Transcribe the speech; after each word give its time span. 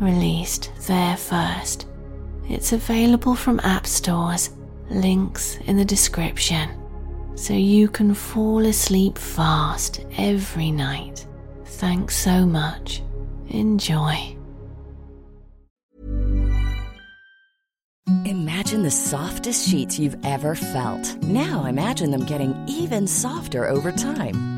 released 0.00 0.70
there 0.86 1.16
first. 1.16 1.86
It's 2.48 2.72
available 2.72 3.34
from 3.34 3.60
app 3.60 3.86
stores, 3.86 4.50
links 4.90 5.56
in 5.66 5.76
the 5.76 5.84
description, 5.84 6.70
so 7.34 7.52
you 7.52 7.88
can 7.88 8.14
fall 8.14 8.64
asleep 8.64 9.18
fast 9.18 10.04
every 10.16 10.70
night. 10.70 11.26
Thanks 11.64 12.16
so 12.16 12.46
much. 12.46 13.02
Enjoy. 13.48 14.36
Imagine 18.24 18.82
the 18.82 18.90
softest 18.90 19.68
sheets 19.68 19.98
you've 19.98 20.16
ever 20.24 20.54
felt. 20.54 21.16
Now 21.22 21.66
imagine 21.66 22.10
them 22.10 22.24
getting 22.24 22.54
even 22.66 23.06
softer 23.06 23.66
over 23.66 23.92
time. 23.92 24.57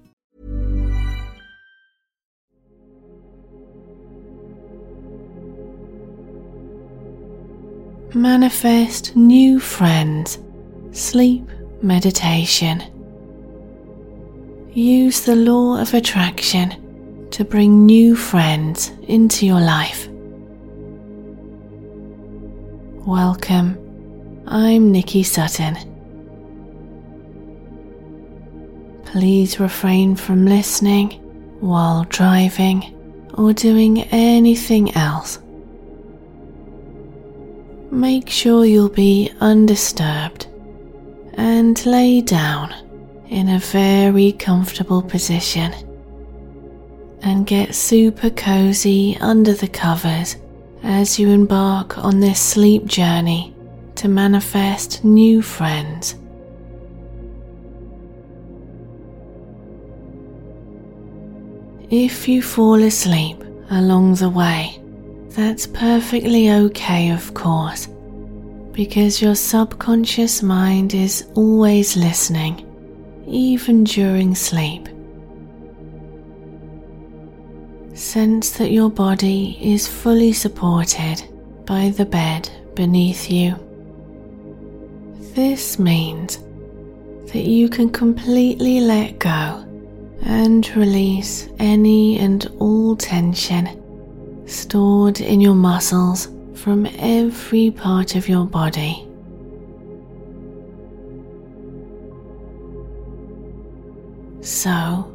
Manifest 8.13 9.15
new 9.15 9.57
friends. 9.57 10.37
Sleep 10.91 11.49
meditation. 11.81 12.83
Use 14.73 15.21
the 15.21 15.37
law 15.37 15.79
of 15.79 15.93
attraction 15.93 17.29
to 17.31 17.45
bring 17.45 17.85
new 17.85 18.17
friends 18.17 18.91
into 19.03 19.45
your 19.45 19.61
life. 19.61 20.09
Welcome. 23.07 23.77
I'm 24.45 24.91
Nicky 24.91 25.23
Sutton. 25.23 25.77
Please 29.05 29.57
refrain 29.57 30.17
from 30.17 30.45
listening 30.45 31.11
while 31.61 32.03
driving 32.03 32.93
or 33.35 33.53
doing 33.53 34.01
anything 34.11 34.93
else. 34.97 35.40
Make 37.91 38.29
sure 38.29 38.63
you'll 38.63 38.87
be 38.87 39.33
undisturbed 39.41 40.47
and 41.33 41.85
lay 41.85 42.21
down 42.21 42.73
in 43.27 43.49
a 43.49 43.59
very 43.59 44.31
comfortable 44.31 45.01
position 45.01 45.73
and 47.21 47.45
get 47.45 47.75
super 47.75 48.29
cozy 48.29 49.17
under 49.19 49.53
the 49.53 49.67
covers 49.67 50.37
as 50.83 51.19
you 51.19 51.31
embark 51.31 51.97
on 51.97 52.21
this 52.21 52.39
sleep 52.39 52.85
journey 52.85 53.53
to 53.95 54.07
manifest 54.07 55.03
new 55.03 55.41
friends. 55.41 56.15
If 61.89 62.29
you 62.29 62.41
fall 62.41 62.81
asleep 62.83 63.43
along 63.69 64.15
the 64.15 64.29
way, 64.29 64.80
that's 65.35 65.65
perfectly 65.65 66.51
okay, 66.51 67.11
of 67.11 67.33
course, 67.33 67.87
because 68.73 69.21
your 69.21 69.35
subconscious 69.35 70.43
mind 70.43 70.93
is 70.93 71.25
always 71.35 71.95
listening, 71.95 72.67
even 73.27 73.85
during 73.85 74.35
sleep. 74.35 74.89
Sense 77.93 78.51
that 78.57 78.71
your 78.71 78.89
body 78.89 79.57
is 79.61 79.87
fully 79.87 80.33
supported 80.33 81.23
by 81.65 81.89
the 81.89 82.05
bed 82.05 82.49
beneath 82.75 83.31
you. 83.31 83.55
This 85.33 85.79
means 85.79 86.39
that 87.31 87.45
you 87.45 87.69
can 87.69 87.89
completely 87.89 88.81
let 88.81 89.19
go 89.19 89.65
and 90.23 90.67
release 90.75 91.47
any 91.57 92.19
and 92.19 92.45
all 92.59 92.97
tension 92.97 93.80
stored 94.51 95.21
in 95.21 95.39
your 95.39 95.55
muscles 95.55 96.27
from 96.53 96.85
every 96.97 97.71
part 97.71 98.15
of 98.15 98.27
your 98.27 98.45
body. 98.45 99.07
So, 104.41 105.11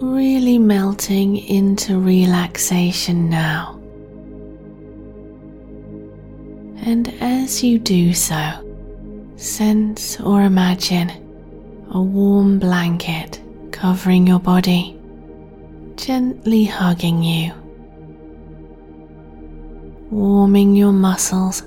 really 0.00 0.58
melting 0.58 1.36
into 1.36 1.98
relaxation 2.00 3.28
now. 3.28 3.78
And 6.84 7.14
as 7.20 7.62
you 7.62 7.78
do 7.78 8.14
so, 8.14 8.52
sense 9.36 10.18
or 10.20 10.42
imagine 10.42 11.10
a 11.90 12.00
warm 12.00 12.58
blanket 12.58 13.40
covering 13.70 14.26
your 14.26 14.40
body, 14.40 14.98
gently 15.96 16.64
hugging 16.64 17.22
you 17.22 17.61
warming 20.12 20.76
your 20.76 20.92
muscles, 20.92 21.62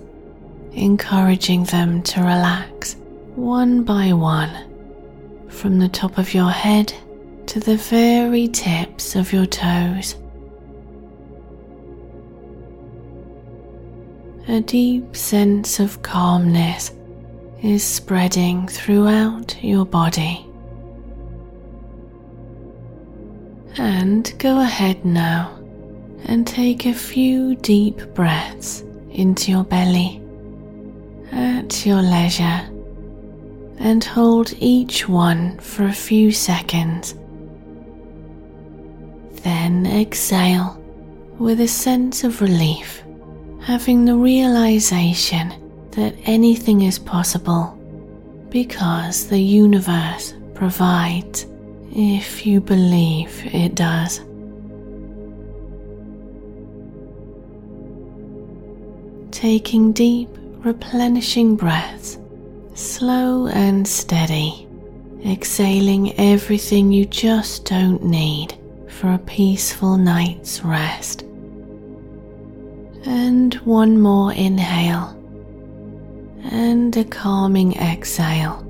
encouraging 0.74 1.64
them 1.66 2.04
to 2.04 2.20
relax 2.22 2.96
one 3.36 3.84
by 3.84 4.14
one 4.14 5.50
from 5.50 5.80
the 5.80 5.90
top 5.90 6.20
of 6.20 6.32
your 6.32 6.52
head 6.52 6.94
to 7.48 7.60
the 7.60 7.76
very 7.76 8.48
tips 8.48 9.16
of 9.16 9.34
your 9.34 9.48
toes. 9.48 10.16
A 14.48 14.62
deep 14.62 15.16
sense 15.16 15.80
of 15.80 16.04
calmness 16.04 16.92
is 17.64 17.84
spreading 17.84 18.68
throughout 18.68 19.58
your 19.64 19.88
body. 19.88 20.46
And 23.78 24.32
go 24.38 24.62
ahead 24.62 25.04
now 25.04 25.55
and 26.26 26.46
take 26.46 26.86
a 26.86 26.94
few 26.94 27.56
deep 27.56 27.98
breaths 28.14 28.84
into 29.12 29.52
your 29.52 29.64
belly 29.64 30.22
at 31.32 31.86
your 31.86 32.02
leisure 32.02 32.70
and 33.80 34.04
hold 34.04 34.54
each 34.60 35.08
one 35.08 35.58
for 35.60 35.86
a 35.86 35.94
few 35.94 36.32
seconds. 36.32 37.16
Then 39.44 39.86
exhale 39.86 40.82
with 41.38 41.60
a 41.62 41.68
sense 41.68 42.24
of 42.24 42.42
relief, 42.42 43.04
having 43.62 44.06
the 44.06 44.16
realization 44.16 45.54
that 45.92 46.16
anything 46.24 46.82
is 46.82 46.98
possible 46.98 47.78
because 48.50 49.28
the 49.28 49.40
universe 49.40 50.34
provides 50.54 51.46
if 51.94 52.46
you 52.46 52.62
believe 52.62 53.42
it 53.46 53.76
does. 53.76 54.22
Taking 59.46 59.94
deep, 59.94 60.28
replenishing 60.66 61.56
breaths 61.56 62.18
Slow 62.74 63.46
and 63.46 63.88
steady, 63.88 64.68
exhaling 65.24 66.20
everything 66.20 66.92
you 66.92 67.06
just 67.06 67.64
don't 67.64 68.04
need 68.04 68.58
for 68.90 69.14
a 69.14 69.20
peaceful 69.20 69.98
night's 69.98 70.64
rest. 70.64 71.22
And 73.06 73.54
one 73.66 74.00
more 74.02 74.34
inhale 74.34 75.12
and 76.46 76.98
a 76.98 77.04
calming 77.04 77.76
exhale. 77.76 78.66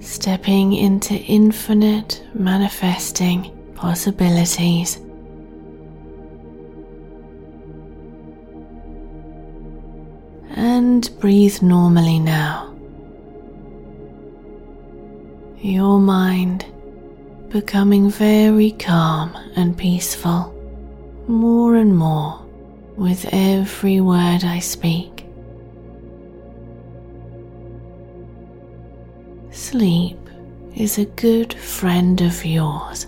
Stepping 0.00 0.72
into 0.72 1.14
infinite 1.14 2.26
manifesting 2.32 3.52
possibilities. 3.74 4.98
And 10.54 11.10
breathe 11.20 11.62
normally 11.62 12.18
now. 12.18 12.74
Your 15.58 15.98
mind 15.98 16.64
becoming 17.48 18.10
very 18.10 18.70
calm 18.72 19.36
and 19.56 19.76
peaceful 19.76 20.54
more 21.26 21.76
and 21.76 21.96
more 21.96 22.44
with 22.96 23.26
every 23.32 24.00
word 24.00 24.44
I 24.44 24.58
speak. 24.58 25.26
Sleep 29.50 30.18
is 30.76 30.98
a 30.98 31.04
good 31.04 31.54
friend 31.54 32.20
of 32.20 32.44
yours, 32.44 33.06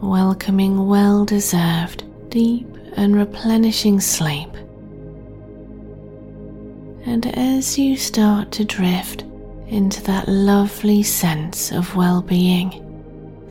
welcoming 0.00 0.86
well 0.86 1.24
deserved, 1.24 2.04
deep, 2.30 2.68
and 2.96 3.16
replenishing 3.16 4.00
sleep. 4.00 4.50
And 7.08 7.24
as 7.38 7.78
you 7.78 7.96
start 7.96 8.52
to 8.52 8.66
drift 8.66 9.24
into 9.68 10.02
that 10.02 10.28
lovely 10.28 11.02
sense 11.02 11.72
of 11.72 11.96
well 11.96 12.20
being, 12.20 12.84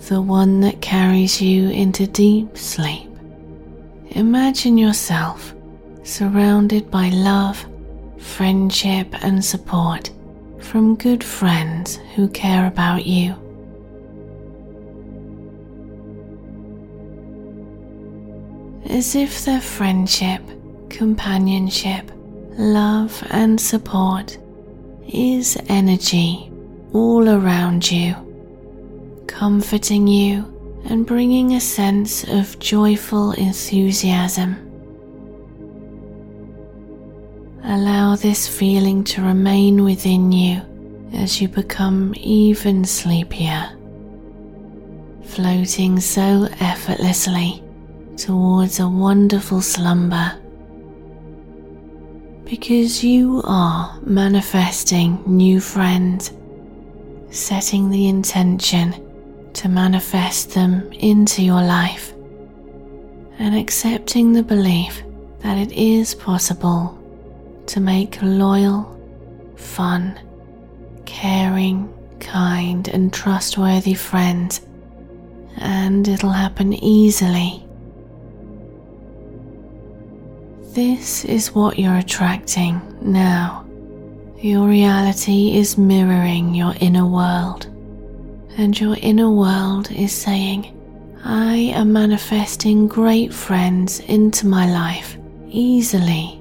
the 0.10 0.22
one 0.22 0.62
that 0.62 0.80
carries 0.80 1.42
you 1.42 1.72
into 1.72 2.06
deep 2.06 2.56
sleep, 2.56 3.10
imagine 4.12 4.78
yourself 4.78 5.56
surrounded 6.04 6.92
by 6.92 7.10
love, 7.10 7.66
friendship, 8.20 9.08
and 9.24 9.44
support 9.44 10.12
from 10.60 10.96
good 10.96 11.24
friends 11.24 11.96
who 12.14 12.30
care 12.30 12.68
about 12.68 13.08
you. 13.08 13.34
As 18.86 19.16
if 19.16 19.46
their 19.46 19.62
friendship, 19.62 20.44
companionship, 20.90 22.12
love, 22.58 23.24
and 23.30 23.60
support 23.60 24.38
is 25.08 25.58
energy 25.70 26.52
all 26.94 27.30
around 27.30 27.90
you, 27.90 28.16
comforting 29.28 30.08
you 30.08 30.54
and 30.86 31.06
bringing 31.06 31.54
a 31.54 31.62
sense 31.62 32.24
of 32.26 32.58
joyful 32.60 33.32
enthusiasm. 33.34 34.64
Allow 37.64 38.16
this 38.16 38.48
feeling 38.48 39.04
to 39.06 39.22
remain 39.22 39.84
within 39.84 40.32
you 40.32 40.62
as 41.14 41.42
you 41.42 41.48
become 41.48 42.14
even 42.18 42.86
sleepier, 42.86 43.70
floating 45.24 46.00
so 46.00 46.48
effortlessly 46.60 47.64
towards 48.16 48.80
a 48.80 48.88
wonderful 48.88 49.62
slumber. 49.62 50.34
Because 52.50 53.04
you 53.04 53.42
are 53.44 54.00
manifesting 54.04 55.22
new 55.26 55.60
friends, 55.60 56.32
setting 57.30 57.90
the 57.90 58.08
intention 58.08 59.52
to 59.52 59.68
manifest 59.68 60.54
them 60.54 60.90
into 60.94 61.44
your 61.44 61.62
life, 61.62 62.14
and 63.38 63.54
accepting 63.54 64.32
the 64.32 64.44
belief 64.44 65.04
that 65.40 65.58
it 65.58 65.74
is 65.74 66.16
possible 66.16 66.98
to 67.66 67.82
make 67.82 68.22
loyal, 68.22 68.98
fun, 69.58 70.18
caring, 71.06 71.94
kind, 72.22 72.88
and 72.88 73.12
trustworthy 73.12 73.94
friends, 73.94 74.62
and 75.58 76.08
it'll 76.08 76.30
happen 76.30 76.72
easily. 76.72 77.67
This 80.78 81.26
is 81.26 81.56
what 81.56 81.80
you're 81.80 81.98
attracting 81.98 82.80
now. 83.02 83.66
Your 84.38 84.68
reality 84.68 85.58
is 85.58 85.76
mirroring 85.76 86.54
your 86.54 86.76
inner 86.80 87.08
world, 87.08 87.66
and 88.60 88.80
your 88.80 88.96
inner 89.02 89.32
world 89.32 89.90
is 89.90 90.12
saying, 90.14 90.72
I 91.24 91.56
am 91.74 91.94
manifesting 91.94 92.88
great 92.88 93.34
friends 93.34 94.02
into 94.02 94.46
my 94.46 94.72
life 94.72 95.18
easily. 95.48 96.40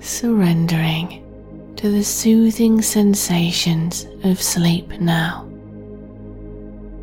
surrendering 0.00 1.24
to 1.76 1.88
the 1.88 2.02
soothing 2.02 2.82
sensations 2.82 4.08
of 4.24 4.42
sleep 4.42 5.00
now, 5.00 5.49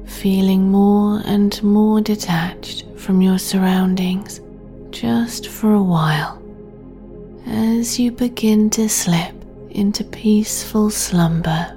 feeling 0.08 0.72
more 0.72 1.22
and 1.26 1.62
more 1.62 2.02
detached 2.02 2.86
from 2.96 3.22
your 3.22 3.38
surroundings 3.38 4.42
just 4.90 5.48
for 5.48 5.74
a 5.74 5.84
while 5.84 6.42
as 7.46 8.00
you 8.00 8.12
begin 8.12 8.70
to 8.70 8.90
slip 8.90 9.36
into 9.70 10.04
peaceful 10.04 10.90
slumber. 10.90 11.74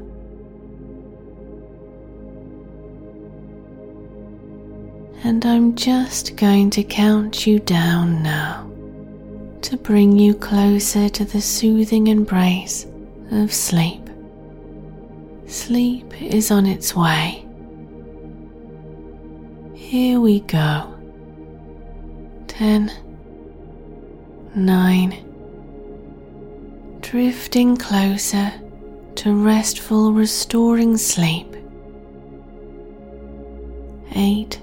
And 5.23 5.45
I'm 5.45 5.75
just 5.75 6.37
going 6.37 6.71
to 6.71 6.83
count 6.83 7.47
you 7.47 7.59
down 7.59 8.23
now 8.23 8.71
to 9.63 9.77
bring 9.77 10.19
you 10.19 10.35
closer 10.35 11.09
to 11.11 11.25
the 11.25 11.41
soothing 11.41 12.07
embrace 12.07 12.87
of 13.31 13.53
sleep. 13.53 14.09
Sleep 15.47 16.23
is 16.23 16.51
on 16.51 16.65
its 16.65 16.97
way. 16.97 17.47
Here 19.91 20.21
we 20.21 20.39
go. 20.39 20.95
Ten, 22.47 22.93
nine, 24.55 25.17
drifting 27.01 27.77
closer 27.77 28.53
to 29.17 29.35
restful, 29.35 30.13
restoring 30.13 30.97
sleep. 30.97 31.57
Eight, 34.15 34.63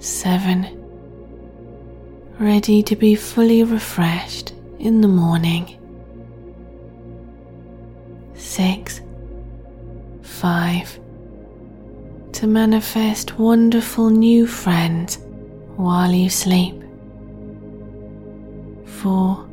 seven, 0.00 0.66
ready 2.40 2.82
to 2.82 2.96
be 2.96 3.14
fully 3.14 3.62
refreshed 3.62 4.52
in 4.80 5.00
the 5.00 5.06
morning. 5.06 5.78
Six, 8.34 9.00
five, 10.22 10.98
to 12.42 12.48
manifest 12.48 13.38
wonderful 13.38 14.10
new 14.10 14.48
friends 14.48 15.18
while 15.76 16.10
you 16.10 16.28
sleep. 16.28 16.74
Four, 18.84 19.48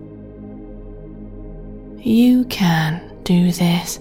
you 2.00 2.46
can 2.46 3.15
do 3.22 3.51
this. 3.51 4.00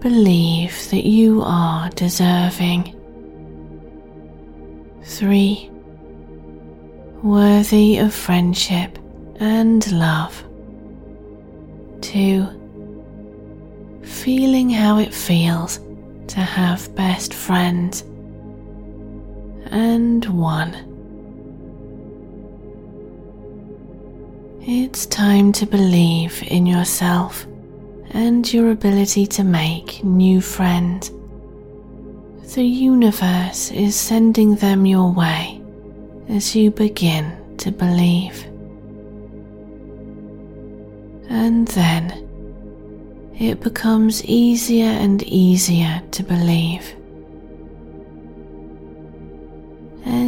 Believe 0.00 0.90
that 0.90 1.06
you 1.06 1.42
are 1.44 1.90
deserving. 1.90 2.92
Three, 5.04 5.70
worthy 7.22 7.98
of 7.98 8.12
friendship 8.12 8.98
and 9.36 9.92
love. 9.92 10.42
2. 12.00 12.48
Feeling 14.02 14.70
how 14.70 14.98
it 14.98 15.14
feels 15.14 15.78
to 16.32 16.40
have 16.40 16.94
best 16.94 17.34
friends. 17.34 18.00
And 19.70 20.24
1. 20.24 20.88
It's 24.62 25.04
time 25.06 25.52
to 25.52 25.66
believe 25.66 26.42
in 26.46 26.64
yourself 26.64 27.46
and 28.12 28.50
your 28.50 28.70
ability 28.70 29.26
to 29.26 29.44
make 29.44 30.02
new 30.04 30.40
friends. 30.40 31.10
The 32.54 32.64
universe 32.64 33.70
is 33.70 33.94
sending 33.94 34.56
them 34.56 34.86
your 34.86 35.12
way 35.12 35.60
as 36.30 36.56
you 36.56 36.70
begin 36.70 37.56
to 37.58 37.70
believe. 37.70 38.42
And 41.28 41.68
then 41.68 42.26
it 43.38 43.60
becomes 43.60 44.24
easier 44.24 44.86
and 44.86 45.22
easier 45.22 46.02
to 46.12 46.22
believe. 46.22 46.94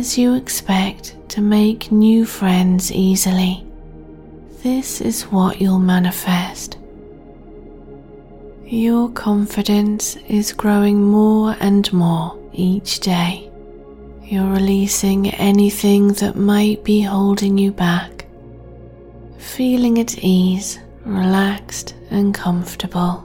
as 0.04 0.18
you 0.18 0.34
expect 0.34 1.16
to 1.30 1.40
make 1.40 1.90
new 1.90 2.26
friends 2.26 2.92
easily. 2.92 3.64
This 4.62 5.00
is 5.00 5.22
what 5.24 5.62
you'll 5.62 5.78
manifest. 5.78 6.76
Your 8.66 9.08
confidence 9.10 10.16
is 10.28 10.52
growing 10.52 11.02
more 11.02 11.56
and 11.58 11.90
more 11.90 12.38
each 12.52 13.00
day. 13.00 13.50
You're 14.22 14.52
releasing 14.52 15.30
anything 15.30 16.08
that 16.14 16.36
might 16.36 16.84
be 16.84 17.00
holding 17.00 17.56
you 17.56 17.72
back, 17.72 18.26
feeling 19.38 19.98
at 19.98 20.18
ease, 20.18 20.78
relaxed, 21.04 21.94
and 22.10 22.34
comfortable 22.34 23.16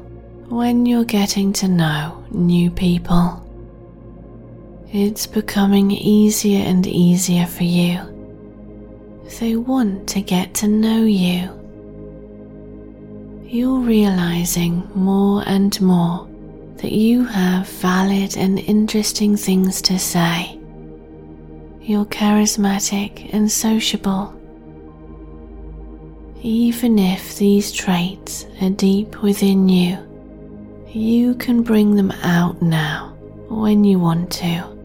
when 0.49 0.85
you're 0.85 1.05
getting 1.05 1.53
to 1.53 1.67
know 1.67 2.23
new 2.31 2.69
people. 2.71 3.45
It's 4.91 5.27
becoming 5.27 5.91
easier 5.91 6.65
and 6.65 6.85
easier 6.87 7.45
for 7.45 7.63
you. 7.63 7.99
They 9.39 9.55
want 9.55 10.09
to 10.09 10.21
get 10.21 10.55
to 10.55 10.67
know 10.67 11.03
you. 11.03 11.55
You're 13.43 13.79
realizing 13.79 14.89
more 14.95 15.43
and 15.45 15.79
more 15.79 16.27
that 16.77 16.91
you 16.91 17.25
have 17.25 17.67
valid 17.67 18.35
and 18.37 18.59
interesting 18.59 19.37
things 19.37 19.81
to 19.83 19.99
say. 19.99 20.59
You're 21.81 22.05
charismatic 22.05 23.33
and 23.33 23.51
sociable. 23.51 24.38
Even 26.41 26.97
if 26.97 27.37
these 27.37 27.71
traits 27.71 28.45
are 28.61 28.69
deep 28.69 29.21
within 29.21 29.67
you, 29.67 29.97
you 30.87 31.35
can 31.35 31.63
bring 31.63 31.95
them 31.95 32.11
out 32.23 32.61
now 32.61 33.15
when 33.49 33.83
you 33.83 33.99
want 33.99 34.31
to. 34.31 34.77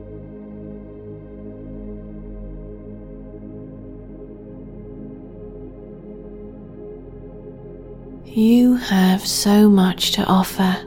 You 8.27 8.75
have 8.75 9.25
so 9.25 9.71
much 9.71 10.11
to 10.13 10.25
offer 10.25 10.85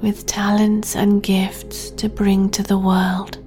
with 0.00 0.26
talents 0.26 0.96
and 0.96 1.22
gifts 1.22 1.90
to 1.92 2.08
bring 2.08 2.50
to 2.50 2.62
the 2.64 2.76
world 2.76 3.38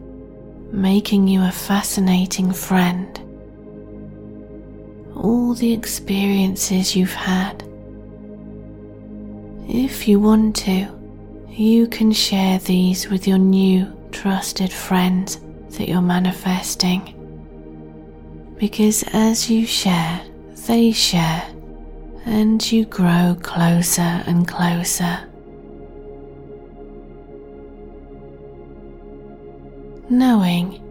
making 0.72 1.28
you 1.28 1.42
a 1.44 1.52
fascinating 1.52 2.52
friend. 2.52 3.20
All 5.16 5.54
the 5.54 5.74
experiences 5.74 6.96
you've 6.96 7.14
had. 7.14 7.64
If 9.68 10.08
you 10.08 10.20
want 10.20 10.56
to, 10.58 10.88
you 11.50 11.88
can 11.88 12.12
share 12.12 12.60
these 12.60 13.10
with 13.10 13.28
your 13.28 13.38
new 13.38 13.92
trusted 14.12 14.72
friends 14.72 15.40
that 15.78 15.88
you're 15.88 16.02
manifesting. 16.02 17.14
Because 18.58 19.04
as 19.14 19.50
you 19.50 19.66
share, 19.66 20.22
they 20.68 20.92
share, 20.92 21.44
and 22.26 22.72
you 22.72 22.86
grow 22.86 23.36
closer 23.42 24.24
and 24.28 24.48
closer. 24.48 25.26
knowing 30.10 30.82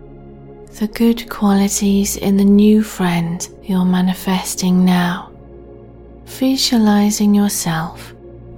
the 0.80 0.88
good 0.88 1.30
qualities 1.30 2.16
in 2.16 2.36
the 2.36 2.44
new 2.44 2.82
friend 2.82 3.48
you're 3.62 3.84
manifesting 3.84 4.84
now. 4.84 5.30
Visualizing 6.24 7.32
yourself 7.32 8.12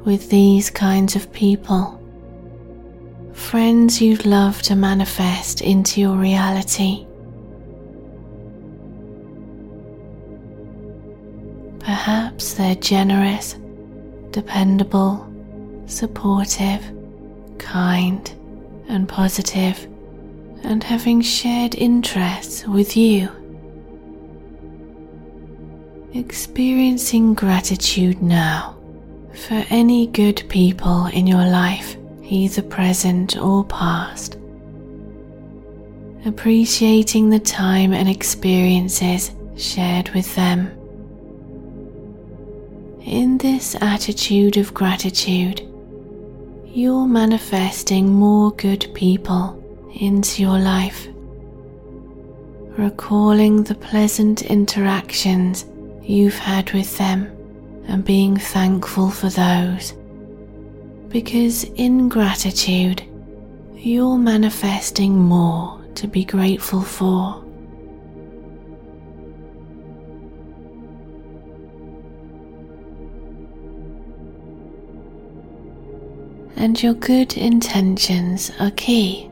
with 0.07 0.31
these 0.31 0.71
kinds 0.71 1.15
of 1.15 1.31
people. 1.35 2.01
Friends 3.35 4.01
you'd 4.01 4.25
love 4.25 4.63
to 4.63 4.75
manifest 4.75 5.61
into 5.61 6.01
your 6.01 6.17
reality. 6.17 7.07
Perhaps 11.81 12.55
they're 12.55 12.77
generous, 12.77 13.57
dependable, 14.31 15.31
supportive, 15.85 16.83
kind, 17.59 18.33
and 18.89 19.07
positive 19.07 19.87
and 20.67 20.83
having 20.83 21.21
shared 21.21 21.77
interests 21.77 22.67
with 22.67 22.97
you. 22.97 23.29
Experiencing 26.13 27.35
gratitude 27.35 28.21
now 28.21 28.77
for 29.33 29.65
any 29.71 30.09
good 30.09 30.43
people 30.49 31.07
in 31.07 31.25
your 31.25 31.47
life, 31.47 31.97
either 32.25 32.63
present 32.63 33.37
or 33.37 33.65
past. 33.65 34.37
Appreciating 36.25 37.31
the 37.31 37.39
time 37.39 37.93
and 37.93 38.09
experiences 38.09 39.31
shared 39.57 40.09
with 40.11 40.35
them. 40.35 40.67
In 43.03 43.39
this 43.39 43.77
attitude 43.81 44.57
of 44.57 44.75
gratitude, 44.75 45.61
you're 46.67 47.07
manifesting 47.07 48.13
more 48.13 48.51
good 48.57 48.91
people 48.95 49.56
into 49.97 50.43
your 50.43 50.59
life, 50.59 51.09
recalling 52.77 53.65
the 53.65 53.75
pleasant 53.75 54.43
interactions 54.43 55.65
you've 56.03 56.39
had 56.39 56.73
with 56.73 56.97
them 56.99 57.25
and 57.89 58.05
being 58.05 58.37
thankful 58.37 59.11
for 59.11 59.31
those. 59.31 59.95
Because 61.09 61.65
in 61.65 62.09
gratitude, 62.09 63.03
you're 63.75 64.19
manifesting 64.19 65.17
more 65.17 65.83
to 65.95 66.07
be 66.07 66.25
grateful 66.25 66.83
for. 66.83 67.43
And 76.57 76.83
your 76.83 76.95
good 76.95 77.37
intentions 77.37 78.51
are 78.59 78.73
key 78.73 79.31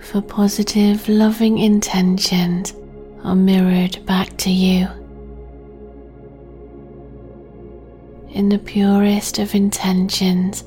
for 0.00 0.20
positive, 0.20 1.08
loving 1.08 1.58
intentions 1.58 2.74
are 3.24 3.34
mirrored 3.34 4.04
back 4.06 4.36
to 4.38 4.50
you. 4.50 4.88
In 8.30 8.48
the 8.48 8.58
purest 8.58 9.38
of 9.38 9.54
intentions 9.54 10.64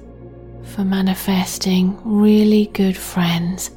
for 0.63 0.83
manifesting 0.83 1.97
really 2.03 2.67
good 2.67 2.97
friends. 2.97 3.71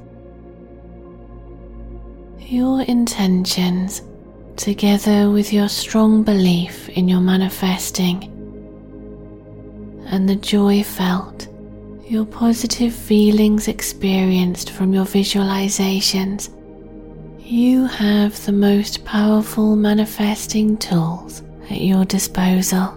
Your 2.40 2.82
intentions, 2.82 4.02
together 4.56 5.30
with 5.30 5.52
your 5.52 5.68
strong 5.68 6.22
belief 6.22 6.88
in 6.90 7.08
your 7.08 7.20
manifesting 7.20 8.32
and 10.06 10.28
the 10.28 10.36
joy 10.36 10.82
felt 10.82 11.48
your 12.08 12.24
positive 12.24 12.94
feelings 12.94 13.66
experienced 13.66 14.70
from 14.70 14.94
your 14.94 15.04
visualizations, 15.04 16.50
you 17.40 17.84
have 17.86 18.44
the 18.46 18.52
most 18.52 19.04
powerful 19.04 19.74
manifesting 19.74 20.76
tools 20.76 21.42
at 21.68 21.80
your 21.80 22.04
disposal. 22.04 22.96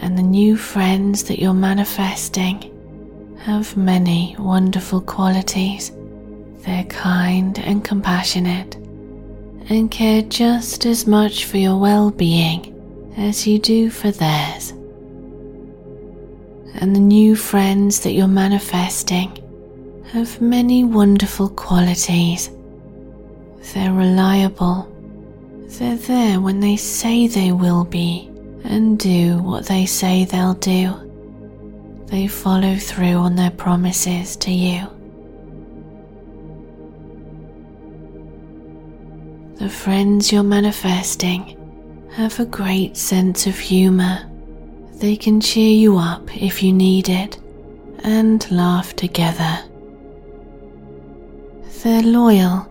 And 0.00 0.16
the 0.16 0.22
new 0.22 0.56
friends 0.56 1.24
that 1.24 1.40
you're 1.40 1.52
manifesting 1.52 2.72
have 3.40 3.76
many 3.76 4.36
wonderful 4.38 5.00
qualities. 5.00 5.90
They're 6.58 6.84
kind 6.84 7.58
and 7.58 7.84
compassionate 7.84 8.76
and 9.68 9.90
care 9.90 10.22
just 10.22 10.86
as 10.86 11.08
much 11.08 11.44
for 11.46 11.56
your 11.56 11.76
well 11.76 12.12
being 12.12 12.72
as 13.16 13.48
you 13.48 13.58
do 13.58 13.90
for 13.90 14.12
theirs 14.12 14.72
and 16.78 16.94
the 16.94 17.00
new 17.00 17.34
friends 17.34 18.00
that 18.00 18.12
you're 18.12 18.28
manifesting 18.28 19.42
have 20.12 20.40
many 20.40 20.84
wonderful 20.84 21.48
qualities. 21.48 22.50
They're 23.72 23.92
reliable. 23.92 24.92
They're 25.68 25.96
there 25.96 26.40
when 26.40 26.60
they 26.60 26.76
say 26.76 27.26
they 27.26 27.52
will 27.52 27.84
be 27.84 28.30
and 28.64 28.98
do 28.98 29.38
what 29.38 29.66
they 29.66 29.86
say 29.86 30.24
they'll 30.24 30.54
do. 30.54 30.94
They 32.06 32.28
follow 32.28 32.76
through 32.76 33.16
on 33.16 33.36
their 33.36 33.50
promises 33.50 34.36
to 34.36 34.50
you. 34.50 34.86
The 39.56 39.68
friends 39.68 40.30
you're 40.30 40.42
manifesting 40.42 41.56
have 42.12 42.38
a 42.38 42.46
great 42.46 42.96
sense 42.96 43.46
of 43.46 43.58
humor 43.58 44.30
they 44.96 45.14
can 45.14 45.40
cheer 45.40 45.76
you 45.76 45.98
up 45.98 46.34
if 46.34 46.62
you 46.62 46.72
need 46.72 47.08
it 47.08 47.38
and 48.02 48.50
laugh 48.50 48.96
together. 48.96 49.58
They're 51.82 52.02
loyal 52.02 52.66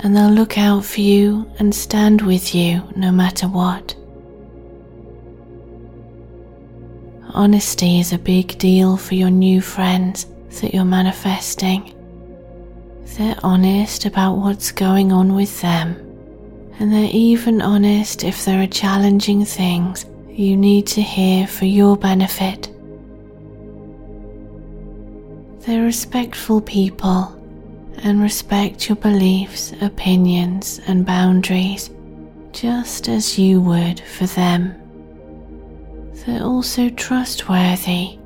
and 0.00 0.16
they'll 0.16 0.30
look 0.30 0.58
out 0.58 0.84
for 0.84 1.00
you 1.00 1.48
and 1.60 1.72
stand 1.72 2.22
with 2.22 2.54
you 2.54 2.82
no 2.96 3.12
matter 3.12 3.46
what. 3.46 3.94
Honesty 7.34 8.00
is 8.00 8.12
a 8.12 8.18
big 8.18 8.58
deal 8.58 8.96
for 8.96 9.14
your 9.14 9.30
new 9.30 9.60
friends 9.60 10.26
that 10.60 10.74
you're 10.74 10.84
manifesting. 10.84 11.94
They're 13.16 13.38
honest 13.44 14.06
about 14.06 14.34
what's 14.38 14.72
going 14.72 15.12
on 15.12 15.34
with 15.34 15.60
them, 15.60 15.94
and 16.78 16.92
they're 16.92 17.10
even 17.12 17.62
honest 17.62 18.24
if 18.24 18.44
there 18.44 18.62
are 18.62 18.66
challenging 18.66 19.44
things 19.44 20.04
you 20.38 20.56
need 20.56 20.86
to 20.88 21.02
hear 21.02 21.46
for 21.46 21.64
your 21.64 21.96
benefit. 21.96 22.68
They're 25.60 25.84
respectful 25.84 26.60
people 26.60 27.38
and 27.98 28.20
respect 28.20 28.88
your 28.88 28.96
beliefs, 28.96 29.72
opinions, 29.80 30.80
and 30.86 31.06
boundaries 31.06 31.90
just 32.52 33.08
as 33.08 33.38
you 33.38 33.60
would 33.60 34.00
for 34.00 34.26
them. 34.26 34.74
They're 36.26 36.42
also 36.42 36.88
trustworthy 36.90 38.18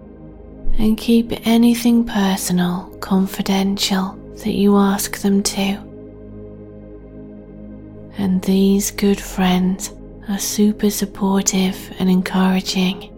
and 0.79 0.99
keep 0.99 1.33
anything 1.47 2.05
personal 2.05 2.87
confidential 3.01 4.13
that 4.45 4.53
you 4.53 4.77
ask 4.77 5.19
them 5.19 5.43
to. 5.43 5.79
And 8.19 8.43
these 8.43 8.91
good 8.91 9.21
friends 9.21 9.91
are 10.29 10.39
super 10.39 10.91
supportive 10.91 11.95
and 11.99 12.11
encouraging, 12.11 13.13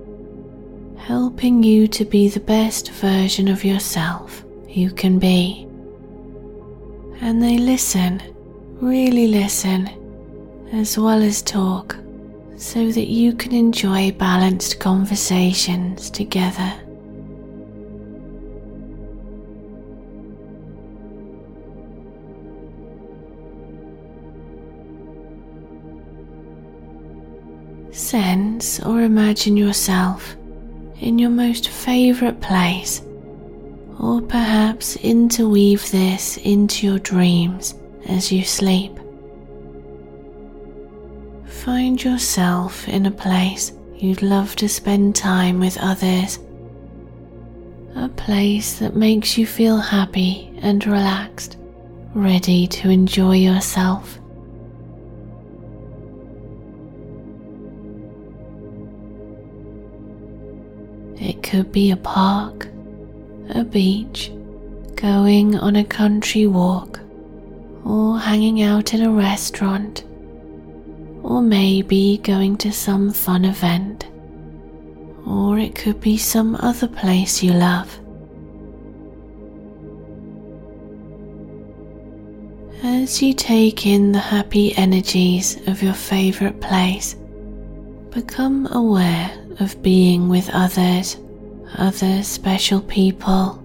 helping 0.98 1.62
you 1.62 1.88
to 1.88 2.04
be 2.04 2.28
the 2.28 2.40
best 2.40 2.90
version 2.90 3.48
of 3.48 3.64
yourself 3.64 4.44
you 4.68 4.90
can 4.90 5.18
be. 5.18 5.66
And 7.20 7.42
they 7.42 7.58
listen, 7.58 8.22
really 8.80 9.26
listen, 9.28 9.88
as 10.72 10.98
well 10.98 11.22
as 11.22 11.40
talk, 11.42 11.96
so 12.56 12.90
that 12.90 13.08
you 13.08 13.32
can 13.32 13.52
enjoy 13.52 14.12
balanced 14.12 14.78
conversations 14.78 16.10
together. 16.10 16.72
Sense 28.08 28.80
or 28.80 29.02
imagine 29.02 29.54
yourself 29.58 30.34
in 30.98 31.18
your 31.18 31.28
most 31.28 31.68
favourite 31.68 32.40
place, 32.40 33.02
or 34.00 34.22
perhaps 34.22 34.96
interweave 34.96 35.90
this 35.90 36.38
into 36.38 36.86
your 36.86 37.00
dreams 37.00 37.74
as 38.08 38.32
you 38.32 38.44
sleep. 38.44 38.98
Find 41.44 42.02
yourself 42.02 42.88
in 42.88 43.04
a 43.04 43.10
place 43.10 43.72
you'd 43.98 44.22
love 44.22 44.56
to 44.56 44.70
spend 44.70 45.14
time 45.14 45.60
with 45.60 45.76
others. 45.76 46.38
A 47.94 48.08
place 48.08 48.78
that 48.78 48.96
makes 48.96 49.36
you 49.36 49.46
feel 49.46 49.76
happy 49.76 50.50
and 50.62 50.86
relaxed, 50.86 51.58
ready 52.14 52.66
to 52.68 52.88
enjoy 52.88 53.36
yourself. 53.36 54.17
It 61.20 61.42
could 61.42 61.72
be 61.72 61.90
a 61.90 61.96
park, 61.96 62.68
a 63.50 63.64
beach, 63.64 64.30
going 64.94 65.56
on 65.56 65.74
a 65.74 65.84
country 65.84 66.46
walk, 66.46 67.00
or 67.84 68.18
hanging 68.18 68.62
out 68.62 68.94
in 68.94 69.02
a 69.02 69.10
restaurant, 69.10 70.04
or 71.22 71.42
maybe 71.42 72.18
going 72.22 72.56
to 72.58 72.72
some 72.72 73.12
fun 73.12 73.44
event, 73.44 74.06
or 75.26 75.58
it 75.58 75.74
could 75.74 76.00
be 76.00 76.16
some 76.16 76.54
other 76.56 76.86
place 76.86 77.42
you 77.42 77.52
love. 77.52 77.98
As 82.84 83.20
you 83.20 83.34
take 83.34 83.86
in 83.86 84.12
the 84.12 84.20
happy 84.20 84.72
energies 84.76 85.58
of 85.66 85.82
your 85.82 85.94
favorite 85.94 86.60
place, 86.60 87.16
become 88.10 88.68
aware 88.70 89.32
of 89.60 89.82
being 89.82 90.28
with 90.28 90.48
others, 90.52 91.16
other 91.76 92.22
special 92.22 92.80
people, 92.80 93.62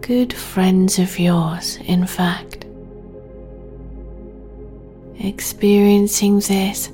good 0.00 0.32
friends 0.32 0.98
of 0.98 1.18
yours, 1.18 1.78
in 1.84 2.06
fact. 2.06 2.64
Experiencing 5.20 6.40
this 6.40 6.90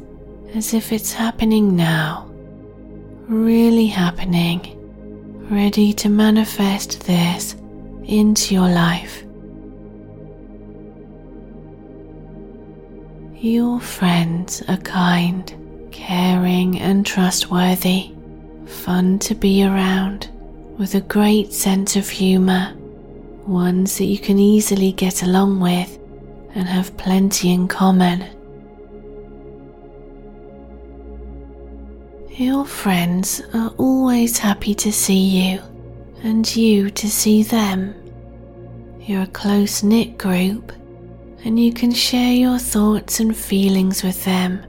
as 0.55 0.73
if 0.73 0.93
it's 0.93 1.13
happening 1.13 1.77
now, 1.77 2.31
really 3.29 3.87
happening, 3.87 4.61
ready 5.51 5.93
to 5.93 6.09
manifest 6.09 7.01
this 7.07 7.57
into 8.05 8.55
your 8.55 8.69
life. 8.69 9.25
Your 13.35 13.79
friends 13.81 14.63
are 14.69 14.79
kind 14.79 15.53
caring 15.95 16.81
and 16.81 17.07
trustworthy, 17.07 18.13
fun 18.67 19.17
to 19.21 19.33
be 19.33 19.65
around, 19.65 20.29
with 20.77 20.97
a 20.97 21.01
great 21.01 21.53
sense 21.53 21.95
of 21.95 22.09
humour, 22.09 22.75
ones 23.47 23.97
that 23.99 24.07
you 24.07 24.19
can 24.19 24.39
easily 24.39 24.91
get 24.91 25.23
along 25.23 25.61
with 25.61 25.97
and 26.57 26.67
have 26.67 26.97
plenty 26.97 27.53
in 27.53 27.69
common. 27.69 28.25
Your 32.31 32.67
friends 32.67 33.41
are 33.55 33.73
always 33.79 34.37
happy 34.37 34.75
to 34.75 34.93
see 34.93 35.53
you 35.53 35.63
and 36.25 36.45
you 36.57 36.91
to 36.91 37.09
see 37.09 37.45
them. 37.45 37.95
You're 39.01 39.23
a 39.23 39.29
close 39.29 39.85
knit 39.85 40.19
group 40.19 40.73
and 41.45 41.61
you 41.61 41.73
can 41.73 41.93
share 41.93 42.33
your 42.33 42.59
thoughts 42.59 43.21
and 43.21 43.37
feelings 43.37 44.03
with 44.03 44.25
them 44.25 44.67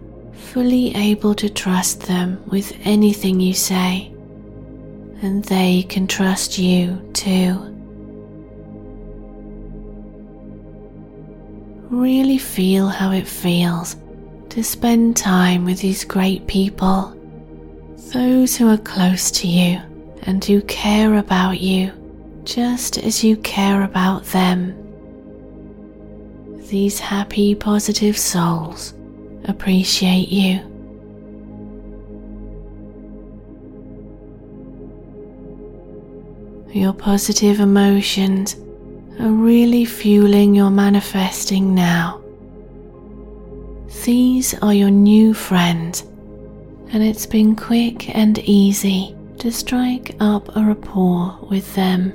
fully 0.56 0.96
able 0.96 1.36
to 1.36 1.50
trust 1.50 2.04
them 2.04 2.42
with 2.48 2.72
anything 2.86 3.42
you 3.42 3.54
say, 3.54 4.10
and 5.22 5.44
they 5.44 5.84
can 5.84 6.08
trust 6.08 6.58
you 6.58 6.96
too. 7.12 7.52
Really 11.90 12.38
feel 12.38 12.88
how 12.88 13.12
it 13.12 13.28
feels 13.28 13.98
to 14.48 14.64
spend 14.64 15.18
time 15.18 15.66
with 15.66 15.82
these 15.82 16.06
great 16.06 16.48
people, 16.48 17.14
those 18.14 18.56
who 18.56 18.70
are 18.70 18.78
close 18.78 19.30
to 19.32 19.50
you 19.50 19.82
and 20.22 20.46
who 20.46 20.62
care 20.62 21.16
about 21.16 21.60
you 21.60 21.92
just 22.46 22.98
as 22.98 23.26
you 23.26 23.36
care 23.36 23.84
about 23.84 24.24
them. 24.28 24.74
These 26.70 27.00
happy, 27.00 27.56
positive 27.56 28.18
souls 28.18 28.95
appreciate 29.48 30.30
you. 30.30 30.60
Your 36.74 36.94
positive 36.94 37.60
emotions 37.62 38.56
are 39.20 39.32
really 39.32 39.86
fueling 39.86 40.54
your 40.54 40.70
manifesting 40.70 41.74
now. 41.74 42.22
These 44.04 44.54
are 44.56 44.74
your 44.74 44.92
new 44.92 45.34
friends, 45.34 46.02
and 46.92 47.02
it's 47.02 47.26
been 47.26 47.56
quick 47.56 48.14
and 48.16 48.38
easy 48.40 49.16
to 49.40 49.52
strike 49.52 50.16
up 50.20 50.56
a 50.56 50.62
rapport 50.62 51.38
with 51.50 51.74
them 51.76 52.12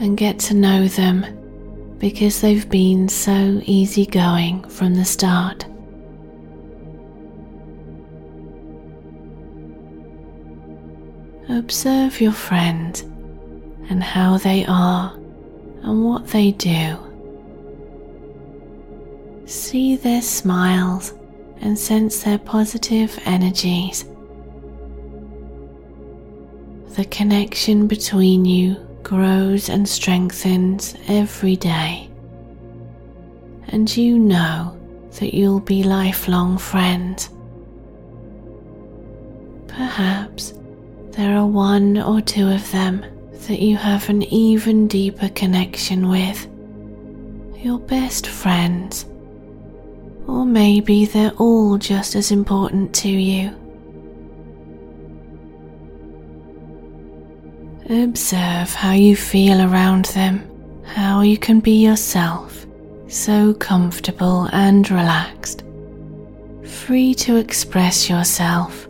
and 0.00 0.16
get 0.16 0.38
to 0.38 0.54
know 0.54 0.88
them 0.88 1.26
because 1.98 2.40
they've 2.40 2.68
been 2.70 3.08
so 3.08 3.60
easygoing 3.64 4.64
from 4.68 4.94
the 4.94 5.04
start. 5.04 5.66
Observe 11.50 12.20
your 12.20 12.32
friend 12.32 13.00
and 13.88 14.02
how 14.02 14.36
they 14.36 14.66
are 14.66 15.14
and 15.82 16.04
what 16.04 16.28
they 16.28 16.52
do. 16.52 16.98
See 19.46 19.96
their 19.96 20.20
smiles 20.20 21.14
and 21.60 21.78
sense 21.78 22.22
their 22.22 22.38
positive 22.38 23.18
energies. 23.24 24.04
The 26.96 27.06
connection 27.06 27.86
between 27.86 28.44
you 28.44 28.76
grows 29.02 29.70
and 29.70 29.88
strengthens 29.88 30.96
every 31.06 31.56
day, 31.56 32.10
and 33.68 33.96
you 33.96 34.18
know 34.18 34.76
that 35.18 35.32
you'll 35.32 35.60
be 35.60 35.82
lifelong 35.82 36.58
friends. 36.58 37.30
Perhaps 39.68 40.52
there 41.18 41.36
are 41.36 41.48
one 41.48 41.98
or 41.98 42.20
two 42.20 42.48
of 42.48 42.70
them 42.70 43.04
that 43.48 43.58
you 43.58 43.76
have 43.76 44.08
an 44.08 44.22
even 44.22 44.86
deeper 44.86 45.28
connection 45.30 46.08
with, 46.08 46.46
your 47.56 47.80
best 47.80 48.28
friends, 48.28 49.04
or 50.28 50.46
maybe 50.46 51.06
they're 51.06 51.32
all 51.32 51.76
just 51.76 52.14
as 52.14 52.30
important 52.30 52.94
to 52.94 53.08
you. 53.08 53.48
Observe 57.90 58.72
how 58.72 58.92
you 58.92 59.16
feel 59.16 59.60
around 59.60 60.04
them 60.04 60.48
how 60.84 61.22
you 61.22 61.36
can 61.36 61.58
be 61.58 61.84
yourself, 61.84 62.64
so 63.08 63.52
comfortable 63.54 64.48
and 64.52 64.88
relaxed, 64.88 65.64
free 66.62 67.12
to 67.12 67.34
express 67.34 68.08
yourself 68.08 68.87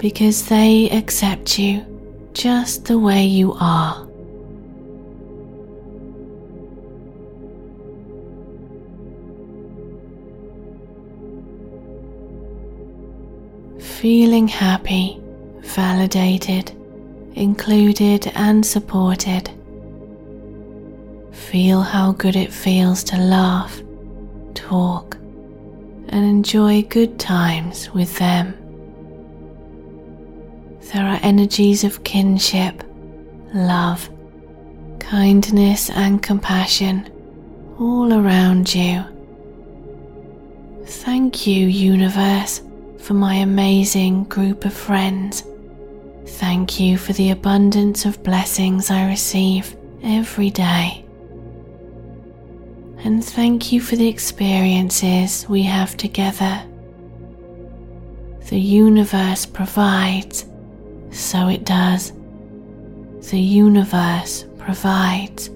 because 0.00 0.46
they 0.46 0.88
accept 0.88 1.58
you 1.58 1.84
just 2.32 2.86
the 2.86 2.98
way 2.98 3.22
you 3.22 3.54
are. 3.60 4.06
Feeling 13.78 14.48
happy, 14.48 15.20
validated, 15.60 16.70
included, 17.34 18.32
and 18.34 18.64
supported. 18.64 19.50
Feel 21.32 21.82
how 21.82 22.12
good 22.12 22.36
it 22.36 22.50
feels 22.50 23.04
to 23.04 23.18
laugh, 23.18 23.82
talk, 24.54 25.16
and 26.08 26.24
enjoy 26.24 26.80
good 26.84 27.18
times 27.18 27.90
with 27.90 28.16
them. 28.16 28.54
There 30.92 31.06
are 31.06 31.20
energies 31.22 31.84
of 31.84 32.02
kinship, 32.02 32.82
love, 33.54 34.10
kindness, 34.98 35.88
and 35.90 36.20
compassion 36.20 37.08
all 37.78 38.12
around 38.12 38.74
you. 38.74 39.04
Thank 40.84 41.46
you, 41.46 41.68
Universe, 41.68 42.62
for 42.98 43.14
my 43.14 43.34
amazing 43.36 44.24
group 44.24 44.64
of 44.64 44.72
friends. 44.72 45.44
Thank 46.26 46.80
you 46.80 46.98
for 46.98 47.12
the 47.12 47.30
abundance 47.30 48.04
of 48.04 48.22
blessings 48.24 48.90
I 48.90 49.06
receive 49.06 49.76
every 50.02 50.50
day. 50.50 51.04
And 53.04 53.24
thank 53.24 53.70
you 53.70 53.80
for 53.80 53.94
the 53.94 54.08
experiences 54.08 55.48
we 55.48 55.62
have 55.62 55.96
together. 55.96 56.62
The 58.48 58.58
universe 58.58 59.46
provides, 59.46 60.44
so 61.10 61.48
it 61.48 61.64
does. 61.64 62.12
The 63.30 63.40
universe 63.40 64.46
provides. 64.58 65.50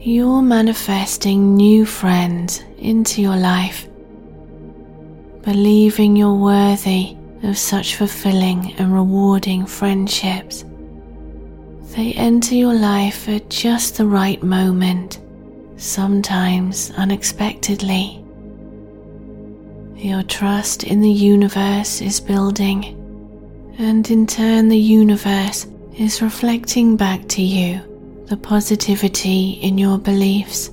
You're 0.00 0.42
manifesting 0.42 1.54
new 1.56 1.84
friends 1.84 2.62
into 2.78 3.20
your 3.20 3.36
life, 3.36 3.88
believing 5.42 6.16
you're 6.16 6.34
worthy 6.34 7.16
of 7.42 7.58
such 7.58 7.96
fulfilling 7.96 8.74
and 8.78 8.92
rewarding 8.92 9.66
friendships. 9.66 10.64
They 11.94 12.12
enter 12.14 12.54
your 12.54 12.74
life 12.74 13.28
at 13.28 13.50
just 13.50 13.96
the 13.96 14.06
right 14.06 14.42
moment, 14.42 15.20
sometimes 15.76 16.90
unexpectedly. 16.96 18.24
Your 19.98 20.22
trust 20.22 20.84
in 20.84 21.00
the 21.00 21.10
universe 21.10 22.00
is 22.00 22.20
building, 22.20 22.94
and 23.78 24.08
in 24.08 24.28
turn, 24.28 24.68
the 24.68 24.78
universe 24.78 25.66
is 25.96 26.22
reflecting 26.22 26.96
back 26.96 27.26
to 27.30 27.42
you 27.42 27.80
the 28.26 28.36
positivity 28.36 29.58
in 29.60 29.76
your 29.76 29.98
beliefs. 29.98 30.70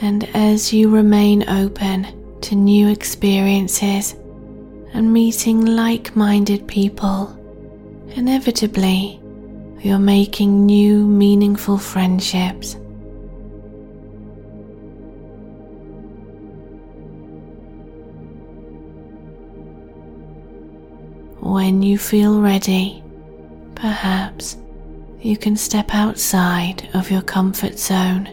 And 0.00 0.24
as 0.34 0.72
you 0.72 0.88
remain 0.88 1.46
open 1.46 2.06
to 2.40 2.54
new 2.54 2.88
experiences 2.88 4.14
and 4.94 5.12
meeting 5.12 5.66
like 5.66 6.16
minded 6.16 6.66
people, 6.66 7.38
inevitably 8.16 9.20
you're 9.80 9.98
making 9.98 10.64
new 10.64 11.04
meaningful 11.06 11.76
friendships. 11.76 12.78
When 21.44 21.82
you 21.82 21.98
feel 21.98 22.40
ready, 22.40 23.04
perhaps 23.74 24.56
you 25.20 25.36
can 25.36 25.56
step 25.56 25.94
outside 25.94 26.88
of 26.94 27.10
your 27.10 27.20
comfort 27.20 27.78
zone, 27.78 28.30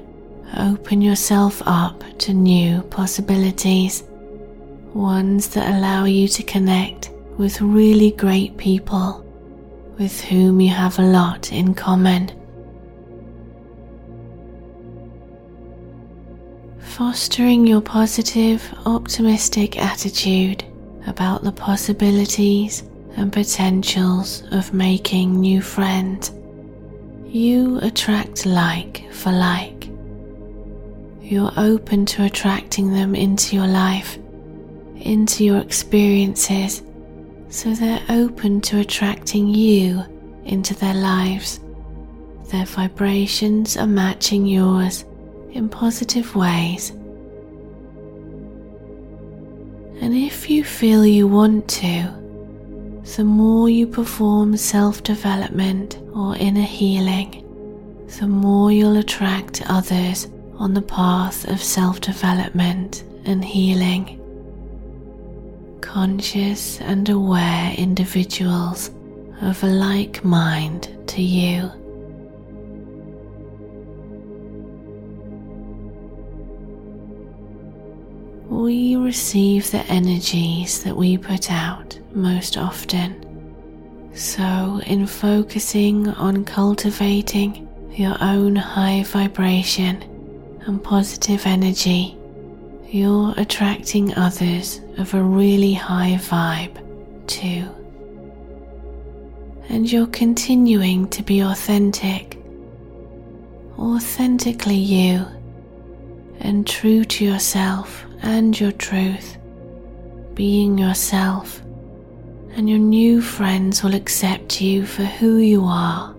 open 0.57 1.01
yourself 1.01 1.61
up 1.65 2.05
to 2.19 2.33
new 2.33 2.81
possibilities, 2.83 4.03
ones 4.93 5.49
that 5.49 5.75
allow 5.75 6.05
you 6.05 6.29
to 6.29 6.41
connect 6.43 7.11
with 7.37 7.59
really 7.59 8.11
great 8.11 8.55
people 8.55 9.25
with 9.99 10.21
whom 10.21 10.61
you 10.61 10.69
have 10.69 10.97
a 10.97 11.01
lot 11.03 11.51
in 11.51 11.73
common. 11.73 12.31
Fostering 16.79 17.67
your 17.67 17.81
positive, 17.81 18.73
optimistic 18.85 19.77
attitude 19.77 20.63
about 21.05 21.43
the 21.43 21.51
possibilities 21.51 22.83
and 23.15 23.31
potentials 23.31 24.43
of 24.51 24.73
making 24.73 25.39
new 25.39 25.61
friends 25.61 26.31
you 27.31 27.79
attract 27.81 28.45
like 28.45 29.09
for 29.11 29.31
like. 29.31 29.89
You're 31.21 31.53
open 31.55 32.05
to 32.07 32.25
attracting 32.25 32.91
them 32.91 33.15
into 33.15 33.55
your 33.55 33.67
life, 33.67 34.17
into 34.97 35.45
your 35.45 35.59
experiences, 35.59 36.83
so 37.47 37.73
they're 37.73 38.03
open 38.09 38.59
to 38.61 38.79
attracting 38.79 39.47
you 39.47 40.03
into 40.43 40.73
their 40.75 40.93
lives. 40.93 41.61
Their 42.49 42.65
vibrations 42.65 43.77
are 43.77 43.87
matching 43.87 44.45
yours 44.45 45.05
in 45.51 45.69
positive 45.69 46.35
ways. 46.35 46.89
And 50.01 50.13
if 50.13 50.49
you 50.49 50.65
feel 50.65 51.05
you 51.05 51.27
want 51.27 51.69
to, 51.69 52.20
the 53.15 53.23
more 53.25 53.69
you 53.69 53.87
perform 53.87 54.55
self 54.55 55.03
development 55.03 55.99
or 56.15 56.35
inner 56.37 56.61
healing, 56.61 57.43
the 58.19 58.27
more 58.27 58.71
you'll 58.71 58.97
attract 58.97 59.61
others 59.67 60.29
on 60.57 60.73
the 60.73 60.81
path 60.81 61.45
of 61.49 61.61
self 61.61 61.99
development 61.99 63.03
and 63.25 63.43
healing. 63.43 64.17
Conscious 65.81 66.79
and 66.81 67.09
aware 67.09 67.73
individuals 67.73 68.91
of 69.41 69.61
a 69.63 69.67
like 69.67 70.23
mind 70.23 70.87
to 71.07 71.21
you. 71.21 71.80
We 78.61 78.95
receive 78.95 79.71
the 79.71 79.83
energies 79.87 80.83
that 80.83 80.95
we 80.95 81.17
put 81.17 81.49
out 81.49 81.99
most 82.13 82.57
often. 82.57 83.09
So, 84.13 84.79
in 84.85 85.07
focusing 85.07 86.09
on 86.09 86.45
cultivating 86.45 87.67
your 87.91 88.15
own 88.21 88.55
high 88.55 89.01
vibration 89.01 90.03
and 90.67 90.83
positive 90.83 91.47
energy, 91.47 92.15
you're 92.85 93.33
attracting 93.35 94.13
others 94.15 94.79
of 94.99 95.15
a 95.15 95.23
really 95.23 95.73
high 95.73 96.19
vibe 96.21 96.77
too. 97.25 97.67
And 99.69 99.91
you're 99.91 100.05
continuing 100.05 101.09
to 101.09 101.23
be 101.23 101.39
authentic, 101.39 102.37
authentically 103.79 104.75
you, 104.75 105.25
and 106.41 106.67
true 106.67 107.03
to 107.05 107.25
yourself 107.25 108.05
and 108.21 108.59
your 108.59 108.71
truth, 108.71 109.37
being 110.33 110.77
yourself 110.77 111.61
and 112.55 112.69
your 112.69 112.79
new 112.79 113.21
friends 113.21 113.83
will 113.83 113.95
accept 113.95 114.61
you 114.61 114.85
for 114.85 115.03
who 115.03 115.37
you 115.37 115.63
are. 115.65 116.13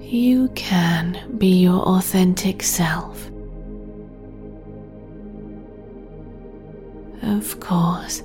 You 0.00 0.48
can 0.54 1.36
be 1.38 1.60
your 1.60 1.82
authentic 1.82 2.62
self. 2.62 3.28
Of 7.22 7.58
course, 7.58 8.22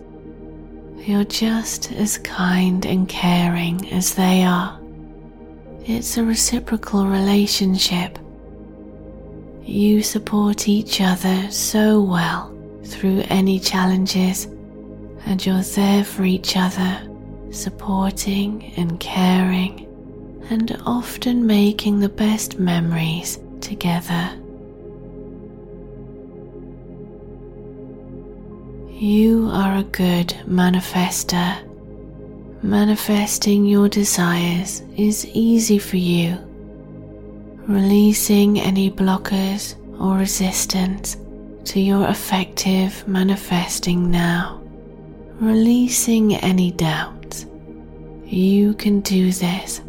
you're 0.98 1.24
just 1.24 1.92
as 1.94 2.18
kind 2.20 2.86
and 2.86 3.08
caring 3.10 3.92
as 3.92 4.14
they 4.14 4.44
are. 4.44 4.80
It's 5.86 6.18
a 6.18 6.24
reciprocal 6.24 7.08
relationship. 7.08 8.20
You 9.72 10.04
support 10.04 10.68
each 10.68 11.00
other 11.00 11.50
so 11.50 12.02
well 12.02 12.54
through 12.84 13.24
any 13.30 13.58
challenges 13.58 14.48
and 15.26 15.46
you're 15.46 15.62
there 15.62 16.04
for 16.04 16.26
each 16.26 16.58
other, 16.58 17.00
supporting 17.52 18.74
and 18.76 19.00
caring, 19.00 19.88
and 20.50 20.78
often 20.86 21.48
making 21.48 22.02
the 22.02 22.10
best 22.10 22.60
memories 22.60 23.40
together. 23.62 24.32
You 28.90 29.50
are 29.54 29.78
a 29.78 29.84
good 29.84 30.36
manifester, 30.46 31.64
manifesting 32.62 33.66
your 33.66 33.88
desires 33.88 34.84
is 34.98 35.26
easy 35.28 35.80
for 35.80 35.96
you, 35.96 36.38
releasing 37.74 38.60
any 38.60 38.92
blockers 38.92 39.76
or 40.00 40.18
resistance 40.18 41.18
to 41.64 41.80
your 41.80 42.08
effective 42.10 43.08
manifesting 43.08 44.12
now, 44.12 44.62
releasing 45.40 46.36
any 46.36 46.72
doubts. 46.72 47.46
You 48.26 48.74
can 48.74 49.02
do 49.02 49.32
this. 49.32 49.82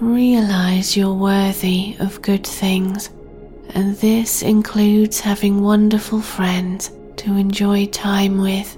Realize 0.00 0.96
you're 0.96 1.14
worthy 1.14 1.96
of 2.00 2.22
good 2.22 2.46
things, 2.46 3.10
and 3.70 3.96
this 3.96 4.42
includes 4.42 5.20
having 5.20 5.62
wonderful 5.62 6.20
friends 6.20 6.90
to 7.16 7.36
enjoy 7.36 7.86
time 7.86 8.40
with 8.40 8.76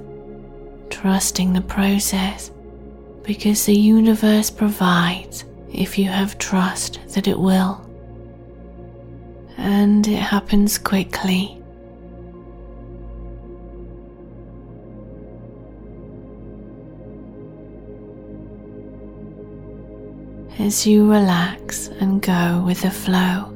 trusting 0.91 1.53
the 1.53 1.61
process 1.61 2.51
because 3.23 3.67
the 3.67 3.75
universe 3.75 4.51
provides 4.51 5.45
if 5.73 5.99
you 5.99 6.07
have 6.07 6.39
trust 6.39 6.99
that 7.09 7.27
it 7.27 7.39
will. 7.39 7.81
And 9.57 10.07
it 10.07 10.19
happens 10.19 10.79
quickly. 10.79 11.59
As 20.59 20.87
you 20.87 21.11
relax 21.11 21.89
and 21.89 22.23
go 22.23 22.63
with 22.65 22.83
the 22.83 22.91
flow, 22.91 23.49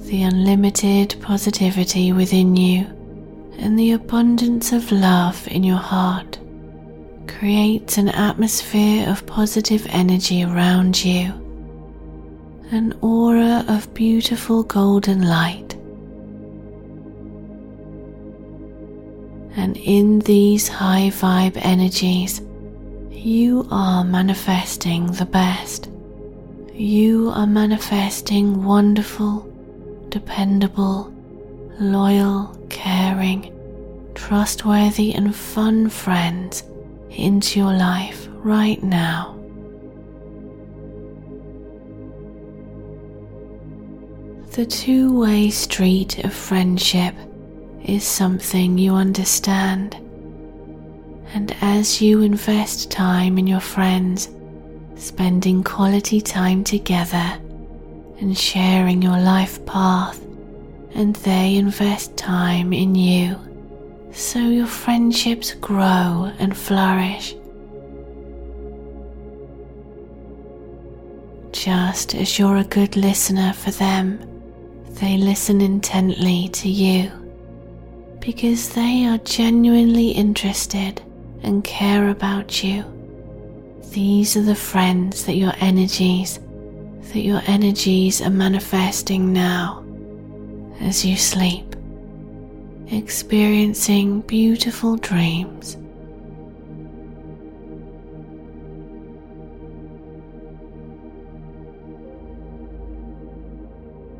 the 0.00 0.22
unlimited 0.22 1.16
positivity 1.22 2.12
within 2.12 2.56
you 2.56 2.84
and 3.58 3.78
the 3.78 3.92
abundance 3.92 4.72
of 4.72 4.92
love 4.92 5.48
in 5.48 5.64
your 5.64 5.78
heart 5.78 6.38
creates 7.26 7.98
an 7.98 8.08
atmosphere 8.08 9.08
of 9.08 9.26
positive 9.26 9.86
energy 9.90 10.42
around 10.42 11.04
you, 11.04 11.32
an 12.70 12.96
aura 13.00 13.64
of 13.68 13.92
beautiful 13.94 14.62
golden 14.62 15.22
light. 15.22 15.74
And 19.56 19.76
in 19.76 20.18
these 20.20 20.68
high 20.68 21.10
vibe 21.12 21.56
energies, 21.56 22.40
you 23.10 23.66
are 23.70 24.04
manifesting 24.04 25.06
the 25.06 25.26
best. 25.26 25.88
You 26.72 27.30
are 27.30 27.46
manifesting 27.46 28.64
wonderful, 28.64 29.50
dependable, 30.08 31.12
loyal, 31.78 32.56
caring, 32.68 33.52
trustworthy, 34.14 35.14
and 35.14 35.34
fun 35.34 35.88
friends 35.88 36.64
into 37.14 37.60
your 37.60 37.72
life 37.72 38.28
right 38.42 38.82
now. 38.82 39.38
The 44.52 44.66
two 44.66 45.18
way 45.18 45.50
street 45.50 46.24
of 46.24 46.32
friendship 46.32 47.14
is 47.84 48.04
something 48.04 48.78
you 48.78 48.94
understand, 48.94 49.94
and 51.34 51.56
as 51.60 52.00
you 52.00 52.22
invest 52.22 52.90
time 52.90 53.38
in 53.38 53.46
your 53.46 53.60
friends, 53.60 54.28
spending 54.96 55.64
quality 55.64 56.20
time 56.20 56.62
together 56.62 57.38
and 58.20 58.38
sharing 58.38 59.02
your 59.02 59.18
life 59.18 59.64
path 59.66 60.24
and 60.94 61.16
they 61.16 61.56
invest 61.56 62.16
time 62.16 62.72
in 62.72 62.94
you 62.94 63.36
so 64.14 64.38
your 64.38 64.66
friendships 64.66 65.54
grow 65.54 66.32
and 66.38 66.56
flourish. 66.56 67.34
Just 71.52 72.14
as 72.14 72.38
you're 72.38 72.58
a 72.58 72.64
good 72.64 72.96
listener 72.96 73.52
for 73.52 73.70
them, 73.72 74.20
they 75.00 75.16
listen 75.16 75.60
intently 75.60 76.48
to 76.50 76.68
you 76.68 77.10
because 78.20 78.70
they 78.70 79.06
are 79.06 79.18
genuinely 79.18 80.10
interested 80.10 81.02
and 81.42 81.62
care 81.64 82.08
about 82.08 82.62
you. 82.62 82.84
These 83.90 84.36
are 84.36 84.42
the 84.42 84.54
friends 84.54 85.26
that 85.26 85.34
your 85.36 85.52
energies 85.60 86.38
that 87.12 87.20
your 87.20 87.42
energies 87.46 88.20
are 88.20 88.30
manifesting 88.30 89.32
now 89.32 89.84
as 90.80 91.04
you 91.04 91.16
sleep, 91.16 91.73
experiencing 92.90 94.20
beautiful 94.22 94.96
dreams. 94.96 95.76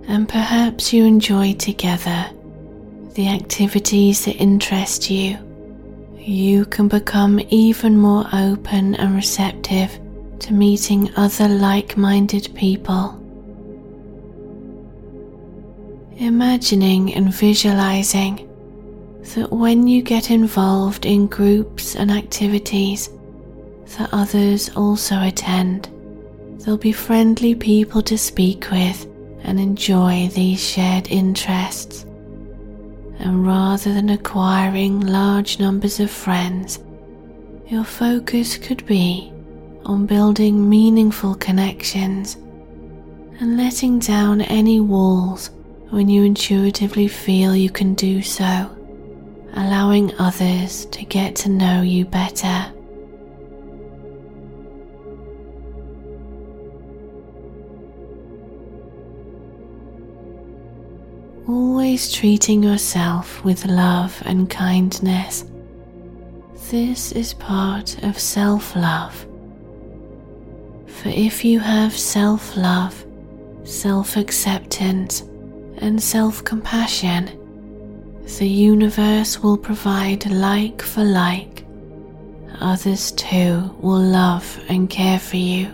And 0.07 0.29
perhaps 0.29 0.93
you 0.93 1.05
enjoy 1.05 1.55
together 1.55 2.31
the 3.15 3.29
activities 3.29 4.25
that 4.25 4.37
interest 4.37 5.11
you. 5.11 5.39
You 6.19 6.67
can 6.67 6.89
become 6.89 7.41
even 7.49 7.99
more 7.99 8.27
open 8.33 8.95
and 8.95 9.15
receptive 9.15 9.99
to 10.41 10.53
meeting 10.53 11.11
other 11.17 11.49
like 11.49 11.97
minded 11.97 12.49
people 12.55 13.21
imagining 16.19 17.15
and 17.15 17.35
visualizing 17.35 18.49
that 19.35 19.51
when 19.51 19.87
you 19.87 20.03
get 20.03 20.31
involved 20.31 21.07
in 21.07 21.27
groups 21.27 21.97
and 21.97 22.11
activities 22.11 23.11
that 23.97 24.11
others 24.13 24.71
also 24.77 25.21
attend, 25.23 25.89
there'll 26.59 26.79
be 26.79 26.93
friendly 26.93 27.55
people 27.55 28.03
to 28.03 28.19
speak 28.19 28.71
with 28.71 29.07
and 29.43 29.59
enjoy 29.61 30.29
these 30.29 30.63
shared 30.63 31.09
interests. 31.09 32.05
And 33.19 33.47
rather 33.47 33.93
than 33.93 34.11
acquiring 34.11 35.01
large 35.01 35.59
numbers 35.59 36.01
of 36.01 36.11
friends, 36.11 36.79
your 37.69 37.85
focus 37.85 38.57
could 38.59 38.85
be 38.87 39.33
on 39.85 40.07
building 40.07 40.69
meaningful 40.69 41.35
connections 41.35 42.37
and 43.41 43.57
letting 43.57 43.99
down 43.99 44.41
any 44.43 44.81
walls 44.81 45.51
when 45.91 46.09
you 46.09 46.25
intuitively 46.25 47.09
feel 47.09 47.55
you 47.55 47.71
can 47.71 47.95
do 47.95 48.23
so, 48.23 48.74
allowing 49.57 50.15
others 50.19 50.87
to 50.87 51.05
get 51.05 51.37
to 51.37 51.49
know 51.49 51.83
you 51.83 52.05
better. 52.05 52.73
Always 61.47 62.11
treating 62.13 62.63
yourself 62.63 63.45
with 63.45 63.67
love 63.67 64.21
and 64.25 64.49
kindness. 64.51 65.45
This 66.71 67.13
is 67.13 67.35
part 67.35 68.03
of 68.03 68.19
self 68.19 68.75
love. 68.75 69.27
For 70.87 71.11
if 71.11 71.45
you 71.45 71.61
have 71.61 71.97
self 71.97 72.57
love, 72.57 73.05
self 73.65 74.17
acceptance, 74.17 75.21
and 75.77 76.03
self 76.03 76.43
compassion, 76.43 77.44
the 78.39 78.49
universe 78.49 79.43
will 79.43 79.57
provide 79.57 80.27
like 80.31 80.83
for 80.83 81.05
like. 81.05 81.65
Others 82.61 83.13
too 83.13 83.75
will 83.81 84.01
love 84.01 84.61
and 84.69 84.89
care 84.89 85.19
for 85.19 85.37
you. 85.37 85.67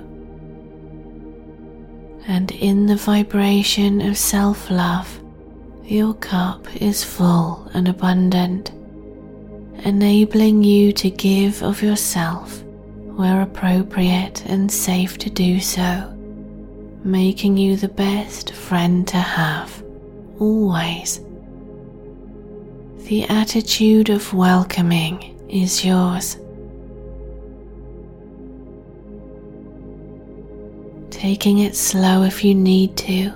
And 2.26 2.50
in 2.52 2.86
the 2.86 2.96
vibration 2.96 4.00
of 4.00 4.18
self 4.18 4.70
love, 4.70 5.20
your 5.84 6.14
cup 6.14 6.66
is 6.76 7.02
full 7.02 7.68
and 7.74 7.88
abundant, 7.88 8.70
enabling 9.84 10.62
you 10.62 10.92
to 10.92 11.10
give 11.10 11.62
of 11.62 11.82
yourself 11.82 12.62
where 13.16 13.42
appropriate 13.42 14.44
and 14.46 14.70
safe 14.70 15.18
to 15.18 15.30
do 15.30 15.60
so, 15.60 16.10
making 17.04 17.56
you 17.56 17.76
the 17.76 17.88
best 17.88 18.52
friend 18.52 19.06
to 19.08 19.18
have 19.18 19.82
always. 20.38 21.20
The 23.08 23.26
attitude 23.28 24.08
of 24.08 24.32
welcoming 24.32 25.36
is 25.48 25.84
yours. 25.84 26.36
Taking 31.10 31.58
it 31.58 31.74
slow 31.74 32.22
if 32.22 32.44
you 32.44 32.54
need 32.54 32.96
to, 32.98 33.32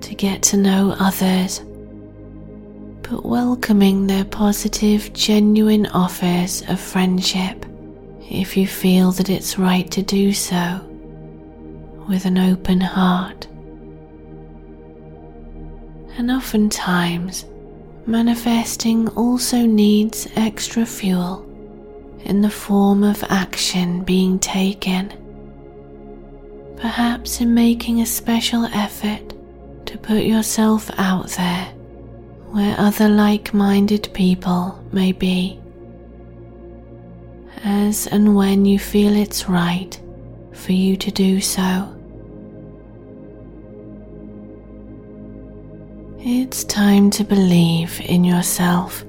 to 0.00 0.14
get 0.14 0.42
to 0.44 0.56
know 0.56 0.96
others, 0.98 1.60
but 3.02 3.24
welcoming 3.24 4.06
their 4.06 4.24
positive, 4.24 5.12
genuine 5.12 5.86
offers 5.88 6.62
of 6.68 6.80
friendship 6.80 7.66
if 8.30 8.56
you 8.56 8.66
feel 8.66 9.12
that 9.12 9.28
it's 9.28 9.58
right 9.58 9.90
to 9.90 10.02
do 10.02 10.32
so 10.32 10.80
with 12.08 12.24
an 12.24 12.38
open 12.38 12.80
heart 12.80 13.46
and 16.16 16.30
oftentimes 16.30 17.44
manifesting 18.06 19.08
also 19.10 19.58
needs 19.66 20.28
extra 20.36 20.84
fuel 20.84 21.48
in 22.24 22.40
the 22.40 22.50
form 22.50 23.02
of 23.02 23.24
action 23.28 24.02
being 24.04 24.38
taken. 24.38 25.12
Perhaps 26.76 27.40
in 27.40 27.54
making 27.54 28.00
a 28.00 28.06
special 28.06 28.64
effort 28.66 29.32
to 29.86 29.98
put 29.98 30.24
yourself 30.24 30.90
out 30.98 31.28
there 31.30 31.66
where 32.50 32.74
other 32.78 33.08
like 33.08 33.54
minded 33.54 34.08
people 34.12 34.78
may 34.92 35.12
be. 35.12 35.58
As 37.64 38.06
and 38.08 38.34
when 38.34 38.64
you 38.64 38.78
feel 38.78 39.14
it's 39.16 39.48
right 39.48 39.98
for 40.52 40.72
you 40.72 40.96
to 40.96 41.10
do 41.10 41.40
so. 41.40 41.94
It's 46.24 46.62
time 46.62 47.10
to 47.10 47.24
believe 47.24 48.00
in 48.00 48.22
yourself 48.22 49.02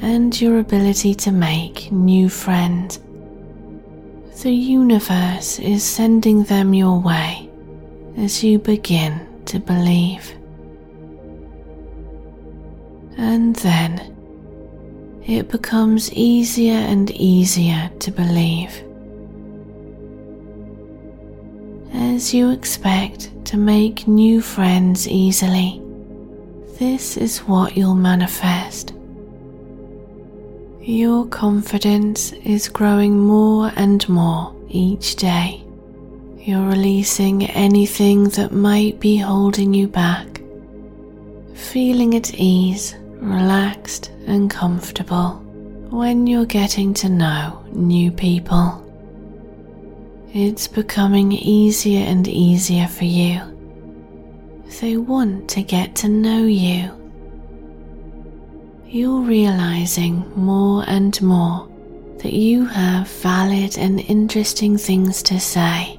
and 0.00 0.38
your 0.38 0.58
ability 0.58 1.14
to 1.14 1.32
make 1.32 1.90
new 1.90 2.28
friends. 2.28 3.00
The 4.42 4.52
universe 4.52 5.58
is 5.58 5.82
sending 5.82 6.44
them 6.44 6.74
your 6.74 7.00
way 7.00 7.48
as 8.18 8.44
you 8.44 8.58
begin 8.58 9.26
to 9.46 9.60
believe. 9.60 10.30
And 13.16 13.56
then 13.56 14.14
it 15.24 15.48
becomes 15.48 16.12
easier 16.12 16.74
and 16.74 17.10
easier 17.12 17.90
to 18.00 18.10
believe. 18.10 18.74
As 21.94 22.34
you 22.34 22.50
expect 22.50 23.30
to 23.46 23.56
make 23.56 24.06
new 24.06 24.42
friends 24.42 25.08
easily 25.08 25.81
this 26.82 27.16
is 27.16 27.38
what 27.46 27.76
you'll 27.76 27.94
manifest. 27.94 28.92
Your 30.80 31.24
confidence 31.26 32.32
is 32.32 32.68
growing 32.68 33.20
more 33.20 33.70
and 33.76 34.08
more 34.08 34.52
each 34.68 35.14
day. 35.14 35.62
You're 36.38 36.66
releasing 36.66 37.46
anything 37.46 38.24
that 38.30 38.50
might 38.50 38.98
be 38.98 39.16
holding 39.16 39.72
you 39.72 39.86
back, 39.86 40.42
feeling 41.54 42.16
at 42.16 42.34
ease, 42.34 42.96
relaxed, 43.20 44.10
and 44.26 44.50
comfortable 44.50 45.34
when 45.88 46.26
you're 46.26 46.46
getting 46.46 46.94
to 46.94 47.08
know 47.08 47.64
new 47.70 48.10
people. 48.10 48.66
It's 50.34 50.66
becoming 50.66 51.30
easier 51.30 52.04
and 52.04 52.26
easier 52.26 52.88
for 52.88 53.04
you 53.04 53.51
they 54.80 54.96
want 54.96 55.48
to 55.50 55.62
get 55.62 55.94
to 55.96 56.08
know 56.08 56.44
you. 56.44 56.90
You're 58.86 59.22
realizing 59.22 60.30
more 60.36 60.84
and 60.86 61.20
more 61.22 61.68
that 62.18 62.32
you 62.32 62.66
have 62.66 63.08
valid 63.08 63.78
and 63.78 64.00
interesting 64.00 64.76
things 64.76 65.22
to 65.24 65.40
say. 65.40 65.98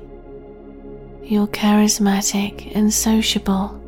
You're 1.23 1.47
charismatic 1.47 2.75
and 2.75 2.93
sociable. 2.93 3.79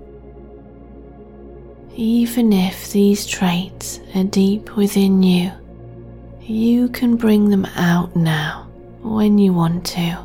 Even 1.96 2.52
if 2.52 2.92
these 2.92 3.26
traits 3.26 4.00
are 4.16 4.24
deep 4.24 4.76
within 4.76 5.22
you, 5.24 5.52
you 6.42 6.90
can 6.90 7.16
bring 7.16 7.50
them 7.50 7.66
out 7.76 8.16
now 8.16 8.68
when 9.02 9.38
you 9.38 9.54
want 9.54 9.86
to. 9.86 10.25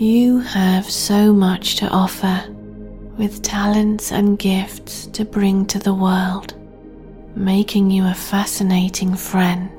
You 0.00 0.38
have 0.38 0.90
so 0.90 1.30
much 1.30 1.76
to 1.76 1.88
offer 1.90 2.42
with 3.18 3.42
talents 3.42 4.12
and 4.12 4.38
gifts 4.38 5.04
to 5.08 5.26
bring 5.26 5.66
to 5.66 5.78
the 5.78 5.92
world, 5.92 6.54
making 7.36 7.90
you 7.90 8.06
a 8.06 8.14
fascinating 8.14 9.14
friend. 9.14 9.70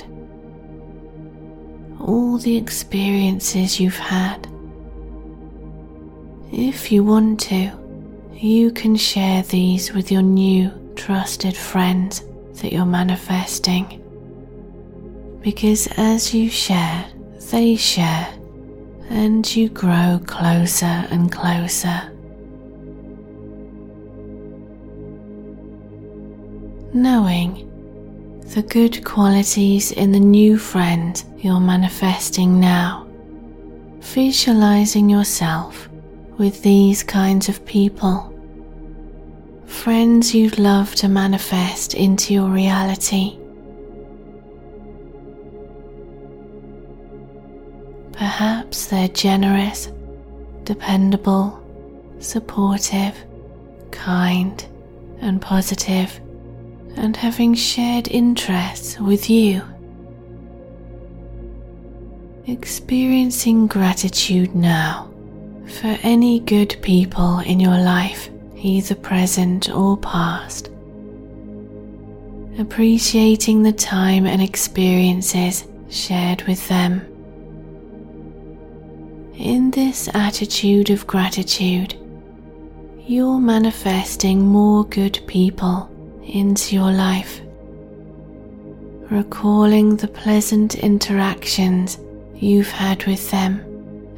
All 1.99 2.38
the 2.38 2.55
experiences 2.55 3.79
you've 3.79 3.97
had. 3.97 4.47
If 6.51 6.91
you 6.91 7.03
want 7.03 7.39
to, 7.49 7.71
you 8.31 8.69
can 8.69 8.95
share 8.95 9.41
these 9.41 9.91
with 9.91 10.12
your 10.12 10.21
new 10.21 10.69
trusted 10.95 11.57
friends 11.57 12.23
that 12.62 12.71
you're 12.71 12.86
manifesting. 12.86 13.97
Because 15.41 15.88
as 15.97 16.31
you 16.31 16.47
share, 16.47 17.07
they 17.49 17.75
share 17.75 18.31
and 19.12 19.56
you 19.58 19.67
grow 19.67 20.21
closer 20.26 21.06
and 21.12 21.30
closer. 21.30 22.10
Knowing 26.93 27.67
the 28.54 28.63
good 28.63 29.04
qualities 29.04 29.91
in 29.91 30.13
the 30.13 30.19
new 30.19 30.58
friend 30.58 31.21
you're 31.39 31.60
manifesting 31.60 32.58
now, 32.58 33.06
visualizing 34.00 35.10
yourself 35.10 35.89
with 36.38 36.63
these 36.63 37.04
kinds 37.04 37.50
of 37.50 37.65
people. 37.65 38.30
Friends 39.65 40.34
you'd 40.34 40.58
love 40.58 40.95
to 40.95 41.10
manifest 41.10 41.95
into 41.95 42.34
your 42.34 42.50
reality 42.50 43.40
Perhaps 48.21 48.86
they're 48.86 49.07
generous, 49.07 49.89
dependable, 50.63 51.60
supportive, 52.19 53.15
kind, 53.89 54.63
and 55.21 55.41
positive, 55.41 56.21
and 56.97 57.17
having 57.17 57.55
shared 57.55 58.07
interests 58.10 58.99
with 58.99 59.27
you. 59.27 59.63
Experiencing 62.45 63.65
gratitude 63.65 64.53
now 64.53 65.10
for 65.65 65.97
any 66.03 66.41
good 66.41 66.77
people 66.84 67.39
in 67.39 67.60
your 67.60 67.79
life, 67.79 68.29
either 68.55 68.93
present 68.93 69.67
or 69.71 69.97
past. 69.97 70.69
Appreciating 72.60 73.63
the 73.63 73.73
time 73.73 74.27
and 74.27 74.43
experiences 74.43 75.65
shared 75.89 76.43
with 76.43 76.67
them 76.69 77.07
in 79.41 79.71
this 79.71 80.08
attitude 80.13 80.91
of 80.91 81.08
gratitude, 81.08 81.95
you're 82.99 83.39
manifesting 83.39 84.45
more 84.45 84.86
good 84.86 85.19
people 85.25 85.89
into 86.23 86.75
your 86.75 86.91
life, 86.91 87.41
recalling 89.10 89.97
the 89.97 90.08
pleasant 90.08 90.75
interactions 90.75 91.97
you've 92.36 92.69
had 92.69 93.04
with 93.08 93.32
them 93.32 93.60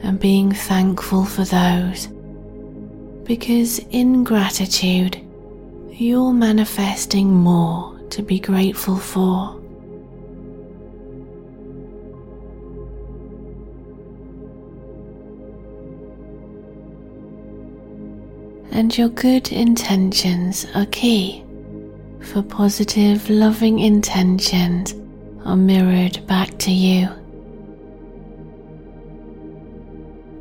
and 0.03 0.19
being 0.19 0.51
thankful 0.51 1.23
for 1.23 1.45
those. 1.45 2.07
Because 3.23 3.79
in 3.91 4.25
gratitude, 4.25 5.25
you're 5.89 6.33
manifesting 6.33 7.33
more 7.33 7.97
to 8.09 8.21
be 8.21 8.39
grateful 8.39 8.97
for. 8.97 9.62
And 18.73 18.97
your 18.97 19.09
good 19.09 19.51
intentions 19.51 20.65
are 20.73 20.87
key. 20.87 21.43
For 22.21 22.41
positive, 22.41 23.29
loving 23.29 23.77
intentions 23.77 24.95
are 25.45 25.55
mirrored 25.55 26.25
back 26.25 26.57
to 26.59 26.71
you. 26.71 27.07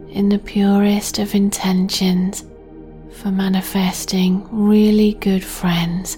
In 0.08 0.30
the 0.30 0.38
purest 0.38 1.18
of 1.18 1.34
intentions 1.34 2.44
for 3.12 3.30
manifesting 3.30 4.48
really 4.50 5.12
good 5.14 5.44
friends. 5.44 6.16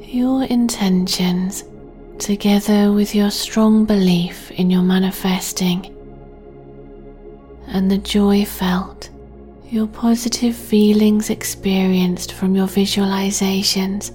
Your 0.00 0.42
intentions, 0.44 1.62
together 2.18 2.92
with 2.92 3.14
your 3.14 3.30
strong 3.30 3.84
belief 3.84 4.50
in 4.50 4.68
your 4.68 4.82
manifesting 4.82 5.96
and 7.68 7.88
the 7.88 7.98
joy 7.98 8.44
felt 8.44 9.10
your 9.70 9.86
positive 9.86 10.56
feelings 10.56 11.30
experienced 11.30 12.32
from 12.32 12.56
your 12.56 12.66
visualizations, 12.66 14.12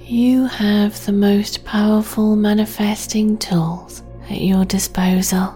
you 0.00 0.44
have 0.44 1.04
the 1.06 1.12
most 1.12 1.64
powerful 1.64 2.36
manifesting 2.36 3.38
tools 3.38 4.02
at 4.28 4.42
your 4.42 4.66
disposal. 4.66 5.54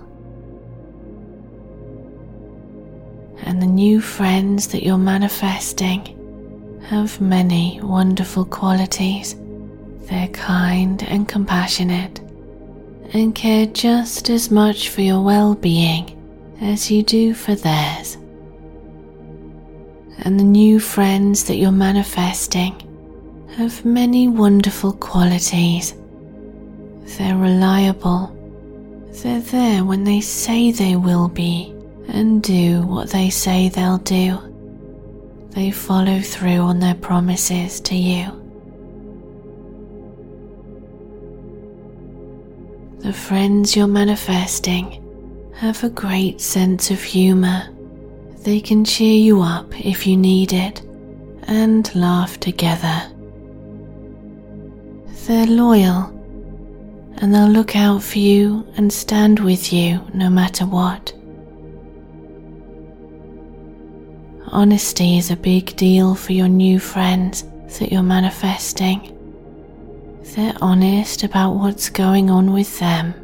And 3.45 3.61
the 3.61 3.67
new 3.67 4.01
friends 4.01 4.69
that 4.69 4.83
you're 4.83 4.97
manifesting 4.97 6.81
have 6.89 7.21
many 7.21 7.81
wonderful 7.83 8.47
qualities. 8.47 9.37
They're 10.09 10.29
kind 10.29 11.03
and 11.03 11.29
compassionate 11.29 12.21
and 13.13 13.35
care 13.35 13.67
just 13.67 14.31
as 14.31 14.51
much 14.51 14.89
for 14.89 15.03
your 15.03 15.23
well 15.23 15.55
being 15.55 16.19
as 16.63 16.91
you 16.91 17.03
do 17.03 17.35
for 17.35 17.55
theirs 17.55 18.17
and 20.25 20.39
the 20.39 20.45
new 20.45 20.79
friends 20.79 21.45
that 21.45 21.57
you're 21.57 21.73
manifesting 21.73 22.75
have 23.57 23.85
many 23.85 24.29
wonderful 24.29 24.93
qualities. 24.93 25.95
They're 27.19 27.37
reliable. 27.37 28.29
They're 29.23 29.41
there 29.41 29.85
when 29.85 30.05
they 30.05 30.21
say 30.21 30.71
they 30.71 30.97
will 30.97 31.29
be 31.29 31.75
and 32.09 32.43
do 32.43 32.83
what 32.83 33.11
they 33.11 33.31
say 33.31 33.69
they'll 33.69 33.99
do. 33.99 34.39
They 35.51 35.71
follow 35.71 36.21
through 36.21 36.61
on 36.61 36.79
their 36.79 36.95
promises 36.95 37.81
to 37.81 37.95
you. 37.95 38.39
The 43.01 43.13
friends 43.13 43.75
you're 43.75 43.89
manifesting 43.89 45.03
have 45.57 45.83
a 45.83 45.91
great 45.91 46.41
sense 46.41 46.91
of 46.91 47.03
humour. 47.03 47.72
They 48.43 48.61
can 48.61 48.85
cheer 48.85 49.17
you 49.17 49.41
up 49.41 49.73
if 49.79 50.05
you 50.05 50.17
need 50.17 50.53
it 50.53 50.81
and 51.45 51.95
laugh 51.95 52.41
together. 52.41 53.09
They're 55.27 55.47
loyal 55.47 56.09
and 57.19 57.33
they'll 57.33 57.47
look 57.47 57.77
out 57.77 58.03
for 58.03 58.19
you 58.19 58.67
and 58.77 58.93
stand 58.93 59.39
with 59.39 59.73
you 59.73 60.01
no 60.13 60.29
matter 60.29 60.67
what. 60.67 61.13
Honesty 64.49 65.19
is 65.19 65.31
a 65.31 65.37
big 65.37 65.77
deal 65.77 66.17
for 66.17 66.33
your 66.33 66.49
new 66.49 66.81
friends 66.81 67.45
that 67.79 67.93
you're 67.93 68.03
manifesting. 68.03 69.17
They're 70.35 70.57
honest 70.61 71.23
about 71.23 71.53
what's 71.53 71.89
going 71.89 72.29
on 72.29 72.53
with 72.53 72.77
them, 72.81 73.15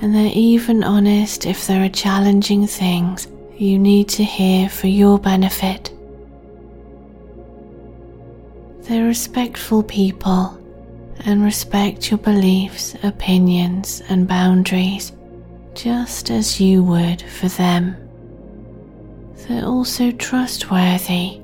and 0.00 0.14
they're 0.14 0.30
even 0.32 0.84
honest 0.84 1.46
if 1.46 1.66
there 1.66 1.84
are 1.84 1.88
challenging 1.88 2.68
things 2.68 3.26
you 3.58 3.78
need 3.78 4.08
to 4.10 4.24
hear 4.24 4.68
for 4.68 4.86
your 4.86 5.18
benefit. 5.18 5.92
They're 8.82 9.06
respectful 9.06 9.82
people 9.82 10.58
and 11.24 11.42
respect 11.42 12.10
your 12.10 12.18
beliefs, 12.18 12.94
opinions, 13.02 14.02
and 14.08 14.28
boundaries 14.28 15.12
just 15.74 16.30
as 16.30 16.60
you 16.60 16.82
would 16.82 17.22
for 17.22 17.48
them. 17.48 17.96
They're 19.48 19.64
also 19.64 20.10
trustworthy 20.12 21.40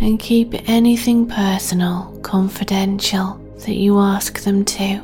and 0.00 0.18
keep 0.18 0.54
anything 0.68 1.26
personal 1.26 2.18
confidential 2.22 3.34
that 3.58 3.74
you 3.74 3.98
ask 3.98 4.40
them 4.40 4.64
to. 4.64 5.02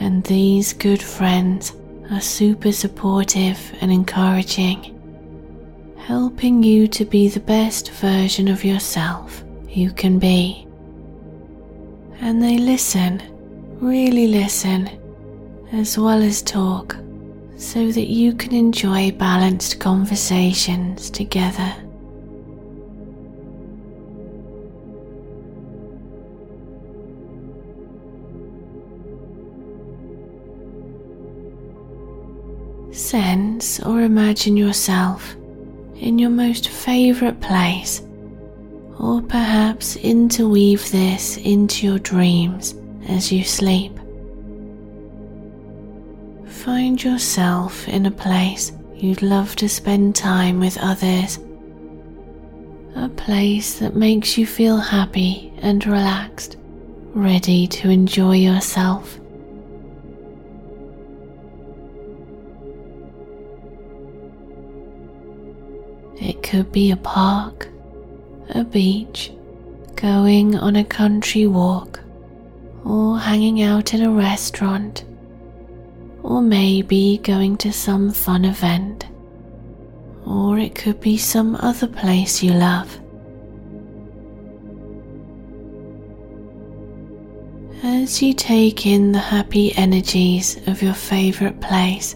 And 0.00 0.24
these 0.24 0.72
good 0.72 1.02
friends 1.02 1.72
are 2.10 2.20
super 2.20 2.72
supportive 2.72 3.58
and 3.80 3.92
encouraging, 3.92 4.96
helping 5.98 6.62
you 6.62 6.88
to 6.88 7.04
be 7.04 7.28
the 7.28 7.40
best 7.40 7.90
version 7.92 8.48
of 8.48 8.64
yourself 8.64 9.44
you 9.68 9.92
can 9.92 10.18
be. 10.18 10.66
And 12.20 12.42
they 12.42 12.58
listen, 12.58 13.22
really 13.80 14.26
listen, 14.26 14.90
as 15.72 15.96
well 15.96 16.20
as 16.20 16.42
talk, 16.42 16.96
so 17.56 17.92
that 17.92 18.08
you 18.08 18.34
can 18.34 18.54
enjoy 18.54 19.12
balanced 19.12 19.78
conversations 19.78 21.10
together. 21.10 21.74
Sense 33.00 33.80
or 33.80 34.02
imagine 34.02 34.56
yourself 34.56 35.34
in 35.96 36.18
your 36.18 36.30
most 36.30 36.68
favourite 36.68 37.40
place, 37.40 38.02
or 38.98 39.22
perhaps 39.22 39.96
interweave 39.96 40.88
this 40.92 41.38
into 41.38 41.86
your 41.86 41.98
dreams 41.98 42.74
as 43.08 43.32
you 43.32 43.42
sleep. 43.42 43.98
Find 46.46 47.02
yourself 47.02 47.88
in 47.88 48.06
a 48.06 48.10
place 48.10 48.70
you'd 48.94 49.22
love 49.22 49.56
to 49.56 49.68
spend 49.68 50.14
time 50.14 50.60
with 50.60 50.78
others, 50.78 51.38
a 52.94 53.08
place 53.08 53.78
that 53.78 53.96
makes 53.96 54.36
you 54.36 54.46
feel 54.46 54.76
happy 54.76 55.52
and 55.62 55.84
relaxed, 55.86 56.58
ready 57.14 57.66
to 57.66 57.88
enjoy 57.88 58.36
yourself. 58.36 59.19
It 66.20 66.42
could 66.42 66.70
be 66.70 66.90
a 66.90 66.96
park, 66.96 67.68
a 68.50 68.62
beach, 68.62 69.32
going 69.96 70.54
on 70.54 70.76
a 70.76 70.84
country 70.84 71.46
walk, 71.46 72.00
or 72.84 73.18
hanging 73.18 73.62
out 73.62 73.94
in 73.94 74.02
a 74.02 74.10
restaurant, 74.10 75.04
or 76.22 76.42
maybe 76.42 77.18
going 77.22 77.56
to 77.58 77.72
some 77.72 78.12
fun 78.12 78.44
event, 78.44 79.06
or 80.26 80.58
it 80.58 80.74
could 80.74 81.00
be 81.00 81.16
some 81.16 81.56
other 81.56 81.86
place 81.86 82.42
you 82.42 82.52
love. 82.52 83.00
As 87.82 88.20
you 88.20 88.34
take 88.34 88.84
in 88.84 89.12
the 89.12 89.18
happy 89.18 89.74
energies 89.74 90.58
of 90.68 90.82
your 90.82 90.92
favorite 90.92 91.62
place, 91.62 92.14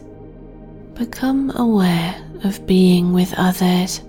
become 0.93 1.51
aware 1.57 2.24
of 2.45 2.67
being 2.67 3.13
with 3.13 3.35
others, 3.37 4.03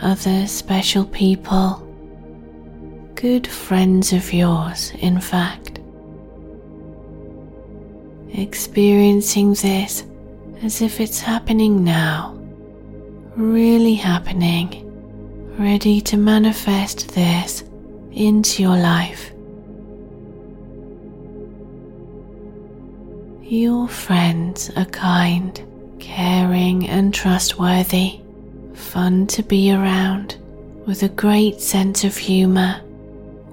other 0.00 0.46
special 0.46 1.04
people, 1.04 1.80
good 3.14 3.46
friends 3.46 4.12
of 4.12 4.32
yours, 4.32 4.92
in 4.98 5.20
fact. 5.20 5.78
Experiencing 8.32 9.54
this 9.54 10.04
as 10.62 10.80
if 10.80 10.98
it's 10.98 11.20
happening 11.20 11.84
now, 11.84 12.34
really 13.36 13.94
happening, 13.94 14.80
ready 15.58 16.00
to 16.00 16.16
manifest 16.16 17.14
this 17.14 17.62
into 18.12 18.62
your 18.62 18.76
life. 18.76 19.30
Your 23.42 23.86
friends 23.88 24.70
are 24.76 24.86
kind 24.86 25.62
caring 26.04 26.86
and 26.86 27.14
trustworthy, 27.14 28.20
fun 28.74 29.26
to 29.26 29.42
be 29.42 29.72
around, 29.72 30.36
with 30.86 31.02
a 31.02 31.08
great 31.08 31.62
sense 31.62 32.04
of 32.04 32.14
humour, 32.14 32.82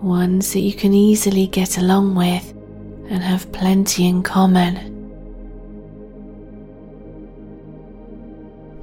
ones 0.01 0.51
that 0.51 0.59
you 0.59 0.73
can 0.73 0.93
easily 0.93 1.47
get 1.47 1.77
along 1.77 2.13
with 2.13 2.51
and 3.09 3.23
have 3.23 3.51
plenty 3.53 4.05
in 4.05 4.21
common. 4.21 4.75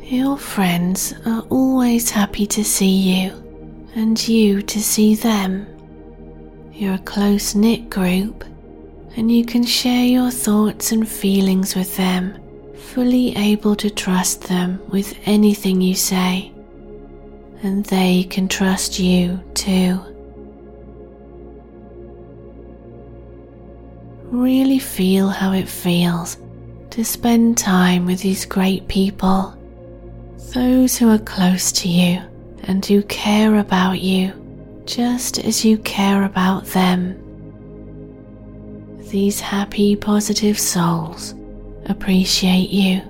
Your 0.03 0.39
friends 0.39 1.13
are 1.27 1.43
always 1.51 2.09
happy 2.09 2.47
to 2.47 2.65
see 2.65 2.87
you 2.87 3.33
and 3.95 4.17
you 4.27 4.63
to 4.63 4.83
see 4.83 5.15
them. 5.15 5.67
You're 6.73 6.95
a 6.95 6.99
close 6.99 7.55
knit 7.55 7.91
group 7.91 8.45
and 9.17 9.31
you 9.31 9.45
can 9.45 9.63
share 9.63 10.07
your 10.07 10.31
thoughts 10.31 10.91
and 10.91 11.07
feelings 11.07 11.77
with 11.77 11.95
them 11.99 12.39
fully 12.89 13.37
able 13.37 13.77
to 13.77 13.91
trust 13.91 14.45
them 14.45 14.81
with 14.89 15.15
anything 15.27 15.81
you 15.81 15.95
say, 15.95 16.51
and 17.63 17.85
they 17.85 18.25
can 18.25 18.49
trust 18.49 18.99
you 18.99 19.39
too. 19.53 20.01
Really 24.31 24.79
feel 24.79 25.29
how 25.29 25.53
it 25.53 25.69
feels 25.69 26.39
to 26.91 27.05
spend 27.05 27.59
time 27.59 28.07
with 28.07 28.21
these 28.21 28.47
great 28.47 28.89
people, 28.89 29.55
those 30.55 30.97
who 30.97 31.11
are 31.11 31.19
close 31.19 31.71
to 31.73 31.89
you 31.89 32.23
and 32.63 32.85
who 32.85 33.03
care 33.03 33.59
about 33.59 34.01
you 34.01 34.33
just 34.87 35.39
as 35.39 35.63
you 35.63 35.77
care 35.79 36.25
about 36.25 36.65
them. 36.67 37.23
These 39.11 39.41
happy, 39.41 39.95
positive 39.95 40.59
souls 40.59 41.35
appreciate 41.89 42.71
you. 42.71 43.03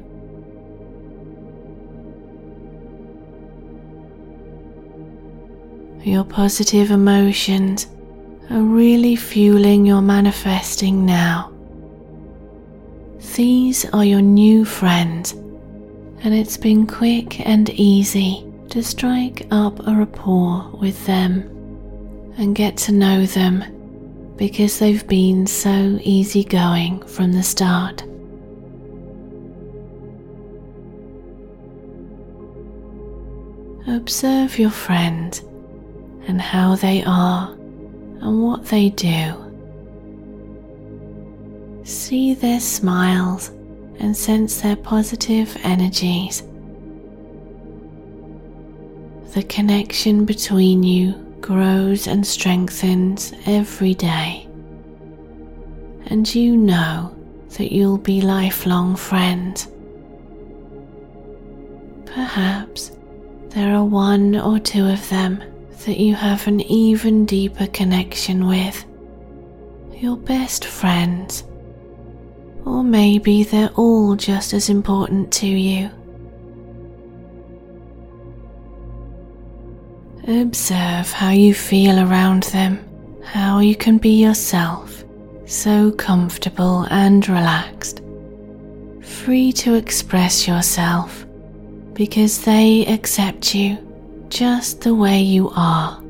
Your 6.05 6.25
positive 6.25 6.91
emotions 6.91 7.87
are 8.51 8.63
really 8.63 9.17
fueling 9.17 9.85
your 9.85 10.01
manifesting 10.01 11.05
now. 11.05 11.53
These 13.37 13.85
are 13.91 14.05
your 14.05 14.23
new 14.23 14.65
friends, 14.65 15.33
and 15.33 16.35
it's 16.35 16.57
been 16.57 16.87
quick 16.87 17.47
and 17.47 17.69
easy 17.71 18.45
to 18.71 18.83
strike 18.83 19.47
up 19.51 19.87
a 19.87 19.95
rapport 19.95 20.71
with 20.81 21.05
them 21.07 21.43
and 22.39 22.55
get 22.55 22.77
to 22.77 22.93
know 22.93 23.27
them 23.27 23.65
because 24.37 24.79
they've 24.79 25.07
been 25.09 25.47
so 25.47 25.99
easygoing 26.03 27.03
from 27.07 27.33
the 27.33 27.43
start. 27.43 28.03
Observe 33.87 34.59
your 34.59 34.71
friend 34.71 35.41
and 36.27 36.41
how 36.41 36.75
they 36.75 37.03
are 37.05 37.51
and 37.53 38.43
what 38.43 38.67
they 38.67 38.91
do. 38.91 39.35
See 41.85 42.35
their 42.35 42.61
smiles 42.61 43.51
and 43.99 44.17
sense 44.17 44.61
their 44.61 44.77
positive 44.77 45.57
energies. 45.63 46.43
The 49.35 49.43
connection 49.45 50.25
between 50.25 50.83
you 50.83 51.13
grows 51.41 52.07
and 52.07 52.27
strengthens 52.27 53.33
every 53.47 53.95
day, 53.95 54.49
and 56.07 56.35
you 56.35 56.57
know 56.57 57.15
that 57.57 57.73
you'll 57.73 57.99
be 57.99 58.21
lifelong 58.21 58.97
friends. 58.97 59.69
Perhaps 62.07 62.93
there 63.51 63.75
are 63.75 63.85
one 63.85 64.37
or 64.37 64.59
two 64.59 64.87
of 64.87 65.09
them 65.09 65.43
that 65.87 65.99
you 65.99 66.15
have 66.15 66.47
an 66.47 66.61
even 66.61 67.25
deeper 67.25 67.67
connection 67.69 68.47
with, 68.47 68.85
your 69.95 70.17
best 70.17 70.65
friends. 70.65 71.45
Or 72.67 72.85
maybe 72.85 73.45
they're 73.45 73.71
all 73.75 74.17
just 74.17 74.53
as 74.53 74.69
important 74.69 75.33
to 75.35 75.47
you. 75.47 75.91
Observe 80.27 81.11
how 81.11 81.31
you 81.31 81.55
feel 81.55 81.99
around 81.99 82.43
them, 82.45 82.85
how 83.25 83.61
you 83.61 83.75
can 83.75 83.97
be 83.97 84.23
yourself, 84.23 85.05
so 85.47 85.91
comfortable 85.93 86.87
and 86.91 87.27
relaxed, 87.27 88.03
free 89.01 89.53
to 89.53 89.75
express 89.75 90.47
yourself 90.47 91.25
because 91.99 92.43
they 92.43 92.87
accept 92.87 93.57
you 93.57 93.77
just 94.29 94.83
the 94.83 94.95
way 94.95 95.21
you 95.21 95.51
are. 95.57 96.01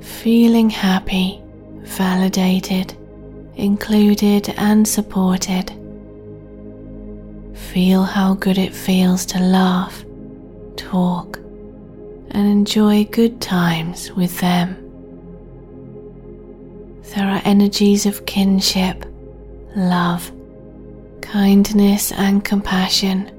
Feeling 0.00 0.70
happy, 0.70 1.42
validated, 1.82 2.96
included, 3.56 4.48
and 4.56 4.88
supported. 4.88 5.70
Feel 7.52 8.02
how 8.02 8.32
good 8.32 8.56
it 8.56 8.74
feels 8.74 9.26
to 9.26 9.38
laugh, 9.40 10.02
talk, 10.76 11.36
and 12.30 12.46
enjoy 12.46 13.04
good 13.04 13.42
times 13.42 14.10
with 14.12 14.40
them. 14.40 14.83
There 17.12 17.26
are 17.26 17.42
energies 17.44 18.06
of 18.06 18.26
kinship, 18.26 19.04
love, 19.76 20.32
kindness, 21.20 22.12
and 22.12 22.44
compassion 22.44 23.30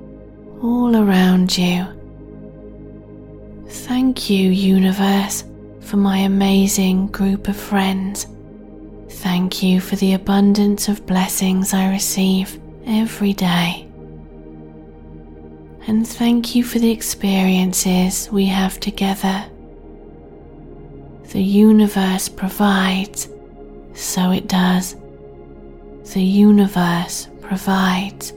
all 0.61 0.95
around 0.95 1.57
you. 1.57 1.85
Thank 3.67 4.29
you, 4.29 4.49
Universe, 4.49 5.43
for 5.81 5.97
my 5.97 6.19
amazing 6.19 7.07
group 7.07 7.47
of 7.47 7.57
friends. 7.57 8.27
Thank 9.09 9.61
you 9.61 9.81
for 9.81 9.95
the 9.95 10.13
abundance 10.13 10.87
of 10.87 11.05
blessings 11.05 11.73
I 11.73 11.89
receive 11.91 12.59
every 12.85 13.33
day. 13.33 13.87
And 15.87 16.07
thank 16.07 16.55
you 16.55 16.63
for 16.63 16.79
the 16.79 16.91
experiences 16.91 18.29
we 18.31 18.45
have 18.45 18.79
together. 18.79 19.45
The 21.31 21.43
universe 21.43 22.27
provides, 22.29 23.29
so 23.95 24.31
it 24.31 24.47
does. 24.47 24.95
The 26.13 26.21
universe 26.21 27.27
provides. 27.41 28.33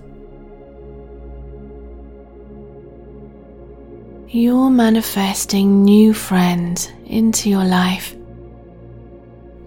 You're 4.29 4.71
manifesting 4.71 5.85
new 5.85 6.15
friends 6.15 6.91
into 7.07 7.51
your 7.51 7.65
life 7.65 8.15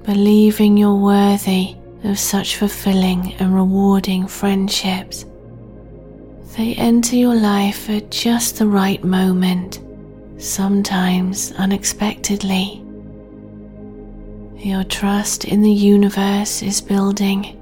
believing 0.03 0.77
you're 0.77 0.95
worthy 0.95 1.75
of 2.03 2.17
such 2.17 2.57
fulfilling 2.57 3.33
and 3.35 3.53
rewarding 3.53 4.27
friendships. 4.27 5.25
They 6.57 6.73
enter 6.75 7.15
your 7.15 7.35
life 7.35 7.89
at 7.89 8.11
just 8.11 8.57
the 8.57 8.67
right 8.67 9.03
moment, 9.03 9.79
sometimes 10.37 11.51
unexpectedly. 11.53 12.83
Your 14.64 14.84
trust 14.84 15.45
in 15.45 15.64
the 15.64 15.72
universe 15.72 16.62
is 16.62 16.82
building, 16.82 17.59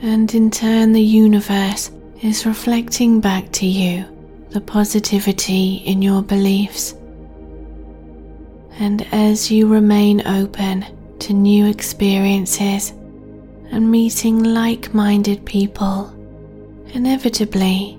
and 0.00 0.34
in 0.34 0.50
turn, 0.50 0.92
the 0.94 1.02
universe 1.02 1.90
is 2.22 2.46
reflecting 2.46 3.20
back 3.20 3.52
to 3.52 3.66
you 3.66 4.06
the 4.48 4.62
positivity 4.62 5.82
in 5.84 6.00
your 6.00 6.22
beliefs. 6.22 6.94
And 8.78 9.06
as 9.12 9.50
you 9.50 9.66
remain 9.66 10.26
open 10.26 10.86
to 11.18 11.34
new 11.34 11.66
experiences 11.66 12.94
and 13.70 13.90
meeting 13.90 14.42
like 14.44 14.94
minded 14.94 15.44
people, 15.44 16.10
inevitably 16.94 17.98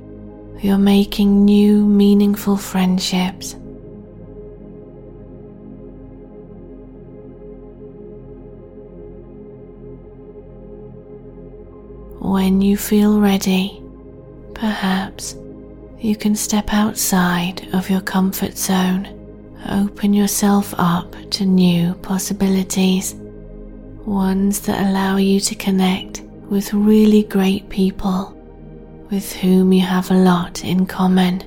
you're 0.61 0.79
making 0.79 1.45
new 1.45 1.85
meaningful 1.85 2.57
friendships. 2.57 3.55
When 12.25 12.59
you 12.59 12.75
feel 12.75 13.21
ready, 13.21 13.83
perhaps 14.55 15.35
you 15.99 16.15
can 16.15 16.35
step 16.35 16.73
outside 16.73 17.69
of 17.71 17.87
your 17.87 18.01
comfort 18.01 18.57
zone 18.57 19.07
open 19.69 20.11
yourself 20.11 20.73
up 20.79 21.15
to 21.29 21.45
new 21.45 21.93
possibilities, 21.95 23.13
ones 24.05 24.61
that 24.61 24.87
allow 24.87 25.17
you 25.17 25.39
to 25.39 25.53
connect 25.53 26.21
with 26.49 26.73
really 26.73 27.21
great 27.23 27.69
people 27.69 28.31
with 29.11 29.31
whom 29.33 29.71
you 29.71 29.81
have 29.81 30.09
a 30.09 30.15
lot 30.15 30.63
in 30.63 30.87
common. 30.87 31.43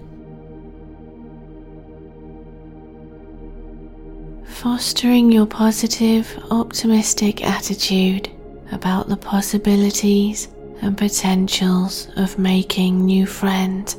Fostering 4.45 5.33
your 5.33 5.47
positive, 5.47 6.39
optimistic 6.53 7.45
attitude 7.45 8.31
about 8.70 9.09
the 9.09 9.16
possibilities 9.16 10.49
and 10.81 10.97
potentials 10.97 12.09
of 12.16 12.39
making 12.39 13.05
new 13.05 13.26
friends, 13.26 13.97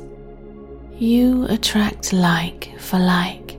you 0.96 1.46
attract 1.46 2.12
like 2.12 2.78
for 2.78 2.98
like 2.98 3.50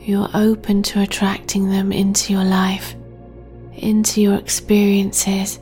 you're 0.00 0.30
open 0.34 0.82
to 0.82 1.02
attracting 1.02 1.70
them 1.70 1.92
into 1.92 2.32
your 2.32 2.44
life, 2.44 2.94
into 3.74 4.20
your 4.20 4.36
experiences, 4.36 5.60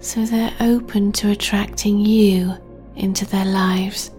so 0.00 0.24
they're 0.24 0.54
open 0.60 1.12
to 1.12 1.30
attracting 1.30 1.98
you 1.98 2.54
into 2.96 3.26
their 3.26 3.44
lives. 3.44 4.10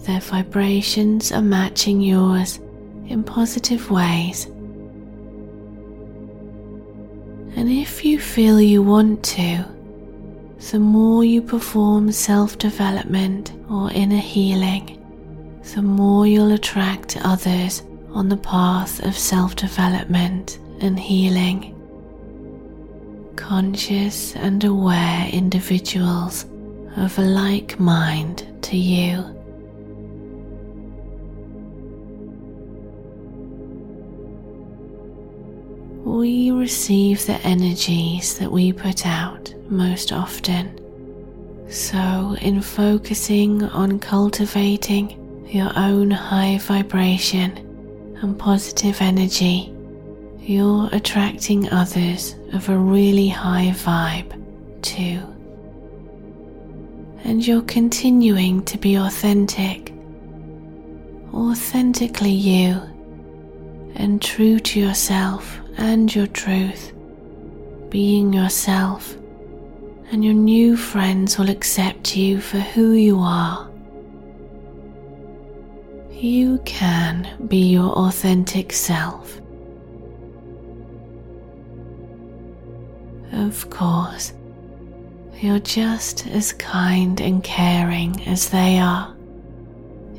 Their 0.00 0.20
vibrations 0.20 1.32
are 1.32 1.42
matching 1.42 2.00
yours 2.00 2.60
in 3.08 3.24
positive 3.24 3.90
ways. 3.90 4.46
And 7.56 7.68
if 7.68 8.04
you 8.04 8.20
feel 8.20 8.60
you 8.60 8.82
want 8.82 9.24
to, 9.24 9.64
the 10.58 10.78
more 10.78 11.24
you 11.24 11.40
perform 11.40 12.10
self 12.10 12.58
development 12.58 13.52
or 13.70 13.90
inner 13.92 14.18
healing, 14.18 14.94
the 15.74 15.82
more 15.82 16.26
you'll 16.26 16.52
attract 16.52 17.16
others 17.22 17.82
on 18.10 18.28
the 18.28 18.36
path 18.36 19.00
of 19.04 19.16
self 19.16 19.54
development 19.54 20.58
and 20.80 20.98
healing. 20.98 21.74
Conscious 23.36 24.34
and 24.34 24.64
aware 24.64 25.28
individuals 25.28 26.44
of 26.96 27.16
a 27.18 27.22
like 27.22 27.78
mind 27.78 28.46
to 28.62 28.76
you. 28.76 29.37
We 36.08 36.50
receive 36.50 37.26
the 37.26 37.34
energies 37.46 38.38
that 38.38 38.50
we 38.50 38.72
put 38.72 39.06
out 39.06 39.52
most 39.68 40.10
often. 40.10 40.80
So, 41.68 42.34
in 42.40 42.62
focusing 42.62 43.62
on 43.62 43.98
cultivating 43.98 45.46
your 45.46 45.70
own 45.76 46.10
high 46.10 46.56
vibration, 46.58 47.58
and 48.22 48.38
positive 48.38 49.02
energy, 49.02 49.70
you're 50.40 50.88
attracting 50.92 51.70
others 51.70 52.36
of 52.54 52.70
a 52.70 52.76
really 52.76 53.28
high 53.28 53.74
vibe 53.76 54.32
too. 54.80 55.20
And 57.22 57.46
you're 57.46 57.62
continuing 57.62 58.64
to 58.64 58.78
be 58.78 58.96
authentic, 58.96 59.92
authentically 61.34 62.32
you, 62.32 62.80
and 63.94 64.22
true 64.22 64.58
to 64.58 64.80
yourself 64.80 65.60
and 65.78 66.12
your 66.14 66.26
truth, 66.26 66.92
being 67.88 68.32
yourself, 68.32 69.16
and 70.10 70.24
your 70.24 70.34
new 70.34 70.76
friends 70.76 71.38
will 71.38 71.48
accept 71.48 72.16
you 72.16 72.40
for 72.40 72.58
who 72.58 72.92
you 72.92 73.18
are. 73.20 73.70
You 76.10 76.58
can 76.64 77.46
be 77.46 77.70
your 77.70 77.92
authentic 77.92 78.72
self. 78.72 79.40
Of 83.32 83.70
course, 83.70 84.32
you're 85.40 85.60
just 85.60 86.26
as 86.26 86.52
kind 86.54 87.20
and 87.20 87.44
caring 87.44 88.20
as 88.26 88.50
they 88.50 88.80
are. 88.80 89.14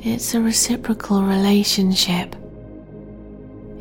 It's 0.02 0.32
a 0.34 0.40
reciprocal 0.40 1.22
relationship. 1.22 2.34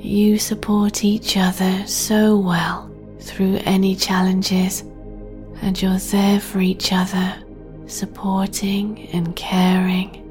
You 0.02 0.39
support 0.39 1.04
each 1.04 1.36
other 1.36 1.86
so 1.86 2.38
well 2.38 2.89
through 3.20 3.60
any 3.66 3.95
challenges, 3.95 4.82
and 5.62 5.80
you're 5.82 5.97
there 5.97 6.39
for 6.39 6.62
each 6.62 6.93
other, 6.93 7.36
supporting 7.86 9.10
and 9.12 9.36
caring, 9.36 10.26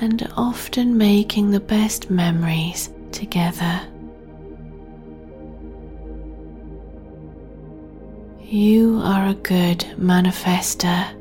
and 0.00 0.28
often 0.36 0.98
making 0.98 1.52
the 1.52 1.60
best 1.60 2.10
memories 2.10 2.90
together. 3.12 3.80
You 8.42 9.00
are 9.02 9.28
a 9.28 9.34
good 9.34 9.80
manifester. 9.96 11.12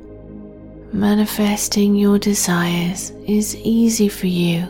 Manifesting 0.92 1.96
your 1.96 2.20
desires 2.20 3.12
is 3.28 3.56
easy 3.56 4.10
for 4.10 4.28
you. 4.28 4.68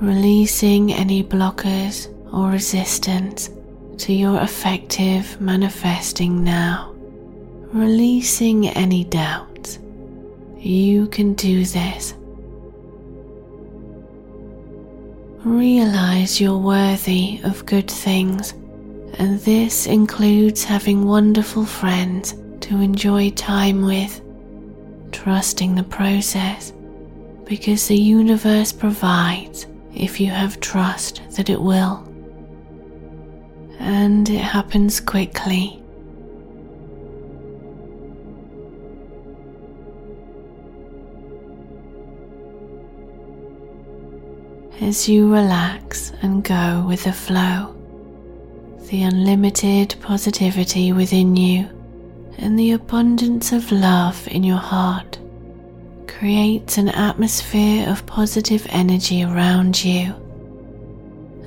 Releasing 0.00 0.92
any 0.92 1.24
blockers 1.24 2.12
or 2.30 2.50
resistance 2.50 3.48
to 3.96 4.12
your 4.12 4.42
effective 4.42 5.40
manifesting 5.40 6.44
now. 6.44 6.92
Releasing 7.72 8.68
any 8.68 9.04
doubts. 9.04 9.78
You 10.58 11.06
can 11.06 11.32
do 11.32 11.64
this. 11.64 12.12
Realize 15.44 16.42
you're 16.42 16.58
worthy 16.58 17.40
of 17.42 17.64
good 17.64 17.90
things 17.90 18.52
and 19.18 19.40
this 19.40 19.86
includes 19.86 20.62
having 20.62 21.06
wonderful 21.06 21.64
friends 21.64 22.34
to 22.60 22.82
enjoy 22.82 23.30
time 23.30 23.82
with, 23.82 24.20
trusting 25.10 25.74
the 25.74 25.84
process 25.84 26.74
because 27.44 27.88
the 27.88 27.96
universe 27.96 28.72
provides 28.72 29.66
if 29.96 30.20
you 30.20 30.30
have 30.30 30.60
trust 30.60 31.22
that 31.32 31.48
it 31.48 31.60
will. 31.60 32.04
And 33.78 34.28
it 34.28 34.40
happens 34.40 35.00
quickly. 35.00 35.82
As 44.80 45.08
you 45.08 45.32
relax 45.32 46.12
and 46.22 46.44
go 46.44 46.84
with 46.86 47.04
the 47.04 47.12
flow, 47.12 47.74
the 48.90 49.02
unlimited 49.02 49.96
positivity 50.00 50.92
within 50.92 51.34
you 51.34 51.68
and 52.38 52.58
the 52.58 52.72
abundance 52.72 53.50
of 53.52 53.72
love 53.72 54.28
in 54.28 54.44
your 54.44 54.58
heart 54.58 55.18
creates 56.18 56.78
an 56.78 56.88
atmosphere 56.88 57.86
of 57.90 58.06
positive 58.06 58.66
energy 58.70 59.22
around 59.22 59.84
you, 59.84 60.14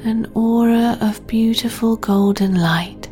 an 0.04 0.32
aura 0.36 0.96
of 1.02 1.26
beautiful 1.26 1.96
golden 1.96 2.54
light. 2.54 3.08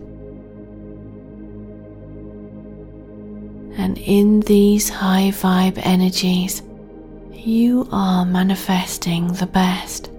And 3.76 3.98
in 3.98 4.42
these 4.42 4.88
high 4.88 5.32
vibe 5.34 5.80
energies, 5.84 6.62
you 7.34 7.88
are 7.92 8.24
manifesting 8.24 9.34
the 9.34 9.48
best. 9.48 10.12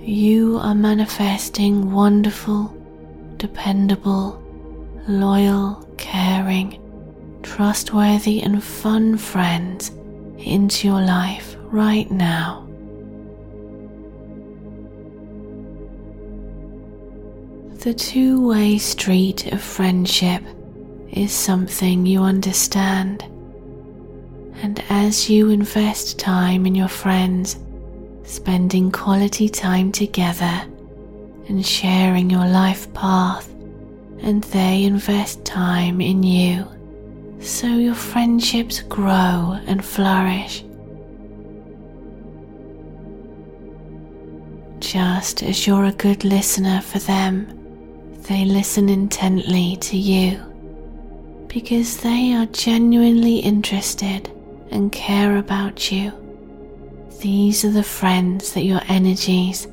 You 0.00 0.58
are 0.62 0.74
manifesting 0.74 1.92
wonderful, 1.92 2.74
dependable, 3.36 4.42
loyal, 5.06 5.86
caring, 5.98 6.80
trustworthy, 7.42 8.40
and 8.40 8.64
fun 8.64 9.18
friends 9.18 9.90
into 10.44 10.86
your 10.86 11.00
life 11.00 11.56
right 11.64 12.10
now. 12.10 12.60
The 17.80 17.94
two 17.94 18.46
way 18.46 18.78
street 18.78 19.52
of 19.52 19.60
friendship 19.62 20.42
is 21.12 21.32
something 21.32 22.06
you 22.06 22.22
understand. 22.22 23.22
And 24.62 24.82
as 24.88 25.28
you 25.28 25.50
invest 25.50 26.18
time 26.18 26.64
in 26.64 26.74
your 26.74 26.88
friends, 26.88 27.58
spending 28.22 28.90
quality 28.90 29.48
time 29.48 29.92
together, 29.92 30.62
and 31.48 31.64
sharing 31.64 32.30
your 32.30 32.46
life 32.46 32.92
path, 32.94 33.50
and 34.20 34.42
they 34.44 34.84
invest 34.84 35.44
time 35.44 36.00
in 36.00 36.22
you 36.22 36.66
so 37.44 37.66
your 37.66 37.94
friendships 37.94 38.80
grow 38.80 39.58
and 39.66 39.84
flourish. 39.84 40.64
Just 44.80 45.42
as 45.42 45.66
you're 45.66 45.84
a 45.86 45.92
good 45.92 46.24
listener 46.24 46.80
for 46.80 46.98
them, 46.98 47.46
they 48.28 48.44
listen 48.44 48.88
intently 48.88 49.76
to 49.76 49.96
you 49.96 50.40
because 51.48 51.98
they 51.98 52.32
are 52.34 52.46
genuinely 52.46 53.38
interested 53.38 54.30
and 54.70 54.90
care 54.90 55.36
about 55.36 55.92
you. 55.92 56.12
These 57.20 57.64
are 57.64 57.70
the 57.70 57.82
friends 57.82 58.52
that 58.54 58.64
your 58.64 58.80
energies 58.88 59.68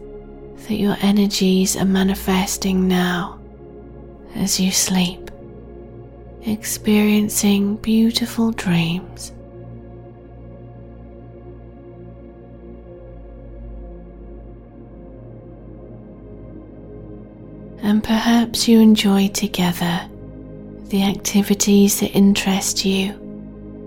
that 0.67 0.77
your 0.77 0.95
energies 1.01 1.75
are 1.75 1.85
manifesting 1.85 2.87
now 2.87 3.39
as 4.35 4.59
you 4.59 4.71
sleep, 4.71 5.20
experiencing 6.45 7.75
beautiful 7.77 8.51
dreams. 8.51 9.31
And 17.83 18.03
perhaps 18.03 18.67
you 18.67 18.79
enjoy 18.79 19.27
together 19.29 20.07
the 20.85 21.03
activities 21.03 21.99
that 21.99 22.11
interest 22.11 22.85
you. 22.85 23.17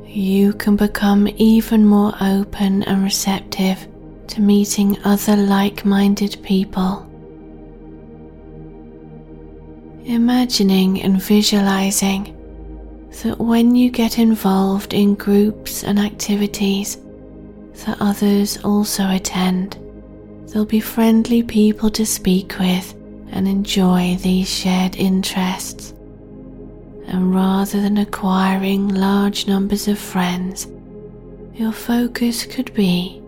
You 0.07 0.53
can 0.55 0.77
become 0.77 1.29
even 1.37 1.87
more 1.87 2.15
open 2.21 2.83
and 2.85 3.03
receptive 3.03 3.87
to 4.29 4.41
meeting 4.41 4.99
other 5.05 5.37
like 5.37 5.85
minded 5.85 6.39
people. 6.43 7.11
Imagining 10.05 11.03
and 11.03 11.23
visualizing 11.23 12.34
that 13.23 13.39
when 13.39 13.75
you 13.75 13.91
get 13.91 14.19
involved 14.19 14.93
in 14.93 15.15
groups 15.15 15.85
and 15.85 15.99
activities 15.99 16.99
that 17.85 17.97
others 18.01 18.63
also 18.65 19.09
attend, 19.11 19.79
there'll 20.49 20.67
be 20.67 20.81
friendly 20.81 21.43
people 21.43 21.91
to 21.91 22.05
speak 22.05 22.59
with 22.59 22.95
and 23.33 23.49
enjoy 23.49 24.17
these 24.23 24.49
shared 24.49 24.97
interests. 24.97 25.93
And 27.07 27.35
rather 27.35 27.81
than 27.81 27.99
acquiring 27.99 28.89
large 28.89 29.47
numbers 29.47 29.89
of 29.89 29.99
friends, 29.99 30.67
your 31.55 31.73
focus 31.73 32.45
could 32.47 32.73
be 32.75 33.21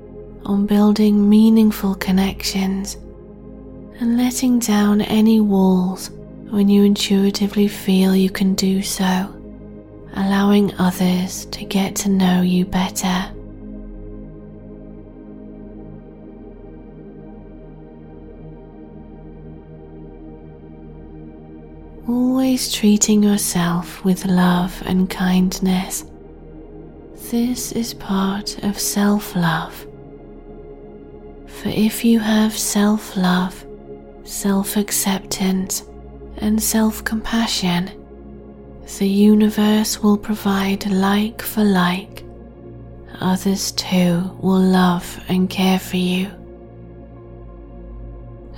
on 0.45 0.67
building 0.67 1.29
meaningful 1.29 1.95
connections 1.97 2.97
and 4.01 4.17
letting 4.17 4.59
down 4.59 5.01
any 5.01 5.41
walls 5.41 6.11
when 6.51 6.69
you 6.69 6.85
intuitively 6.85 7.67
feel 7.67 8.15
you 8.15 8.31
can 8.31 8.55
do 8.55 8.83
so, 8.83 9.36
allowing 10.17 10.75
others 10.79 11.47
to 11.47 11.65
get 11.65 11.95
to 11.97 12.09
know 12.09 12.43
you 12.43 12.65
better. 12.65 13.31
Always 22.09 22.73
treating 22.73 23.23
yourself 23.23 24.05
with 24.05 24.25
love 24.25 24.83
and 24.87 25.09
kindness. 25.09 26.05
This 27.31 27.73
is 27.73 27.95
part 27.95 28.63
of 28.65 28.79
self 28.79 29.37
love 29.37 29.87
for 31.67 31.73
if 31.73 32.05
you 32.05 32.21
have 32.21 32.57
self 32.57 33.17
love, 33.17 33.67
self 34.25 34.77
acceptance, 34.77 35.85
and 36.37 36.63
self 36.63 37.03
compassion, 37.03 37.91
the 38.87 39.09
universe 39.09 40.03
will 40.03 40.17
provide 40.17 40.87
like 40.87 41.43
for 41.43 41.65
like. 41.65 42.25
Others 43.21 43.73
too 43.73 44.31
will 44.41 44.61
love 44.61 45.21
and 45.29 45.51
care 45.51 45.79
for 45.79 45.97
you. 45.97 46.31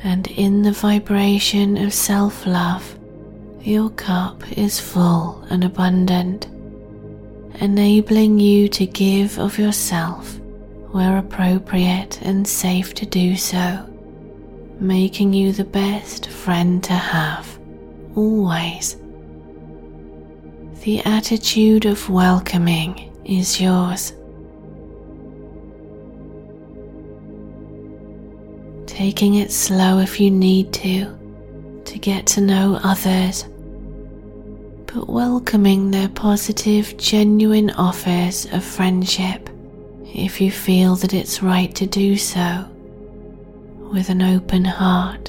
And 0.05 0.27
in 0.29 0.63
the 0.63 0.73
vibration 0.73 1.77
of 1.77 1.93
self 1.93 2.47
love, 2.47 2.97
your 3.63 3.91
cup 3.91 4.43
is 4.57 4.79
full 4.79 5.45
and 5.51 5.65
abundant, 5.65 6.47
enabling 7.61 8.39
you 8.39 8.69
to 8.69 8.87
give 8.87 9.39
of 9.39 9.59
yourself 9.59 10.39
where 10.93 11.19
appropriate 11.19 12.21
and 12.23 12.47
safe 12.47 12.95
to 12.95 13.07
do 13.07 13.37
so, 13.37 13.85
making 14.81 15.33
you 15.33 15.53
the 15.53 15.65
best 15.65 16.29
friend 16.29 16.83
to 16.85 16.95
have, 16.95 17.59
always. 18.15 18.97
The 20.89 21.05
attitude 21.05 21.85
of 21.85 22.09
welcoming 22.09 23.13
is 23.27 23.61
yours. 23.61 24.15
Taking 28.87 29.35
it 29.35 29.53
slow 29.53 29.99
if 29.99 30.19
you 30.19 30.31
need 30.31 30.73
to, 30.73 31.15
to 31.85 31.99
get 31.99 32.27
to 32.29 32.41
know 32.41 32.81
others, 32.83 33.45
but 34.87 35.11
welcoming 35.11 35.91
their 35.91 36.09
positive, 36.09 36.97
genuine 36.97 37.69
offers 37.73 38.47
of 38.47 38.65
friendship 38.65 39.51
if 40.07 40.41
you 40.41 40.51
feel 40.51 40.97
that 40.97 41.13
it's 41.13 41.43
right 41.43 41.75
to 41.75 41.87
do 41.87 42.17
so 42.17 42.67
with 43.93 44.09
an 44.09 44.23
open 44.23 44.65
heart. 44.65 45.29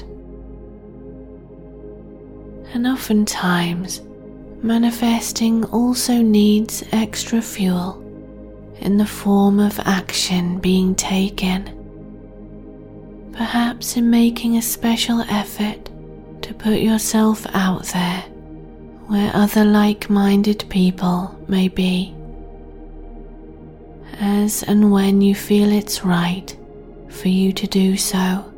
And 2.72 2.86
oftentimes, 2.86 4.00
manifesting 4.62 5.64
also 5.66 6.14
needs 6.22 6.84
extra 6.92 7.40
fuel 7.40 7.96
in 8.80 8.96
the 8.96 9.06
form 9.06 9.58
of 9.58 9.78
action 9.80 10.58
being 10.58 10.94
taken. 10.94 11.76
Perhaps 13.32 13.96
in 13.96 14.10
making 14.10 14.56
a 14.56 14.62
special 14.62 15.20
effort 15.22 15.88
to 16.42 16.54
put 16.54 16.80
yourself 16.80 17.46
out 17.54 17.84
there 17.86 18.20
where 19.06 19.30
other 19.34 19.64
like 19.64 20.08
minded 20.08 20.64
people 20.68 21.34
may 21.48 21.68
be 21.68 22.14
as 24.20 24.62
and 24.64 24.92
when 24.92 25.20
you 25.22 25.34
feel 25.34 25.72
it's 25.72 26.04
right 26.04 26.56
for 27.08 27.28
you 27.28 27.52
to 27.52 27.66
do 27.66 27.96
so. 27.96 28.49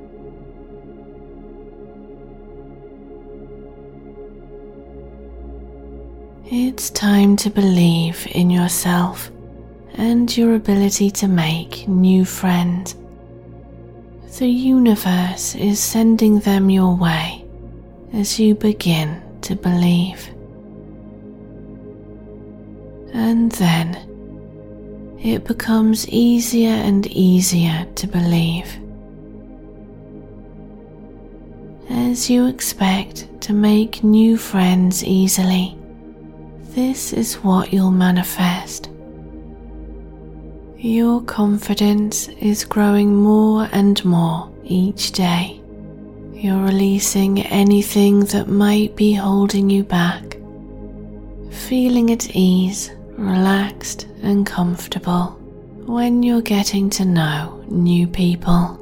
It's 6.54 6.90
time 6.90 7.36
to 7.36 7.48
believe 7.48 8.26
in 8.30 8.50
yourself 8.50 9.30
and 9.94 10.36
your 10.36 10.54
ability 10.54 11.10
to 11.12 11.26
make 11.26 11.88
new 11.88 12.26
friends. 12.26 12.94
The 14.38 14.48
universe 14.48 15.54
is 15.54 15.80
sending 15.80 16.40
them 16.40 16.68
your 16.68 16.94
way 16.94 17.42
as 18.12 18.38
you 18.38 18.54
begin 18.54 19.22
to 19.40 19.56
believe. 19.56 20.28
And 23.14 23.50
then 23.52 25.16
it 25.22 25.46
becomes 25.46 26.06
easier 26.10 26.74
and 26.74 27.06
easier 27.06 27.86
to 27.94 28.06
believe. 28.06 28.70
As 31.88 32.28
you 32.28 32.46
expect 32.46 33.40
to 33.40 33.54
make 33.54 34.04
new 34.04 34.36
friends 34.36 35.02
easily, 35.02 35.78
this 36.74 37.12
is 37.12 37.34
what 37.36 37.72
you'll 37.72 37.90
manifest. 37.90 38.88
Your 40.78 41.20
confidence 41.22 42.28
is 42.28 42.64
growing 42.64 43.14
more 43.14 43.68
and 43.72 44.02
more 44.04 44.50
each 44.64 45.12
day. 45.12 45.60
You're 46.32 46.64
releasing 46.64 47.42
anything 47.42 48.20
that 48.26 48.48
might 48.48 48.96
be 48.96 49.12
holding 49.12 49.70
you 49.70 49.84
back, 49.84 50.38
feeling 51.50 52.10
at 52.10 52.34
ease 52.34 52.90
relaxed 53.18 54.08
and 54.22 54.46
comfortable 54.46 55.38
when 55.86 56.22
you're 56.22 56.40
getting 56.40 56.88
to 56.90 57.04
know 57.04 57.62
new 57.68 58.06
people. 58.06 58.78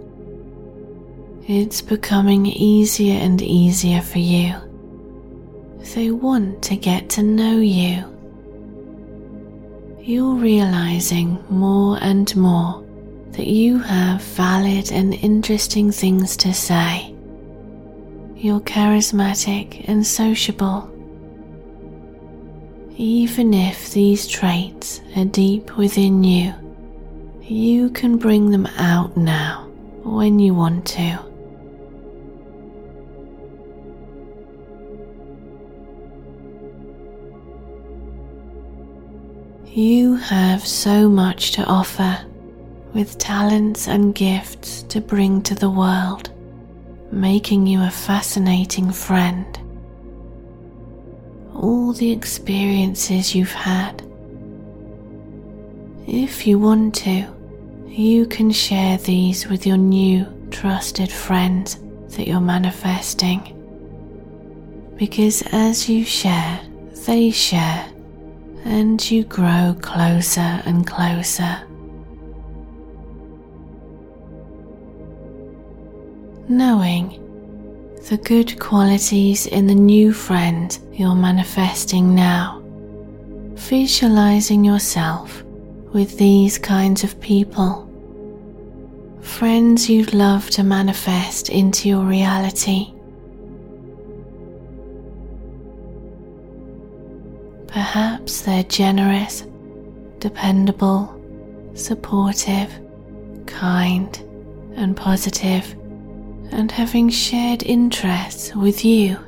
It's 1.49 1.83
becoming 1.83 2.47
easier 2.47 3.19
and 3.19 3.43
easier 3.43 4.01
for 4.01 4.21
you. 4.21 4.70
They 5.95 6.11
want 6.11 6.63
to 6.65 6.77
get 6.77 7.09
to 7.11 7.23
know 7.23 7.59
you. 7.59 8.05
You're 10.01 10.35
realizing 10.35 11.43
more 11.49 11.99
and 12.01 12.35
more 12.37 12.85
that 13.33 13.47
you 13.47 13.79
have 13.79 14.23
valid 14.23 14.93
and 14.93 15.15
interesting 15.15 15.93
things 15.93 16.37
to 16.39 16.55
say. 16.55 17.15
You're 18.37 18.61
charismatic 18.61 19.89
and 19.89 20.07
sociable 20.07 20.91
even 23.01 23.55
if 23.55 23.95
these 23.95 24.27
traits 24.27 25.01
are 25.17 25.25
deep 25.25 25.79
within 25.79 26.23
you, 26.23 26.53
you 27.41 27.89
can 27.89 28.19
bring 28.19 28.51
them 28.51 28.67
out 28.77 29.17
now 29.17 29.67
when 30.05 30.39
you 30.39 30.53
want 30.53 30.87
to. 30.87 31.30
You 39.73 40.17
have 40.17 40.67
so 40.67 41.09
much 41.09 41.53
to 41.53 41.65
offer 41.65 42.25
with 42.93 43.19
talents 43.19 43.87
and 43.89 44.15
gifts 44.15 44.83
to 44.85 45.01
bring 45.01 45.43
to 45.43 45.55
the 45.55 45.71
world, 45.71 46.31
making 47.13 47.67
you 47.67 47.83
a 47.83 47.91
fascinating 47.91 48.91
friend 48.91 49.59
all 51.61 51.93
the 51.93 52.11
experiences 52.11 53.35
you've 53.35 53.53
had. 53.53 54.03
If 56.07 56.47
you 56.47 56.59
want 56.59 56.95
to, 56.97 57.27
you 57.87 58.27
can 58.27 58.51
share 58.51 58.97
these 58.97 59.47
with 59.47 59.67
your 59.67 59.77
new 59.77 60.27
trusted 60.51 61.13
friends 61.13 61.79
that 62.17 62.27
you're 62.27 62.41
manifesting. 62.41 63.57
Because 64.97 65.43
as 65.53 65.89
you 65.89 66.05
share, 66.05 66.61
they 67.07 67.31
share, 67.31 67.87
and 68.65 69.11
you 69.11 69.25
grow 69.25 69.77
closer 69.81 70.63
and 70.65 70.87
closer. 70.87 71.63
Knowing 76.49 77.17
the 78.09 78.17
good 78.17 78.59
qualities 78.59 79.47
in 79.47 79.67
the 79.67 79.75
new 79.75 80.13
friend 80.13 80.79
you're 80.93 81.15
manifesting 81.15 82.15
now. 82.15 82.61
Visualizing 83.55 84.65
yourself 84.65 85.45
with 85.93 86.19
these 86.19 86.59
kinds 86.59 87.05
of 87.05 87.21
people. 87.21 87.87
Friends 89.21 89.89
you'd 89.89 90.15
love 90.15 90.51
to 90.51 90.63
manifest 90.63 91.51
into 91.51 91.89
your 91.89 92.05
reality. 92.05 92.95
They're 98.43 98.65
generous, 98.65 99.45
dependable, 100.19 101.15
supportive, 101.75 102.71
kind, 103.47 104.17
and 104.77 104.97
positive 104.97 105.77
and 106.53 106.71
having 106.73 107.09
shared 107.09 107.63
interests 107.63 108.55
with 108.55 108.85
you. 108.85 109.19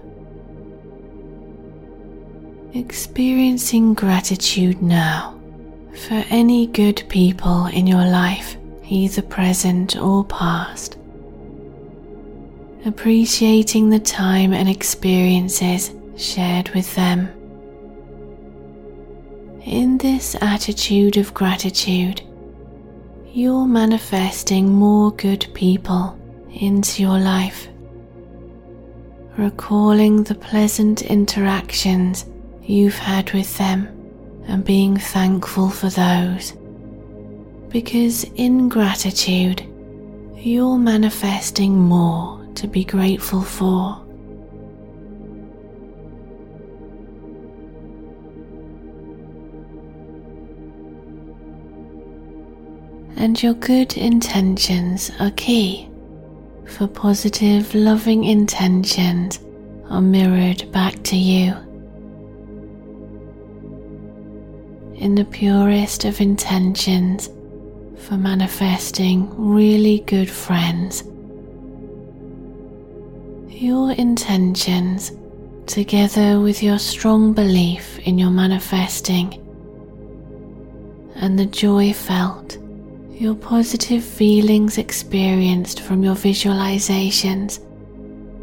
Experiencing 2.75 3.95
gratitude 3.95 4.83
now 4.83 5.39
for 5.95 6.25
any 6.31 6.67
good 6.67 7.05
people 7.09 7.67
in 7.67 7.87
your 7.87 8.05
life, 8.05 8.57
either 8.89 9.23
present 9.23 9.97
or 9.97 10.25
past. 10.25 10.97
Appreciating 12.85 13.91
the 13.91 14.01
time 14.01 14.53
and 14.53 14.69
experiences 14.69 15.93
shared 16.17 16.71
with 16.71 16.95
them. 16.95 17.29
In 19.65 19.97
this 19.99 20.35
attitude 20.41 21.17
of 21.17 21.33
gratitude, 21.33 22.21
you're 23.33 23.65
manifesting 23.65 24.73
more 24.73 25.13
good 25.13 25.47
people 25.55 26.19
into 26.53 27.01
your 27.01 27.21
life, 27.21 27.69
recalling 29.39 30.25
the 30.25 30.35
pleasant 30.35 31.03
interactions 31.03 32.27
you've 32.65 32.99
had 32.99 33.33
with 33.33 33.57
them 33.57 33.87
and 34.49 34.65
being 34.65 34.97
thankful 34.97 35.71
for 35.71 35.91
those. 35.91 36.55
Because 37.69 38.25
in 38.35 38.69
gratitude, 38.69 39.65
you're 40.35 40.77
manifesting 40.77 41.79
more 41.79 42.45
to 42.57 42.67
be 42.67 42.85
grateful 42.85 43.43
for. 43.43 44.02
And 53.23 53.41
your 53.41 53.55
good 53.55 53.97
intentions 53.97 55.13
are 55.21 55.31
key 55.31 55.89
for 56.67 56.89
positive, 56.89 57.73
loving 57.73 58.25
intentions 58.25 59.39
are 59.89 60.01
mirrored 60.01 60.73
back 60.73 61.01
to 61.05 61.17
you. 61.17 61.55
In 64.97 65.15
the 65.15 65.25
purest 65.25 66.05
of 66.05 66.21
intentions 66.21 67.31
for 67.97 68.17
manifesting 68.17 69.31
really 69.39 70.01
good 70.01 70.29
friends, 70.29 71.05
your 73.49 73.93
intentions, 73.93 75.13
together 75.67 76.41
with 76.41 76.61
your 76.61 76.81
strong 76.81 77.33
belief 77.35 78.01
in 78.01 78.19
your 78.19 78.31
manifesting 78.31 79.39
and 81.15 81.39
the 81.39 81.47
joy 81.47 81.93
felt, 81.93 82.59
your 83.21 83.35
positive 83.35 84.03
feelings 84.03 84.79
experienced 84.79 85.81
from 85.81 86.03
your 86.03 86.15
visualizations, 86.15 87.61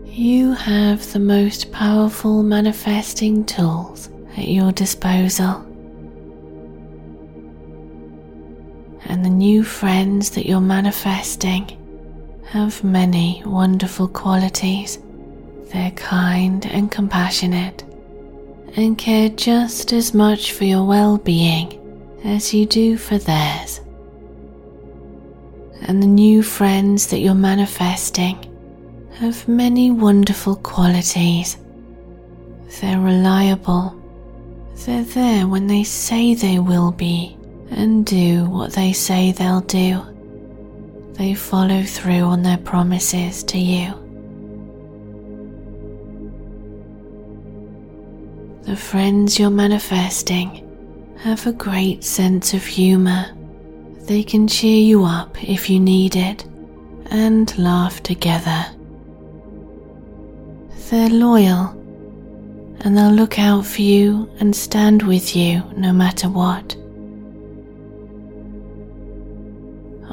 you 0.06 0.54
have 0.54 1.12
the 1.12 1.20
most 1.20 1.72
powerful 1.72 2.44
manifesting 2.44 3.46
tools 3.46 4.10
at 4.38 4.48
your 4.48 4.72
disposal. 4.72 5.66
And 9.06 9.26
the 9.26 9.30
new 9.30 9.64
friends 9.64 10.30
that 10.32 10.46
you're 10.46 10.62
manifesting 10.62 11.76
have 12.46 12.84
many 12.84 13.42
wonderful 13.46 14.08
qualities. 14.08 15.00
They're 15.72 15.92
kind 15.92 16.66
and 16.66 16.92
compassionate 16.92 17.84
and 18.76 18.98
care 18.98 19.30
just 19.30 19.94
as 19.94 20.14
much 20.14 20.54
for 20.54 20.64
your 20.64 20.86
well 20.86 21.18
being 21.18 21.76
as 22.24 22.54
you 22.54 22.66
do 22.66 22.98
for 22.98 23.18
theirs. 23.18 23.82
And 25.82 26.04
the 26.04 26.08
new 26.08 26.44
friends 26.44 27.08
that 27.08 27.20
you're 27.20 27.34
manifesting 27.34 28.38
have 29.16 29.48
many 29.48 29.92
wonderful 29.92 30.56
qualities. 30.58 31.58
They're 32.80 33.00
reliable. 33.00 33.96
They're 34.86 35.04
there 35.04 35.48
when 35.48 35.68
they 35.68 35.84
say 35.84 36.34
they 36.34 36.60
will 36.60 36.92
be 36.92 37.38
and 37.72 38.06
do 38.06 38.46
what 38.46 38.74
they 38.74 38.94
say 38.94 39.32
they'll 39.32 39.62
do. 39.62 40.02
They 41.14 41.34
follow 41.34 41.84
through 41.84 42.22
on 42.22 42.44
their 42.44 42.58
promises 42.58 43.44
to 43.44 43.58
you. 43.58 43.94
The 48.64 48.76
friends 48.78 49.40
you're 49.40 49.50
manifesting 49.50 50.66
have 51.18 51.46
a 51.48 51.52
great 51.52 52.04
sense 52.04 52.54
of 52.54 52.64
humour. 52.64 53.36
They 54.10 54.24
can 54.24 54.48
cheer 54.48 54.82
you 54.82 55.06
up 55.06 55.38
if 55.44 55.70
you 55.70 55.80
need 55.80 56.16
it 56.16 56.44
and 57.12 57.56
laugh 57.60 58.02
together. 58.02 58.66
They're 60.90 61.12
loyal 61.12 61.70
and 62.80 62.98
they'll 62.98 63.12
look 63.12 63.38
out 63.38 63.68
for 63.68 63.84
you 63.84 64.28
and 64.40 64.56
stand 64.56 65.04
with 65.04 65.36
you 65.36 65.62
no 65.78 65.94
matter 65.94 66.28
what. 66.28 66.76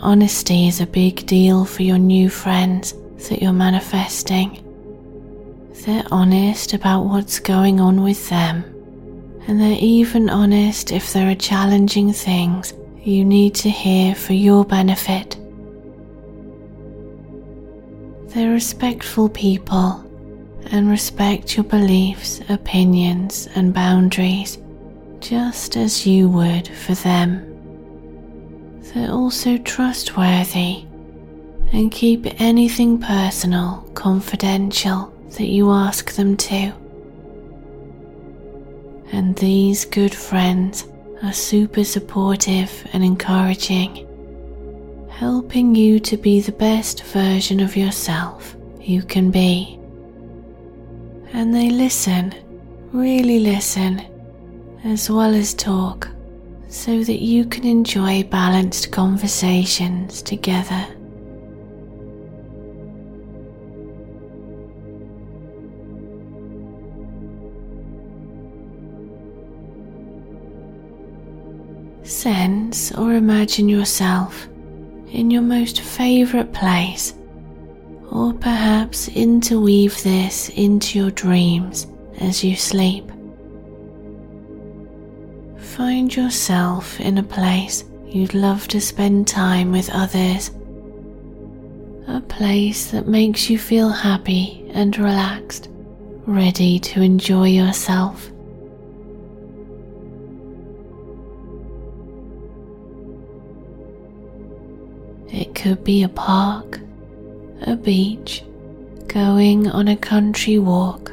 Honesty 0.03 0.69
is 0.69 0.83
a 0.83 0.87
big 0.87 1.25
deal 1.25 1.65
for 1.65 1.83
your 1.83 1.97
new 1.97 2.29
friends 2.29 2.93
that 3.31 3.41
you're 3.41 3.55
manifesting. 3.55 4.63
They're 5.87 6.05
honest 6.11 6.75
about 6.75 7.05
what's 7.05 7.39
going 7.39 7.81
on 7.81 8.03
with 8.03 8.29
them 8.29 8.63
and 9.49 9.59
they're 9.59 9.79
even 9.81 10.29
honest 10.29 10.93
if 10.93 11.15
there 11.15 11.31
are 11.31 11.35
challenging 11.35 12.13
things 12.13 12.75
you 13.07 13.25
need 13.25 13.55
to 13.55 13.71
hear 13.71 14.15
for 14.15 14.33
your 14.33 14.65
benefit. 14.65 15.37
They're 18.29 18.51
respectful 18.51 19.29
people 19.29 20.05
and 20.73 20.91
respect 20.91 21.57
your 21.57 21.65
beliefs, 21.65 22.41
opinions, 22.49 23.49
and 23.55 23.73
boundaries 23.73 24.59
just 25.21 25.77
as 25.77 26.05
you 26.07 26.29
would 26.29 26.67
for 26.69 26.95
them. 26.95 27.43
They're 28.83 29.13
also 29.13 29.57
trustworthy 29.59 30.85
and 31.73 31.93
keep 31.93 32.41
anything 32.41 32.99
personal 32.99 33.89
confidential 33.95 35.13
that 35.31 35.47
you 35.47 35.71
ask 35.71 36.13
them 36.15 36.37
to 36.37 36.73
and 39.13 39.37
these 39.37 39.85
good 39.85 40.15
friends 40.15 40.87
are 41.23 41.33
super 41.33 41.85
supportive 41.85 42.87
and 42.93 43.05
encouraging, 43.05 44.07
helping 45.11 45.75
you 45.75 45.99
to 46.01 46.17
be 46.17 46.41
the 46.41 46.53
best 46.53 47.03
version 47.05 47.61
of 47.61 47.77
yourself 47.77 48.57
you 48.81 49.03
can 49.03 49.31
be. 49.31 49.79
And 51.33 51.55
they 51.55 51.71
listen, 51.71 52.35
really 52.93 53.41
listen, 53.41 54.03
as 54.85 55.11
well 55.11 55.35
as 55.35 55.55
talk, 55.55 56.09
so 56.69 57.03
that 57.03 57.23
you 57.23 57.45
can 57.47 57.65
enjoy 57.65 58.23
balanced 58.25 58.93
conversations 58.93 60.23
together. 60.23 60.96
Sense 72.27 72.91
or 72.91 73.13
imagine 73.13 73.69
yourself 73.69 74.49
in 75.13 75.31
your 75.31 75.43
most 75.43 75.83
favorite 75.83 76.53
place, 76.53 77.15
or 78.11 78.33
perhaps 78.33 79.07
interweave 79.07 80.03
this 80.03 80.49
into 80.49 80.99
your 80.99 81.13
dreams 81.13 81.87
as 82.19 82.43
you 82.43 82.57
sleep. 82.57 83.09
Find 85.77 86.13
yourself 86.17 86.99
in 86.99 87.19
a 87.19 87.23
place 87.23 87.85
you'd 88.09 88.35
love 88.35 88.67
to 88.75 88.81
spend 88.81 89.29
time 89.29 89.71
with 89.71 89.89
others, 89.93 90.51
a 92.09 92.21
place 92.23 92.91
that 92.91 93.07
makes 93.07 93.49
you 93.49 93.57
feel 93.57 93.91
happy 93.91 94.69
and 94.75 94.99
relaxed, 94.99 95.69
ready 96.27 96.81
to 96.81 97.03
enjoy 97.03 97.47
yourself. 97.47 98.33
Could 105.57 105.83
be 105.83 106.03
a 106.03 106.09
park, 106.09 106.79
a 107.63 107.75
beach, 107.75 108.45
going 109.09 109.67
on 109.69 109.89
a 109.89 109.97
country 109.97 110.59
walk, 110.59 111.11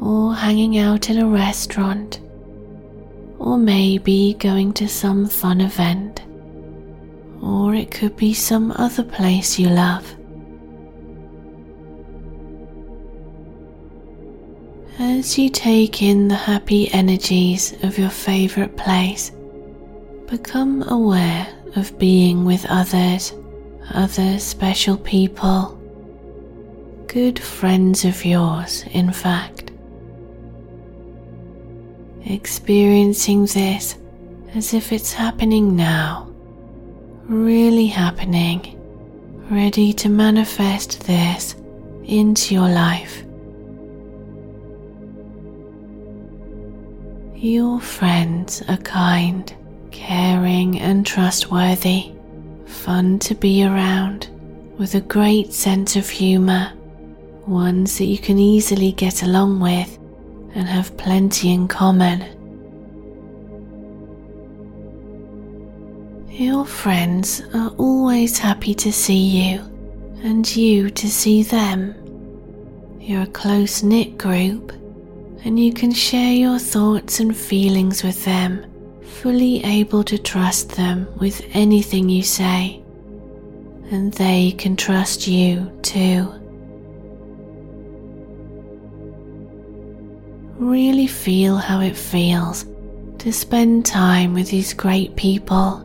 or 0.00 0.34
hanging 0.34 0.78
out 0.78 1.10
in 1.10 1.18
a 1.18 1.28
restaurant, 1.28 2.20
or 3.38 3.58
maybe 3.58 4.34
going 4.38 4.72
to 4.72 4.88
some 4.88 5.28
fun 5.28 5.60
event, 5.60 6.22
or 7.42 7.74
it 7.74 7.90
could 7.90 8.16
be 8.16 8.32
some 8.32 8.72
other 8.72 9.04
place 9.04 9.58
you 9.58 9.68
love. 9.68 10.16
As 14.98 15.36
you 15.36 15.50
take 15.50 16.02
in 16.02 16.28
the 16.28 16.34
happy 16.34 16.90
energies 16.92 17.74
of 17.82 17.98
your 17.98 18.10
favorite 18.10 18.76
place, 18.78 19.30
become 20.28 20.82
aware 20.88 21.46
of 21.76 21.98
being 21.98 22.44
with 22.46 22.64
others, 22.68 23.34
other 23.94 24.38
special 24.38 24.96
people, 24.96 25.76
good 27.06 27.38
friends 27.38 28.04
of 28.04 28.24
yours, 28.24 28.84
in 28.92 29.12
fact. 29.12 29.70
Experiencing 32.24 33.46
this 33.46 33.96
as 34.54 34.74
if 34.74 34.92
it's 34.92 35.12
happening 35.12 35.76
now, 35.76 36.28
really 37.24 37.86
happening, 37.86 38.76
ready 39.50 39.92
to 39.92 40.08
manifest 40.08 41.06
this 41.06 41.54
into 42.04 42.54
your 42.54 42.68
life. 42.68 43.24
Your 47.34 47.80
friends 47.80 48.62
are 48.68 48.76
kind 48.78 49.52
caring 49.90 50.78
and 50.78 51.06
trustworthy, 51.06 52.12
fun 52.70 53.18
to 53.20 53.34
be 53.34 53.64
around, 53.64 54.28
with 54.78 54.94
a 54.94 55.00
great 55.00 55.52
sense 55.52 55.96
of 55.96 56.08
humour, 56.08 56.72
ones 57.46 57.98
that 57.98 58.06
you 58.06 58.18
can 58.18 58.38
easily 58.38 58.92
get 58.92 59.22
along 59.22 59.60
with 59.60 59.98
and 60.54 60.66
have 60.66 60.96
plenty 60.96 61.52
in 61.52 61.68
common. 61.68 62.24
Your 66.30 66.64
friends 66.64 67.42
are 67.52 67.70
always 67.76 68.38
happy 68.38 68.74
to 68.74 68.92
see 68.92 69.50
you 69.52 69.60
and 70.22 70.56
you 70.56 70.90
to 70.90 71.10
see 71.10 71.42
them. 71.42 71.94
You're 73.00 73.22
a 73.22 73.26
close 73.26 73.82
knit 73.82 74.16
group 74.16 74.72
and 75.44 75.58
you 75.58 75.72
can 75.72 75.92
share 75.92 76.32
your 76.32 76.58
thoughts 76.58 77.20
and 77.20 77.36
feelings 77.36 78.02
with 78.02 78.24
them 78.24 78.69
fully 79.10 79.64
able 79.64 80.04
to 80.04 80.18
trust 80.18 80.70
them 80.70 81.06
with 81.18 81.44
anything 81.52 82.08
you 82.08 82.22
say, 82.22 82.82
and 83.90 84.12
they 84.14 84.52
can 84.52 84.76
trust 84.76 85.26
you 85.26 85.70
too. 85.82 86.40
really 90.60 91.06
feel 91.06 91.56
how 91.56 91.80
it 91.80 91.96
feels 91.96 92.66
to 93.18 93.32
spend 93.32 93.84
time 93.84 94.34
with 94.34 94.50
these 94.50 94.74
great 94.74 95.16
people, 95.16 95.78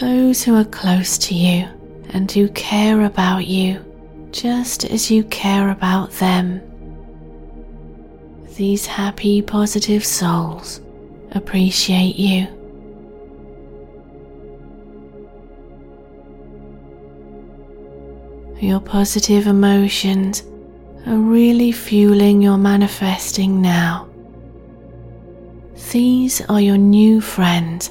those 0.00 0.42
who 0.42 0.54
are 0.54 0.64
close 0.64 1.16
to 1.16 1.34
you 1.34 1.66
and 2.10 2.30
who 2.30 2.48
care 2.50 3.04
about 3.04 3.46
you 3.46 3.84
just 4.32 4.84
as 4.84 5.10
you 5.10 5.22
care 5.24 5.70
about 5.70 6.10
them. 6.12 6.60
These 8.56 8.86
happy, 8.86 9.40
positive 9.42 10.04
souls 10.04 10.80
appreciate 11.32 12.16
you. 12.16 12.46
Your 18.60 18.80
positive 18.80 19.46
emotions 19.46 20.42
are 21.06 21.16
really 21.16 21.70
fueling 21.70 22.42
your 22.42 22.58
manifesting 22.58 23.62
now. 23.62 24.08
These 25.92 26.40
are 26.48 26.60
your 26.60 26.76
new 26.76 27.20
friends, 27.20 27.88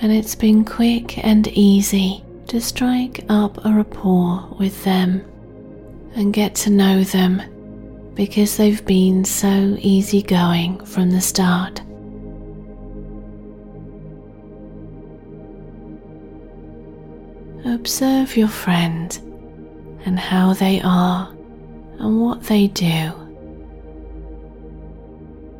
and 0.00 0.12
it's 0.12 0.34
been 0.34 0.64
quick 0.64 1.24
and 1.24 1.48
easy 1.48 2.22
to 2.48 2.60
strike 2.60 3.24
up 3.28 3.64
a 3.64 3.72
rapport 3.72 4.54
with 4.58 4.84
them 4.84 5.24
and 6.14 6.32
get 6.32 6.54
to 6.56 6.70
know 6.70 7.02
them 7.02 7.42
because 8.14 8.56
they've 8.56 8.84
been 8.84 9.24
so 9.24 9.76
easygoing 9.78 10.84
from 10.84 11.10
the 11.10 11.20
start. 11.20 11.80
Observe 17.70 18.36
your 18.36 18.48
friend 18.48 19.16
and 20.04 20.18
how 20.18 20.54
they 20.54 20.80
are 20.82 21.30
and 22.00 22.20
what 22.20 22.42
they 22.42 22.66
do. 22.66 23.12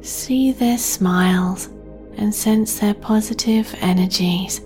See 0.02 0.50
their 0.50 0.76
smiles 0.76 1.68
and 2.16 2.34
sense 2.34 2.80
their 2.80 2.94
positive 2.94 3.72
energies. 3.80 4.60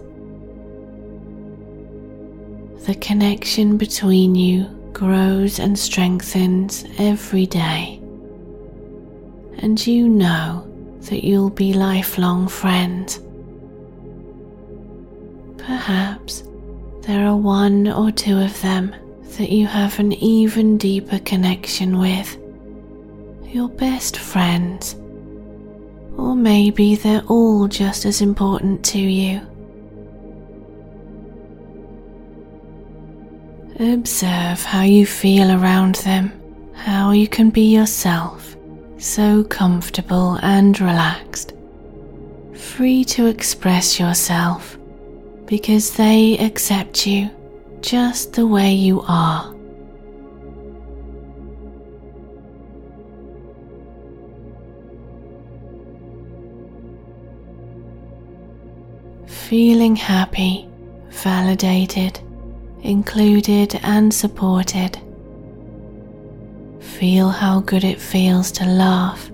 The 2.87 2.95
connection 2.95 3.77
between 3.77 4.35
you 4.35 4.65
grows 4.95 5.59
and 5.59 5.79
strengthens 5.79 6.87
every 6.99 7.45
day, 7.45 8.01
and 9.59 9.87
you 9.87 10.09
know 10.09 10.67
that 11.11 11.23
you'll 11.23 11.51
be 11.51 11.75
lifelong 11.75 12.49
friends. 12.49 13.21
Perhaps 15.59 16.45
there 17.07 17.27
are 17.27 17.37
one 17.37 17.87
or 17.87 18.11
two 18.11 18.39
of 18.39 18.63
them 18.63 18.95
that 19.37 19.51
you 19.51 19.67
have 19.67 19.99
an 19.99 20.13
even 20.15 20.79
deeper 20.79 21.19
connection 21.19 21.99
with, 21.99 22.39
your 23.47 23.69
best 23.69 24.17
friends, 24.17 24.95
or 26.17 26.35
maybe 26.35 26.95
they're 26.95 27.25
all 27.27 27.69
just 27.69 28.07
as 28.07 28.23
important 28.23 28.83
to 28.85 28.99
you. 28.99 29.41
Observe 33.81 34.63
how 34.63 34.83
you 34.83 35.05
feel 35.05 35.51
around 35.51 35.97
them, 35.97 36.33
how 36.73 37.11
you 37.11 37.29
can 37.29 37.51
be 37.51 37.75
yourself, 37.75 38.57
so 38.97 39.45
comfortable 39.45 40.39
and 40.43 40.81
relaxed, 40.81 41.53
free 42.55 43.05
to 43.05 43.27
express 43.27 44.01
yourself 44.01 44.79
because 45.47 45.95
they 45.97 46.39
accept 46.39 47.07
you 47.07 47.31
just 47.81 48.33
the 48.33 48.47
way 48.47 48.73
you 48.73 49.03
are. 49.07 49.55
Feeling 59.27 59.95
happy, 59.95 60.67
validated, 61.11 62.19
included, 62.83 63.79
and 63.83 64.13
supported. 64.13 64.99
Feel 66.81 67.29
how 67.29 67.61
good 67.61 67.85
it 67.85 68.01
feels 68.01 68.51
to 68.53 68.65
laugh, 68.65 69.31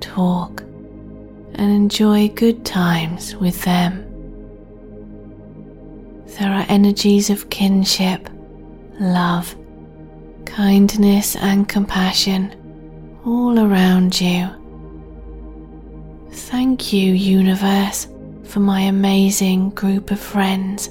talk, 0.00 0.60
and 0.60 1.70
enjoy 1.72 2.28
good 2.28 2.64
times 2.64 3.34
with 3.36 3.60
them. 3.62 4.11
There 6.38 6.50
are 6.50 6.64
energies 6.68 7.28
of 7.28 7.50
kinship, 7.50 8.28
love, 8.98 9.54
kindness, 10.46 11.36
and 11.36 11.68
compassion 11.68 13.20
all 13.24 13.58
around 13.58 14.20
you. 14.20 14.48
Thank 16.30 16.92
you, 16.92 17.12
Universe, 17.12 18.08
for 18.44 18.60
my 18.60 18.80
amazing 18.80 19.70
group 19.70 20.10
of 20.10 20.18
friends. 20.18 20.90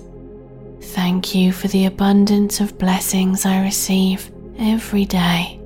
Thank 0.81 1.33
you 1.33 1.51
for 1.51 1.67
the 1.69 1.85
abundance 1.85 2.59
of 2.59 2.77
blessings 2.77 3.45
I 3.45 3.63
receive 3.63 4.31
every 4.59 5.05
day. 5.05 5.59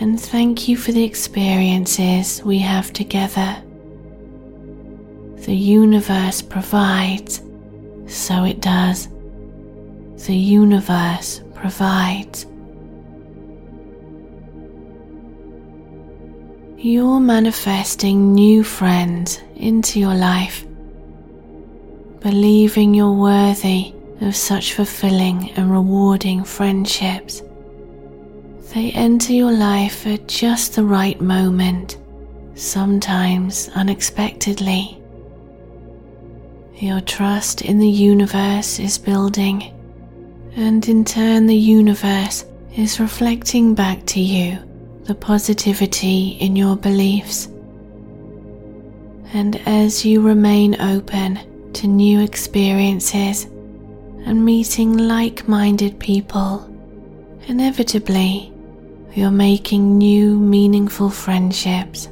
And 0.00 0.20
thank 0.20 0.68
you 0.68 0.76
for 0.76 0.92
the 0.92 1.04
experiences 1.04 2.42
we 2.44 2.58
have 2.58 2.92
together. 2.92 3.62
The 5.36 5.54
universe 5.54 6.42
provides 6.42 7.42
so 8.12 8.44
it 8.44 8.60
does. 8.60 9.08
The 10.26 10.36
universe 10.36 11.42
provides. 11.54 12.46
You're 16.76 17.20
manifesting 17.20 18.34
new 18.34 18.64
friends 18.64 19.40
into 19.56 20.00
your 20.00 20.14
life, 20.14 20.64
believing 22.20 22.94
you're 22.94 23.12
worthy 23.12 23.94
of 24.20 24.36
such 24.36 24.74
fulfilling 24.74 25.50
and 25.52 25.70
rewarding 25.70 26.44
friendships. 26.44 27.42
They 28.74 28.90
enter 28.92 29.32
your 29.32 29.52
life 29.52 30.06
at 30.06 30.28
just 30.28 30.74
the 30.74 30.84
right 30.84 31.20
moment, 31.20 31.98
sometimes 32.54 33.68
unexpectedly. 33.74 35.01
Your 36.82 37.00
trust 37.00 37.62
in 37.62 37.78
the 37.78 37.88
universe 37.88 38.80
is 38.80 38.98
building, 38.98 39.72
and 40.56 40.88
in 40.88 41.04
turn, 41.04 41.46
the 41.46 41.54
universe 41.54 42.44
is 42.74 42.98
reflecting 42.98 43.72
back 43.72 44.04
to 44.06 44.20
you 44.20 44.58
the 45.04 45.14
positivity 45.14 46.30
in 46.40 46.56
your 46.56 46.74
beliefs. 46.74 47.46
And 49.32 49.62
as 49.64 50.04
you 50.04 50.22
remain 50.22 50.80
open 50.80 51.38
to 51.74 51.86
new 51.86 52.18
experiences 52.18 53.44
and 54.26 54.44
meeting 54.44 54.96
like 54.96 55.46
minded 55.46 56.00
people, 56.00 56.68
inevitably 57.46 58.52
you're 59.14 59.30
making 59.30 59.98
new 59.98 60.36
meaningful 60.36 61.10
friendships 61.10 62.08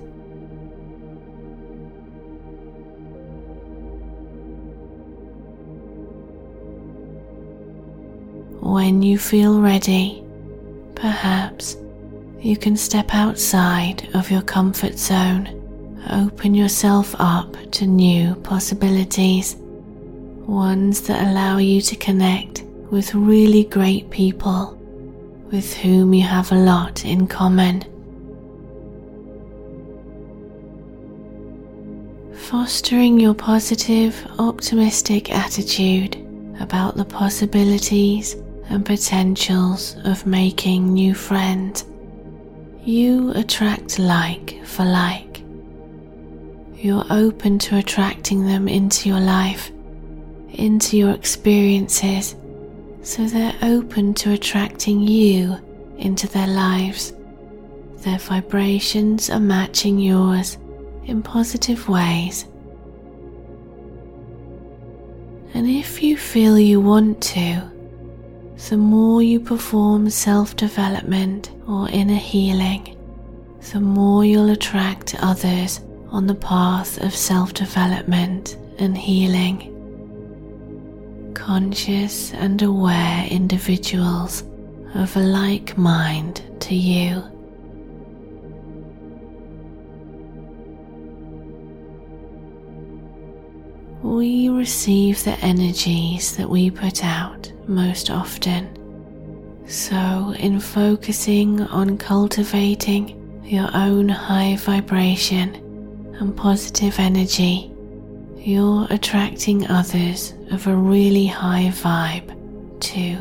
When 8.70 9.02
you 9.02 9.18
feel 9.18 9.60
ready, 9.60 10.22
perhaps 10.94 11.76
you 12.38 12.56
can 12.56 12.76
step 12.76 13.12
outside 13.12 14.08
of 14.14 14.30
your 14.30 14.42
comfort 14.42 14.96
zone, 14.96 15.48
open 16.08 16.54
yourself 16.54 17.16
up 17.18 17.56
to 17.72 17.84
new 17.84 18.36
possibilities, 18.36 19.56
ones 20.46 21.00
that 21.08 21.26
allow 21.26 21.58
you 21.58 21.80
to 21.80 21.96
connect 21.96 22.62
with 22.92 23.12
really 23.12 23.64
great 23.64 24.08
people 24.08 24.78
with 25.50 25.74
whom 25.74 26.14
you 26.14 26.22
have 26.22 26.52
a 26.52 26.54
lot 26.54 27.04
in 27.04 27.26
common. 27.26 27.82
Fostering 32.34 33.18
your 33.18 33.34
positive, 33.34 34.14
optimistic 34.38 35.32
attitude 35.32 36.14
about 36.60 36.96
the 36.96 37.04
possibilities 37.04 38.36
and 38.70 38.86
potentials 38.86 39.96
of 40.04 40.24
making 40.26 40.94
new 40.94 41.12
friends, 41.12 41.84
you 42.82 43.32
attract 43.32 43.98
like 43.98 44.64
for 44.64 44.84
like. 44.84 45.42
You're 46.76 47.04
open 47.10 47.58
to 47.58 47.76
attracting 47.76 48.46
them 48.46 48.68
into 48.68 49.08
your 49.08 49.20
life, 49.20 49.70
into 50.52 50.96
your 50.96 51.10
experiences, 51.10 52.36
so 53.02 53.26
they're 53.26 53.56
open 53.62 54.14
to 54.14 54.32
attracting 54.32 55.00
you 55.00 55.58
into 55.98 56.26
their 56.28 56.46
lives. 56.46 57.12
Their 57.98 58.18
vibrations 58.18 59.28
are 59.28 59.40
matching 59.40 59.98
yours 59.98 60.56
in 61.04 61.22
positive 61.22 61.88
ways. 61.88 62.46
And 65.52 65.68
if 65.68 66.02
you 66.02 66.16
feel 66.16 66.58
you 66.58 66.80
want 66.80 67.20
to, 67.24 67.70
the 68.68 68.76
more 68.76 69.22
you 69.22 69.40
perform 69.40 70.10
self 70.10 70.54
development 70.54 71.50
or 71.66 71.88
inner 71.88 72.14
healing, 72.14 72.96
the 73.72 73.80
more 73.80 74.24
you'll 74.24 74.50
attract 74.50 75.14
others 75.20 75.80
on 76.10 76.26
the 76.26 76.34
path 76.34 76.98
of 76.98 77.14
self 77.14 77.54
development 77.54 78.56
and 78.78 78.96
healing. 78.96 79.66
Conscious 81.34 82.34
and 82.34 82.60
aware 82.60 83.26
individuals 83.26 84.44
of 84.94 85.16
a 85.16 85.20
like 85.20 85.78
mind 85.78 86.42
to 86.60 86.74
you. 86.74 87.22
We 94.02 94.48
receive 94.48 95.24
the 95.24 95.38
energies 95.44 96.34
that 96.36 96.48
we 96.48 96.70
put 96.70 97.04
out 97.04 97.52
most 97.66 98.08
often. 98.08 98.66
So, 99.68 100.34
in 100.38 100.58
focusing 100.58 101.60
on 101.60 101.98
cultivating 101.98 103.42
your 103.44 103.68
own 103.74 104.08
high 104.08 104.56
vibration 104.56 105.54
and 106.18 106.34
positive 106.34 106.98
energy, 106.98 107.70
you're 108.38 108.86
attracting 108.88 109.66
others 109.66 110.32
of 110.50 110.66
a 110.66 110.74
really 110.74 111.26
high 111.26 111.70
vibe 111.70 112.80
too. 112.80 113.18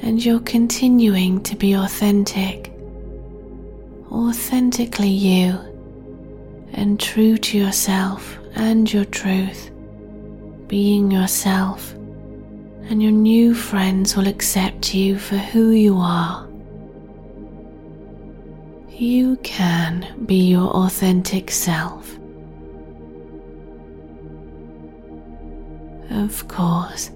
And 0.00 0.24
you're 0.24 0.40
continuing 0.40 1.42
to 1.42 1.54
be 1.54 1.74
authentic, 1.74 2.72
authentically 4.10 5.10
you, 5.10 5.58
and 6.72 6.98
true 6.98 7.36
to 7.36 7.58
yourself 7.58 8.39
and 8.54 8.92
your 8.92 9.04
truth, 9.04 9.70
being 10.66 11.10
yourself, 11.10 11.92
and 12.88 13.02
your 13.02 13.12
new 13.12 13.54
friends 13.54 14.16
will 14.16 14.26
accept 14.26 14.94
you 14.94 15.18
for 15.18 15.36
who 15.36 15.70
you 15.70 15.96
are. 15.96 16.48
You 18.90 19.36
can 19.36 20.24
be 20.26 20.48
your 20.48 20.68
authentic 20.70 21.50
self. 21.50 22.18
Of 26.10 26.48
course, 26.48 27.10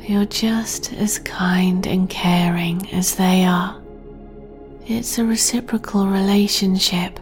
you're 0.00 0.24
just 0.24 0.92
as 0.94 1.18
kind 1.18 1.86
and 1.86 2.08
caring 2.08 2.88
as 2.92 3.16
they 3.16 3.44
are. 3.44 3.78
It's 4.86 5.18
a 5.18 5.24
reciprocal 5.24 6.06
relationship 6.06 7.20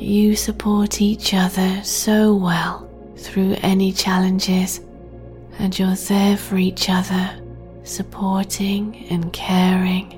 you 0.00 0.34
support 0.34 1.02
each 1.02 1.34
other 1.34 1.82
so 1.84 2.34
well 2.34 2.88
through 3.16 3.54
any 3.62 3.92
challenges, 3.92 4.80
and 5.58 5.78
you're 5.78 5.94
there 5.94 6.36
for 6.36 6.56
each 6.56 6.88
other, 6.88 7.38
supporting 7.84 9.06
and 9.10 9.30
caring, 9.32 10.16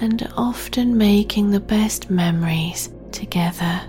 and 0.00 0.30
often 0.36 0.96
making 0.96 1.50
the 1.50 1.60
best 1.60 2.10
memories 2.10 2.90
together. 3.10 3.80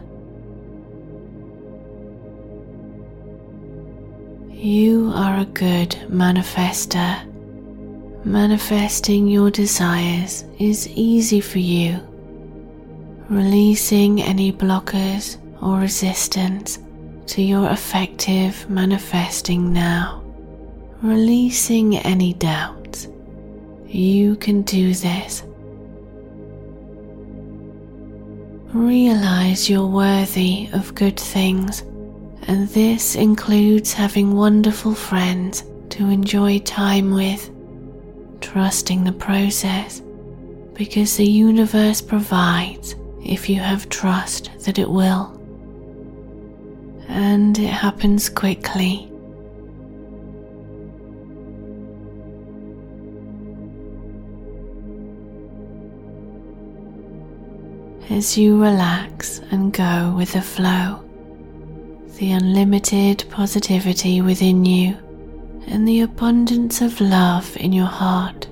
You 4.52 5.12
are 5.14 5.40
a 5.40 5.46
good 5.46 5.92
manifester. 6.10 7.26
Manifesting 8.26 9.28
your 9.28 9.52
desires 9.52 10.44
is 10.58 10.90
easy 10.90 11.40
for 11.40 11.60
you 11.60 12.09
releasing 13.30 14.22
any 14.24 14.52
blockers 14.52 15.38
or 15.62 15.80
resistance 15.80 16.80
to 17.28 17.44
your 17.44 17.70
effective 17.70 18.68
manifesting 18.70 19.72
now, 19.72 20.24
releasing 21.04 21.98
any 21.98 22.34
doubts. 22.34 23.08
You 23.86 24.36
can 24.38 24.64
do 24.64 24.96
this. 24.96 25.44
Realize 28.74 29.70
you're 29.70 29.86
worthy 29.86 30.68
of 30.74 30.96
good 30.96 31.20
things, 31.20 31.82
and 32.48 32.68
this 32.70 33.16
includes 33.16 33.94
having 33.94 34.34
wonderful 34.34 34.96
friends 34.96 35.64
to 35.90 36.10
enjoy 36.10 36.60
time 36.60 37.14
with, 37.14 37.52
trusting 38.42 39.04
the 39.04 39.12
process 39.12 40.02
because 40.74 41.18
the 41.18 41.26
universe 41.26 42.00
provides 42.00 42.96
if 43.24 43.50
you 43.50 43.60
have 43.60 43.90
trust 43.90 44.50
that 44.66 44.80
it 44.80 44.90
will. 44.90 45.36
And 47.08 47.58
it 47.58 47.70
happens 47.70 48.30
quickly. 48.30 49.06
As 58.10 58.38
you 58.38 58.62
relax 58.62 59.40
and 59.52 59.72
go 59.72 60.14
with 60.18 60.34
the 60.34 60.42
flow, 60.42 61.04
the 62.18 62.32
unlimited 62.32 63.24
positivity 63.30 64.22
within 64.22 64.66
you 64.66 64.98
and 65.68 65.88
the 65.88 66.02
abundance 66.02 66.82
of 66.82 67.00
love 67.00 67.56
in 67.58 67.72
your 67.72 67.86
heart 67.86 68.49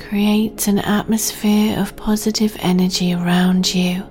creates 0.00 0.66
an 0.66 0.78
atmosphere 0.78 1.78
of 1.78 1.94
positive 1.94 2.56
energy 2.60 3.12
around 3.12 3.72
you, 3.74 4.02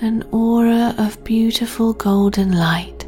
an 0.00 0.22
aura 0.30 0.94
of 0.98 1.22
beautiful 1.24 1.92
golden 1.94 2.52
light. 2.52 3.06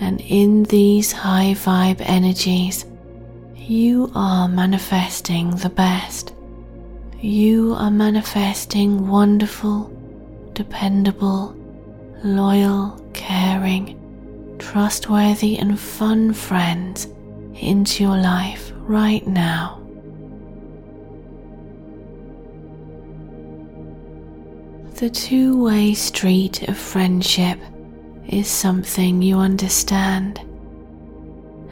And 0.00 0.20
in 0.22 0.62
these 0.64 1.12
high 1.12 1.54
vibe 1.54 2.00
energies, 2.00 2.86
you 3.56 4.10
are 4.14 4.48
manifesting 4.48 5.50
the 5.56 5.70
best. 5.70 6.32
You 7.20 7.74
are 7.74 7.90
manifesting 7.90 9.08
wonderful, 9.08 9.90
dependable, 10.52 11.54
loyal, 12.22 13.00
caring, 13.12 13.98
trustworthy, 14.58 15.58
and 15.58 15.78
fun 15.78 16.32
friends 16.32 17.08
into 17.60 18.02
your 18.02 18.16
life 18.16 18.72
right 18.78 19.26
now. 19.26 19.80
The 24.94 25.10
two 25.10 25.62
way 25.62 25.94
street 25.94 26.68
of 26.68 26.76
friendship 26.76 27.58
is 28.28 28.48
something 28.48 29.22
you 29.22 29.38
understand, 29.38 30.40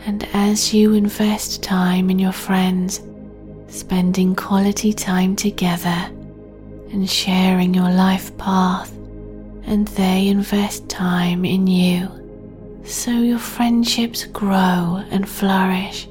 and 0.04 0.28
as 0.32 0.74
you 0.74 0.94
invest 0.94 1.62
time 1.62 2.10
in 2.10 2.18
your 2.18 2.32
friends, 2.32 3.00
spending 3.68 4.34
quality 4.34 4.92
time 4.92 5.36
together 5.36 6.10
and 6.90 7.08
sharing 7.08 7.72
your 7.72 7.90
life 7.90 8.36
path, 8.38 8.92
and 9.64 9.88
they 9.88 10.28
invest 10.28 10.88
time 10.88 11.44
in 11.44 11.66
you 11.66 12.21
so 12.84 13.10
your 13.10 13.38
friendships 13.38 14.24
grow 14.24 15.02
and 15.10 15.28
flourish. 15.28 16.08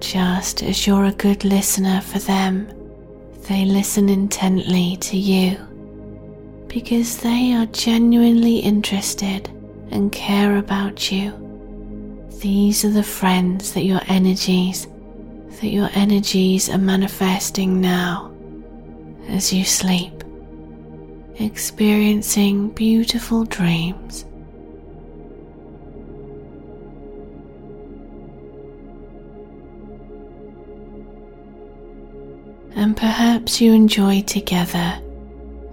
Just 0.00 0.62
as 0.62 0.86
you're 0.86 1.06
a 1.06 1.12
good 1.12 1.44
listener 1.44 2.00
for 2.00 2.18
them, 2.18 2.68
they 3.48 3.64
listen 3.64 4.08
intently 4.08 4.96
to 5.00 5.16
you 5.16 5.56
because 6.68 7.18
they 7.18 7.54
are 7.54 7.66
genuinely 7.66 8.58
interested 8.58 9.48
and 9.90 10.12
care 10.12 10.58
about 10.58 11.10
you. 11.10 11.32
These 12.40 12.84
are 12.84 12.90
the 12.90 13.02
friends 13.02 13.72
that 13.72 13.84
your 13.84 14.00
energies 14.08 14.86
that 15.60 15.70
your 15.70 15.90
energies 15.94 16.70
are 16.70 16.78
manifesting 16.78 17.80
now 17.80 18.32
as 19.28 19.52
you 19.52 19.64
sleep 19.64 20.17
experiencing 21.38 22.70
beautiful 22.70 23.44
dreams. 23.44 24.24
And 32.74 32.96
perhaps 32.96 33.60
you 33.60 33.72
enjoy 33.72 34.22
together 34.22 35.00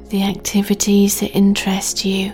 the 0.09 0.23
activities 0.23 1.19
that 1.19 1.31
interest 1.31 2.05
you. 2.05 2.33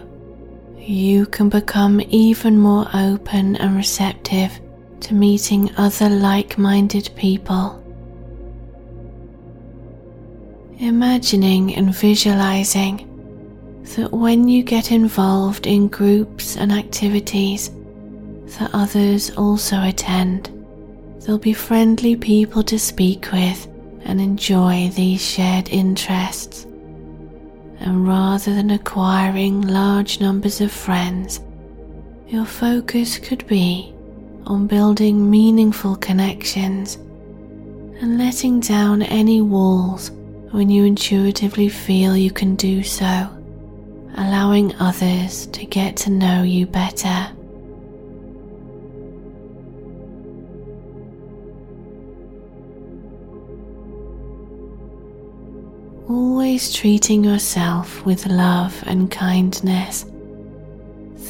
You 0.78 1.26
can 1.26 1.50
become 1.50 2.02
even 2.10 2.58
more 2.58 2.88
open 2.94 3.56
and 3.58 3.76
receptive 3.76 4.60
to 5.02 5.14
meeting 5.14 5.72
other 5.78 6.10
like 6.10 6.58
minded 6.58 7.10
people. 7.16 7.78
Imagining 10.80 11.76
and 11.76 11.94
visualizing 11.94 13.11
that 13.84 14.12
when 14.12 14.48
you 14.48 14.64
get 14.64 14.92
involved 14.92 15.68
in 15.68 15.88
groups 15.88 16.58
and 16.58 16.72
activities 16.72 17.72
that 18.60 18.70
others 18.74 19.32
also 19.38 19.82
attend, 19.84 20.50
there'll 21.20 21.38
be 21.38 21.54
friendly 21.54 22.16
people 22.16 22.64
to 22.64 22.80
speak 22.80 23.32
with 23.32 23.68
and 24.04 24.20
enjoy 24.20 24.90
these 24.96 25.22
shared 25.22 25.70
interests. 25.70 26.66
And 27.80 28.08
rather 28.08 28.54
than 28.54 28.72
acquiring 28.72 29.62
large 29.62 30.20
numbers 30.20 30.62
of 30.62 30.72
friends, 30.72 31.40
your 32.28 32.46
focus 32.46 33.18
could 33.18 33.46
be 33.48 33.94
on 34.46 34.68
building 34.68 35.30
meaningful 35.30 35.96
connections 35.96 36.96
and 38.02 38.18
letting 38.18 38.60
down 38.60 39.02
any 39.04 39.42
walls 39.42 40.12
when 40.52 40.70
you 40.70 40.84
intuitively 40.86 41.70
feel 41.70 42.18
you 42.18 42.32
can 42.32 42.56
do 42.56 42.84
so, 42.84 43.30
allowing 44.16 44.76
others 44.76 45.48
to 45.48 45.66
get 45.66 45.98
to 45.98 46.10
know 46.10 46.44
you 46.44 46.66
better. 46.66 47.32
Always 56.10 56.74
treating 56.74 57.24
yourself 57.24 58.06
with 58.06 58.26
love 58.26 58.84
and 58.86 59.10
kindness. 59.10 60.06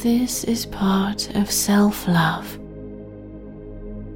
This 0.02 0.42
is 0.44 0.66
part 0.66 1.34
of 1.36 1.50
self 1.50 2.08
love. 2.08 2.58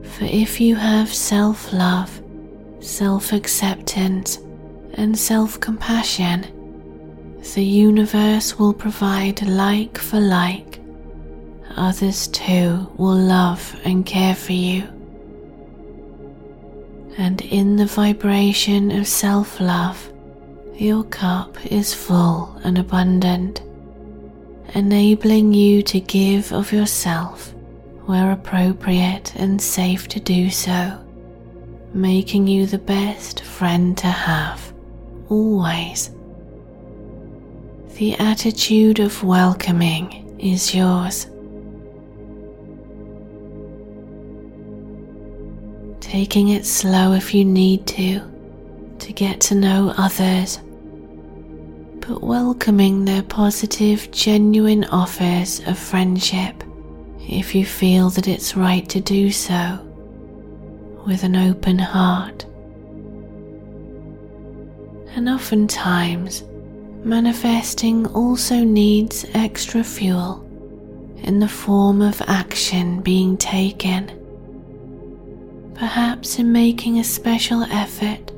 For 0.03 0.25
if 0.25 0.61
you 0.61 0.75
have 0.75 1.13
self 1.13 1.73
love, 1.73 2.21
self 2.81 3.33
acceptance, 3.33 4.39
and 4.95 5.17
self 5.17 5.61
compassion, 5.61 6.47
the 7.55 7.64
universe 7.64 8.59
will 8.59 8.73
provide 8.73 9.43
like 9.43 9.98
for 9.98 10.20
like. 10.20 10.81
Others 11.77 12.28
too 12.28 12.90
will 12.97 13.16
love 13.16 13.78
and 13.85 14.05
care 14.05 14.35
for 14.35 14.52
you. 14.52 14.82
And 17.18 17.40
in 17.43 17.77
the 17.77 17.86
vibration 17.86 18.90
of 18.90 19.06
self 19.06 19.60
love, 19.60 20.10
your 20.74 21.05
cup 21.05 21.56
is 21.66 21.94
full 21.94 22.60
and 22.64 22.78
abundant, 22.78 23.62
enabling 24.74 25.55
you 25.55 25.82
to 25.82 26.01
give 26.01 26.52
of 26.52 26.73
yourself 26.73 27.55
where 28.06 28.31
appropriate 28.31 29.35
and 29.36 29.60
safe 29.60 30.06
to 30.09 30.20
do 30.20 30.48
so, 30.48 30.98
making 31.93 32.47
you 32.47 32.64
the 32.66 32.78
best 32.78 33.43
friend 33.43 33.98
to 33.98 34.06
have, 34.06 34.73
always. 35.28 36.16
The 37.97 38.14
attitude 38.16 39.01
of 39.01 39.24
welcoming 39.24 40.39
is 40.39 40.74
yours. 40.74 41.27
Taking 46.01 46.48
it 46.48 46.66
slow 46.66 47.14
if 47.14 47.32
you 47.32 47.43
need 47.43 47.86
to, 47.86 48.20
to 48.98 49.12
get 49.14 49.40
to 49.40 49.55
know 49.55 49.94
others 49.97 50.59
but 52.06 52.23
welcoming 52.23 53.06
their 53.06 53.23
positive, 53.23 54.10
genuine 54.10 54.85
offers 54.85 55.60
of 55.66 55.78
friendship 55.78 56.62
if 57.20 57.55
you 57.55 57.64
feel 57.64 58.10
that 58.10 58.28
it's 58.28 58.56
right 58.56 58.86
to 58.90 59.01
do 59.01 59.31
so 59.32 59.78
with 61.06 61.24
an 61.24 61.35
open 61.35 61.78
heart. 61.78 62.44
And 65.16 65.31
oftentimes, 65.31 66.44
manifesting 67.07 68.05
also 68.09 68.65
needs 68.65 69.24
extra 69.33 69.85
fuel 69.85 70.43
in 71.23 71.39
the 71.39 71.49
form 71.49 72.03
of 72.03 72.20
action 72.27 73.01
being 73.01 73.37
taken. 73.37 74.11
Perhaps 75.74 76.39
in 76.41 76.51
making 76.51 76.99
a 76.99 77.05
special 77.05 77.62
effort 77.62 78.33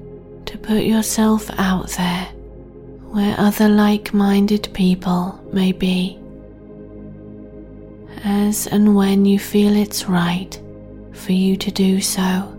to 0.45 0.59
put 0.59 0.83
yourself 0.83 1.51
out 1.59 1.89
there 1.91 2.27
where 3.11 3.35
other 3.39 3.71
like 3.71 4.13
minded 4.13 4.69
people 4.75 5.41
may 5.51 5.73
be. 5.73 6.19
As 8.23 8.67
and 8.67 8.95
when 8.95 9.25
you 9.25 9.39
feel 9.39 9.75
it's 9.75 10.07
right 10.07 10.61
for 11.13 11.33
you 11.33 11.57
to 11.57 11.71
do 11.71 12.03
so. 12.03 12.58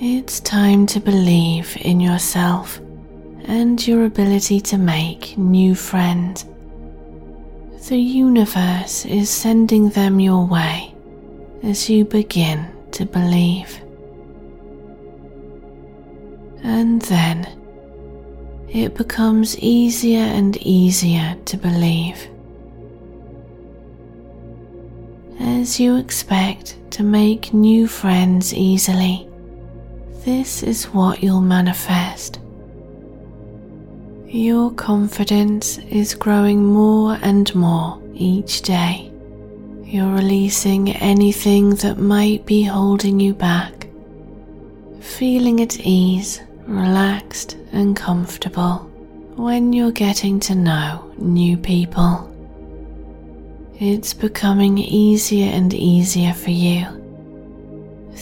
It's 0.00 0.40
time 0.40 0.86
to 0.86 0.98
believe 0.98 1.76
in 1.80 2.00
yourself 2.00 2.80
and 3.44 3.86
your 3.86 4.06
ability 4.06 4.60
to 4.62 4.76
make 4.76 5.38
new 5.38 5.76
friends. 5.76 6.44
The 7.88 7.96
universe 7.96 9.06
is 9.06 9.30
sending 9.30 9.90
them 9.90 10.18
your 10.18 10.48
way 10.48 10.92
as 11.62 11.88
you 11.88 12.04
begin 12.04 12.66
to 12.90 13.06
believe. 13.06 13.80
And 16.64 17.00
then 17.02 17.46
it 18.68 18.96
becomes 18.96 19.56
easier 19.60 20.24
and 20.24 20.56
easier 20.56 21.36
to 21.44 21.56
believe. 21.56 22.28
As 25.38 25.78
you 25.78 25.98
expect 25.98 26.78
to 26.90 27.04
make 27.04 27.54
new 27.54 27.86
friends 27.86 28.52
easily, 28.52 29.28
this 30.24 30.62
is 30.62 30.86
what 30.86 31.22
you'll 31.22 31.40
manifest. 31.40 32.40
Your 34.26 34.70
confidence 34.72 35.78
is 35.78 36.14
growing 36.14 36.64
more 36.64 37.18
and 37.22 37.54
more 37.54 38.00
each 38.14 38.62
day. 38.62 39.12
You're 39.84 40.12
releasing 40.12 40.90
anything 40.90 41.74
that 41.76 41.98
might 41.98 42.46
be 42.46 42.62
holding 42.62 43.20
you 43.20 43.34
back, 43.34 43.86
feeling 45.00 45.60
at 45.60 45.78
ease 45.80 46.40
relaxed 46.66 47.58
and 47.72 47.94
comfortable 47.94 48.78
when 49.36 49.72
you're 49.72 49.92
getting 49.92 50.40
to 50.40 50.54
know 50.54 51.12
new 51.18 51.58
people. 51.58 52.30
It's 53.78 54.14
becoming 54.14 54.78
easier 54.78 55.52
and 55.52 55.74
easier 55.74 56.32
for 56.32 56.50
you. 56.50 57.03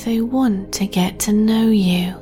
They 0.04 0.20
want 0.20 0.72
to 0.74 0.86
get 0.86 1.18
to 1.20 1.32
know 1.32 1.68
you. 1.68 2.14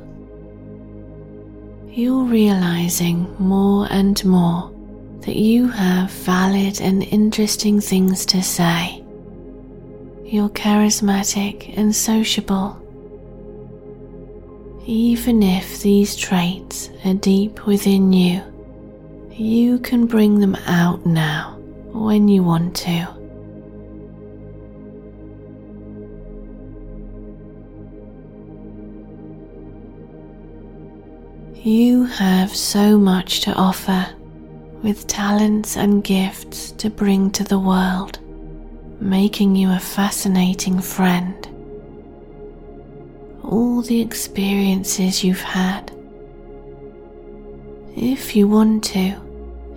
You're 1.89 2.25
realizing 2.25 3.35
more 3.39 3.87
and 3.89 4.23
more 4.23 4.71
that 5.21 5.35
you 5.35 5.67
have 5.67 6.11
valid 6.11 6.81
and 6.81 7.03
interesting 7.03 7.81
things 7.81 8.25
to 8.27 8.41
say. 8.41 9.03
You're 10.23 10.49
charismatic 10.49 11.77
and 11.77 11.95
sociable 11.95 12.81
even 14.85 15.43
if 15.43 15.81
these 15.81 16.15
traits 16.15 16.89
are 17.05 17.13
deep 17.13 17.65
within 17.67 18.11
you, 18.11 18.41
you 19.31 19.79
can 19.79 20.07
bring 20.07 20.39
them 20.39 20.55
out 20.65 21.05
now 21.05 21.57
when 21.93 22.27
you 22.27 22.43
want 22.43 22.75
to. 22.75 23.20
You 31.63 32.05
have 32.05 32.55
so 32.55 32.97
much 32.97 33.41
to 33.41 33.53
offer 33.53 34.07
with 34.81 35.07
talents 35.07 35.77
and 35.77 36.03
gifts 36.03 36.71
to 36.73 36.89
bring 36.89 37.31
to 37.31 37.43
the 37.43 37.59
world, 37.59 38.19
making 38.99 39.55
you 39.55 39.71
a 39.71 39.79
fascinating 39.79 40.81
friend 40.81 41.47
all 43.43 43.81
the 43.81 43.99
experiences 43.99 45.23
you've 45.23 45.41
had. 45.41 45.91
If 47.95 48.35
you 48.35 48.47
want 48.47 48.85
to, 48.85 49.15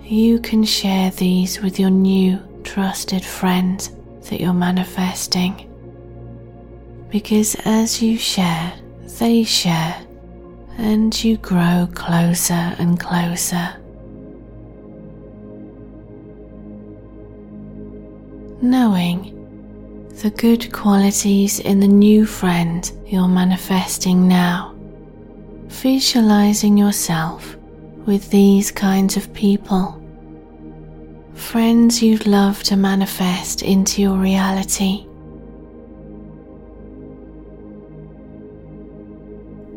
you 0.01 0.39
can 0.39 0.63
share 0.63 1.11
these 1.11 1.61
with 1.61 1.79
your 1.79 1.89
new 1.89 2.39
trusted 2.63 3.23
friends 3.23 3.91
that 4.29 4.39
you're 4.39 4.53
manifesting. 4.53 5.69
Because 7.09 7.55
as 7.65 8.01
you 8.01 8.17
share, 8.17 8.73
they 9.19 9.43
share, 9.43 10.04
and 10.77 11.23
you 11.23 11.37
grow 11.37 11.87
closer 11.93 12.75
and 12.77 12.99
closer. 12.99 13.75
Knowing 18.61 19.35
the 20.21 20.29
good 20.29 20.71
qualities 20.71 21.59
in 21.59 21.79
the 21.79 21.87
new 21.87 22.25
friend 22.25 22.91
you're 23.05 23.27
manifesting 23.27 24.27
now. 24.27 24.73
Visualizing 25.67 26.77
yourself 26.77 27.57
with 28.05 28.29
these 28.29 28.71
kinds 28.71 29.17
of 29.17 29.33
people. 29.33 30.01
Friends 31.33 32.01
you'd 32.01 32.25
love 32.25 32.63
to 32.63 32.75
manifest 32.75 33.61
into 33.61 34.01
your 34.01 34.17
reality. 34.17 35.04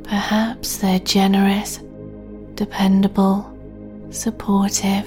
Perhaps 0.09 0.79
they're 0.79 1.01
generous, 1.01 1.81
dependable, 2.55 3.55
supportive, 4.11 5.07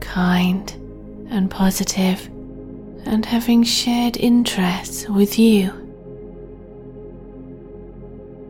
kind, 0.00 0.70
and 1.30 1.50
positive 1.50 2.28
and 3.06 3.24
having 3.24 3.62
shared 3.62 4.16
interests 4.16 5.08
with 5.08 5.38
you. 5.38 5.72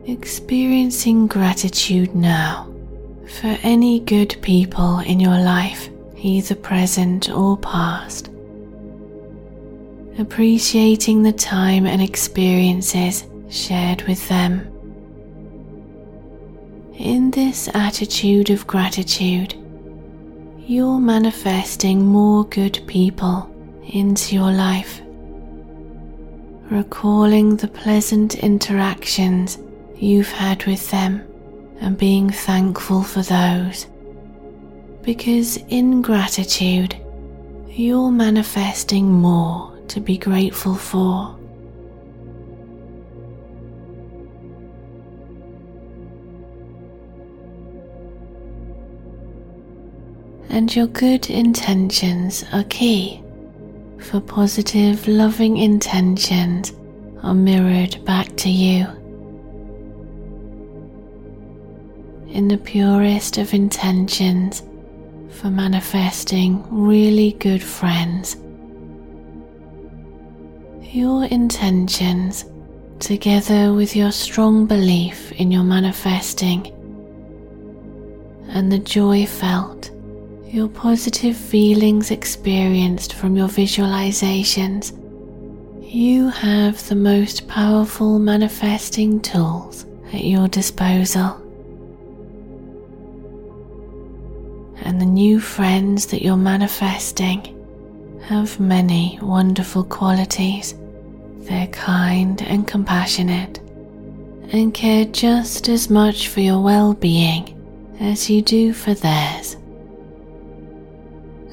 Experiencing 0.07 1.27
gratitude 1.27 2.15
now 2.15 2.67
for 3.39 3.57
any 3.61 3.99
good 3.99 4.35
people 4.41 4.99
in 4.99 5.19
your 5.19 5.37
life, 5.37 5.89
either 6.17 6.55
present 6.55 7.29
or 7.29 7.55
past, 7.57 8.29
appreciating 10.17 11.21
the 11.21 11.33
time 11.33 11.85
and 11.85 12.01
experiences 12.01 13.25
shared 13.49 14.01
with 14.03 14.27
them. 14.27 14.73
In 16.97 17.29
this 17.29 17.69
attitude 17.75 18.49
of 18.49 18.65
gratitude, 18.65 19.53
you're 20.65 20.97
manifesting 20.97 22.03
more 22.03 22.43
good 22.45 22.81
people 22.87 23.53
into 23.93 24.33
your 24.33 24.51
life, 24.51 24.99
recalling 26.71 27.55
the 27.55 27.67
pleasant 27.67 28.33
interactions 28.39 29.59
you've 29.95 30.31
had 30.31 30.65
with 30.65 30.89
them 30.89 31.21
and 31.81 31.95
being 31.95 32.31
thankful 32.31 33.03
for 33.03 33.21
those. 33.21 33.85
Because 35.03 35.57
in 35.69 36.01
gratitude, 36.01 36.97
you're 37.69 38.09
manifesting 38.09 39.05
more 39.05 39.77
to 39.89 39.99
be 39.99 40.17
grateful 40.17 40.73
for. 40.73 41.36
And 50.49 50.73
your 50.75 50.87
good 50.87 51.29
intentions 51.29 52.43
are 52.53 52.63
key, 52.63 53.21
for 53.99 54.19
positive, 54.19 55.07
loving 55.07 55.57
intentions 55.57 56.73
are 57.23 57.33
mirrored 57.33 58.03
back 58.05 58.35
to 58.37 58.49
you. 58.49 58.85
In 62.29 62.47
the 62.47 62.57
purest 62.57 63.37
of 63.37 63.53
intentions 63.53 64.63
for 65.29 65.49
manifesting 65.49 66.63
really 66.69 67.33
good 67.33 67.61
friends 67.63 68.37
your 70.97 71.25
intentions, 71.25 72.45
together 72.99 73.73
with 73.73 73.95
your 73.95 74.11
strong 74.11 74.65
belief 74.65 75.31
in 75.33 75.51
your 75.51 75.63
manifesting 75.63 76.65
and 78.49 78.71
the 78.71 78.79
joy 78.79 79.25
felt, 79.25 79.91
your 80.53 80.69
positive 80.69 81.35
feelings 81.35 82.11
experienced 82.11 83.13
from 83.13 83.35
your 83.35 83.47
visualizations, 83.47 84.93
you 85.81 86.29
have 86.29 86.87
the 86.87 86.95
most 86.95 87.47
powerful 87.47 88.17
manifesting 88.17 89.19
tools 89.19 89.85
at 90.13 90.23
your 90.23 90.47
disposal. 90.47 91.43
And 94.83 95.01
the 95.01 95.05
new 95.05 95.39
friends 95.39 96.05
that 96.07 96.21
you're 96.21 96.37
manifesting 96.37 97.53
have 98.23 98.59
many 98.59 99.19
wonderful 99.21 99.83
qualities. 99.83 100.75
They're 101.39 101.67
kind 101.67 102.41
and 102.41 102.67
compassionate 102.67 103.59
and 104.53 104.73
care 104.73 105.05
just 105.05 105.67
as 105.67 105.89
much 105.89 106.29
for 106.29 106.39
your 106.39 106.61
well 106.61 106.93
being 106.93 107.53
as 107.99 108.29
you 108.29 108.41
do 108.41 108.71
for 108.71 108.93
theirs. 108.93 109.56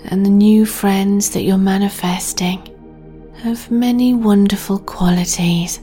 And 0.05 0.25
the 0.25 0.31
new 0.31 0.67
friends 0.67 1.31
that 1.31 1.43
you're 1.43 1.59
manifesting 1.59 2.61
have 3.43 3.71
many 3.71 4.15
wonderful 4.15 4.79
qualities. 4.79 5.81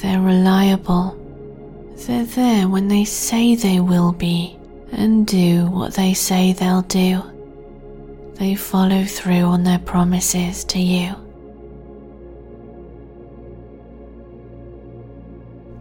They're 0.00 0.20
reliable. 0.20 1.18
They're 2.06 2.24
there 2.24 2.68
when 2.68 2.88
they 2.88 3.04
say 3.04 3.54
they 3.54 3.80
will 3.80 4.12
be 4.12 4.58
and 4.92 5.26
do 5.26 5.66
what 5.66 5.94
they 5.94 6.14
say 6.14 6.52
they'll 6.52 6.82
do 6.82 7.22
they 8.42 8.56
follow 8.56 9.04
through 9.04 9.44
on 9.44 9.62
their 9.62 9.78
promises 9.78 10.64
to 10.64 10.80
you. 10.80 11.14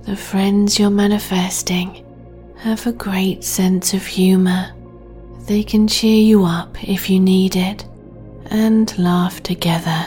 The 0.04 0.16
friends 0.16 0.78
you're 0.78 0.92
manifesting 0.92 2.06
have 2.58 2.86
a 2.86 2.92
great 2.92 3.44
sense 3.44 3.96
of 3.96 4.06
humour. 4.06 4.74
They 5.52 5.64
can 5.64 5.86
cheer 5.86 6.24
you 6.24 6.46
up 6.46 6.82
if 6.82 7.10
you 7.10 7.20
need 7.20 7.58
it 7.58 7.84
and 8.46 8.98
laugh 8.98 9.44
together. 9.44 10.06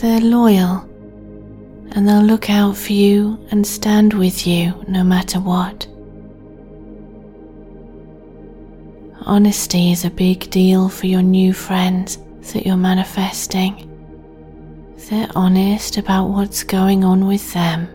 They're 0.00 0.20
loyal 0.20 0.78
and 1.92 2.08
they'll 2.08 2.24
look 2.24 2.50
out 2.50 2.76
for 2.76 2.92
you 2.92 3.38
and 3.52 3.64
stand 3.64 4.12
with 4.12 4.44
you 4.44 4.74
no 4.88 5.04
matter 5.04 5.38
what. 5.38 5.86
Honesty 9.20 9.92
is 9.92 10.04
a 10.04 10.10
big 10.10 10.50
deal 10.50 10.88
for 10.88 11.06
your 11.06 11.22
new 11.22 11.52
friends 11.52 12.18
that 12.52 12.66
you're 12.66 12.76
manifesting. 12.76 13.88
They're 15.08 15.30
honest 15.36 15.96
about 15.96 16.26
what's 16.26 16.64
going 16.64 17.04
on 17.04 17.28
with 17.28 17.52
them, 17.52 17.88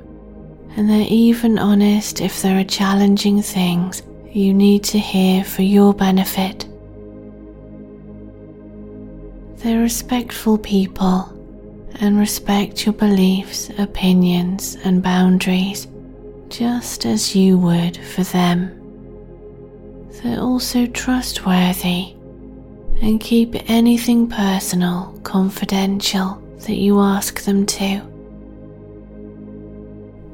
and 0.78 0.90
they're 0.90 1.06
even 1.10 1.60
honest 1.60 2.22
if 2.22 2.42
there 2.42 2.58
are 2.58 2.64
challenging 2.64 3.42
things 3.42 4.04
you 4.36 4.54
need 4.54 4.84
to 4.86 5.00
hear 5.00 5.44
for 5.44 5.62
your 5.62 5.94
benefit. 5.94 6.68
They're 9.58 9.82
respectful 9.82 10.58
people 10.58 11.34
and 12.00 12.20
respect 12.20 12.86
your 12.86 12.94
beliefs, 12.94 13.70
opinions, 13.78 14.78
and 14.84 15.02
boundaries 15.02 15.88
just 16.50 17.06
as 17.06 17.36
you 17.36 17.58
would 17.58 17.98
for 17.98 18.24
them 18.24 18.78
they're 20.24 20.40
also 20.40 20.88
trustworthy 20.88 22.16
and 23.02 23.20
keep 23.20 23.56
anything 23.70 24.28
personal 24.28 25.18
confidential 25.24 26.42
that 26.66 26.76
you 26.76 27.00
ask 27.00 27.44
them 27.44 27.66
to. 27.68 28.02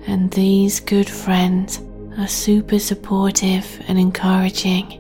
And 0.08 0.32
these 0.32 0.80
good 0.80 1.10
friends 1.10 1.80
are 2.18 2.28
super 2.28 2.80
supportive 2.80 3.82
and 3.88 4.00
encouraging, 4.00 5.00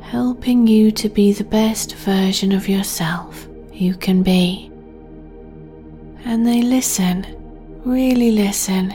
helping 0.00 0.66
you 0.66 0.90
to 0.92 1.08
be 1.08 1.32
the 1.32 1.44
best 1.44 1.94
version 1.94 2.52
of 2.52 2.68
yourself 2.68 3.46
you 3.72 3.94
can 3.94 4.22
be. 4.22 4.70
And 6.24 6.46
they 6.46 6.62
listen, 6.62 7.26
really 7.84 8.32
listen, 8.32 8.92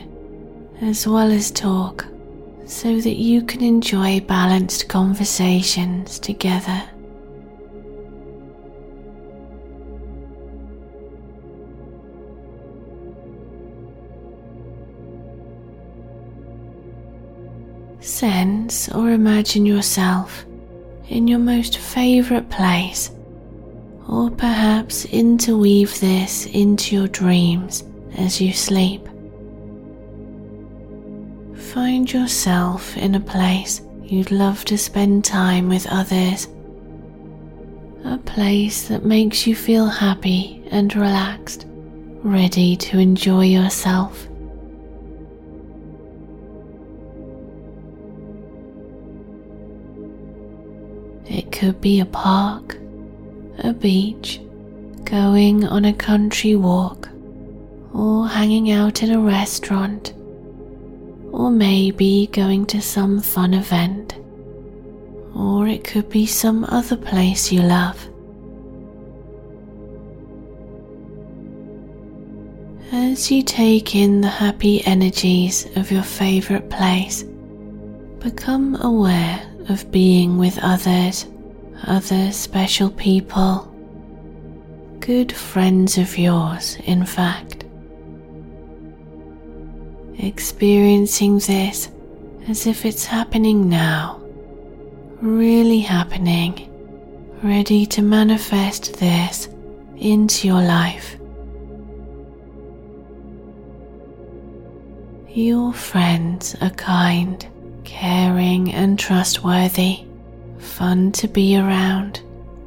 as 0.81 1.07
well 1.07 1.31
as 1.31 1.51
talk 1.51 2.05
so 2.65 2.99
that 2.99 3.15
you 3.17 3.43
can 3.43 3.63
enjoy 3.63 4.19
balanced 4.21 4.89
conversations 4.89 6.19
together. 6.19 6.83
Sense 18.05 18.87
or 18.89 19.09
imagine 19.09 19.65
yourself 19.65 20.45
in 21.09 21.27
your 21.27 21.39
most 21.39 21.79
favourite 21.79 22.51
place, 22.51 23.09
or 24.07 24.29
perhaps 24.29 25.05
interweave 25.05 25.99
this 25.99 26.45
into 26.45 26.95
your 26.95 27.07
dreams 27.07 27.83
as 28.15 28.39
you 28.39 28.53
sleep. 28.53 29.03
Find 31.73 32.13
yourself 32.13 32.95
in 32.95 33.15
a 33.15 33.19
place 33.19 33.81
you'd 34.03 34.29
love 34.29 34.63
to 34.65 34.77
spend 34.77 35.25
time 35.25 35.67
with 35.67 35.87
others. 35.87 36.47
A 38.05 38.19
place 38.19 38.87
that 38.87 39.03
makes 39.03 39.47
you 39.47 39.55
feel 39.55 39.87
happy 39.87 40.61
and 40.69 40.95
relaxed, 40.95 41.65
ready 42.21 42.75
to 42.75 42.99
enjoy 42.99 43.45
yourself. 43.45 44.27
It 51.27 51.51
could 51.51 51.81
be 51.81 51.99
a 51.99 52.05
park, 52.05 52.77
a 53.59 53.73
beach, 53.73 54.39
going 55.03 55.65
on 55.65 55.85
a 55.85 55.93
country 55.93 56.55
walk, 56.55 57.09
or 57.93 58.27
hanging 58.27 58.71
out 58.71 59.03
in 59.03 59.11
a 59.11 59.19
restaurant 59.19 60.13
or 61.35 61.51
maybe 61.51 62.27
going 62.31 62.65
to 62.65 62.81
some 62.81 63.19
fun 63.19 63.53
event, 63.53 64.15
or 65.35 65.67
it 65.67 65.83
could 65.83 66.09
be 66.09 66.25
some 66.25 66.63
other 66.69 66.95
place 66.95 67.51
you 67.51 67.61
love. 67.61 68.07
As 72.93 73.29
you 73.29 73.43
take 73.43 73.95
in 73.95 74.21
the 74.21 74.29
happy 74.29 74.81
energies 74.85 75.67
of 75.75 75.91
your 75.91 76.03
favorite 76.03 76.69
place, 76.69 77.23
become 78.19 78.75
aware 78.81 79.41
of 79.69 79.91
being 79.91 80.37
with 80.37 80.59
others, 80.61 81.25
other 81.83 82.31
special 82.31 82.89
people, 82.89 83.71
good 84.99 85.31
friends 85.31 85.97
of 85.97 86.17
yours, 86.17 86.77
in 86.85 87.05
fact. 87.05 87.63
Experiencing 90.17 91.39
this 91.39 91.89
as 92.47 92.67
if 92.67 92.85
it's 92.85 93.05
happening 93.05 93.67
now, 93.67 94.21
really 95.21 95.79
happening, 95.79 96.71
ready 97.43 97.85
to 97.85 98.01
manifest 98.01 98.99
this 98.99 99.47
into 99.97 100.47
your 100.47 100.61
life. 100.61 101.17
Your 105.29 105.73
friends 105.73 106.55
are 106.61 106.69
kind, 106.69 107.45
caring, 107.85 108.73
and 108.73 108.99
trustworthy, 108.99 110.05
fun 110.57 111.11
to 111.13 111.27
be 111.27 111.57
around, 111.57 112.21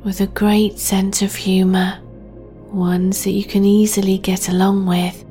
with 0.05 0.21
a 0.21 0.27
great 0.29 0.79
sense 0.79 1.21
of 1.21 1.35
humour, 1.35 1.99
ones 2.71 3.25
that 3.25 3.33
you 3.33 3.45
can 3.45 3.65
easily 3.65 4.17
get 4.19 4.49
along 4.49 4.87
with 4.87 5.25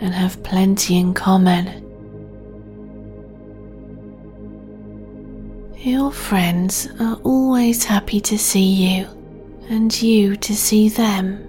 and 0.00 0.12
have 0.12 0.42
plenty 0.42 0.98
in 0.98 1.14
common. 1.14 1.84
Your 5.78 6.10
friends 6.10 6.88
are 7.00 7.18
always 7.22 7.84
happy 7.84 8.20
to 8.22 8.38
see 8.38 8.98
you 8.98 9.06
and 9.68 10.02
you 10.02 10.36
to 10.36 10.54
see 10.54 10.88
them. 10.88 11.44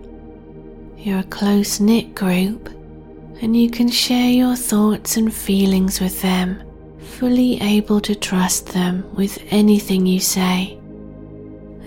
You're 0.98 1.20
a 1.20 1.24
close 1.24 1.80
knit 1.80 2.14
group 2.14 2.70
and 3.42 3.56
you 3.56 3.72
can 3.72 3.90
share 3.90 4.30
your 4.30 4.56
thoughts 4.56 5.18
and 5.18 5.34
feelings 5.34 6.00
with 6.00 6.22
them, 6.22 6.62
fully 7.10 7.60
able 7.62 8.00
to 8.02 8.16
trust 8.16 8.68
them 8.68 9.04
with 9.16 9.38
anything 9.50 10.06
you 10.06 10.20
say. 10.20 10.78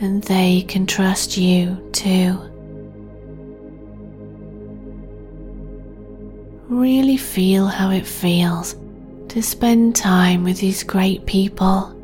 And 0.01 0.23
they 0.25 0.63
can 0.63 0.87
trust 0.87 1.37
you 1.37 1.89
too. 1.93 2.39
Really 6.69 7.17
feel 7.17 7.67
how 7.67 7.91
it 7.91 8.07
feels 8.07 8.77
to 9.29 9.43
spend 9.43 9.97
time 9.97 10.45
with 10.45 10.59
these 10.59 10.83
great 10.83 11.25
people, 11.25 11.95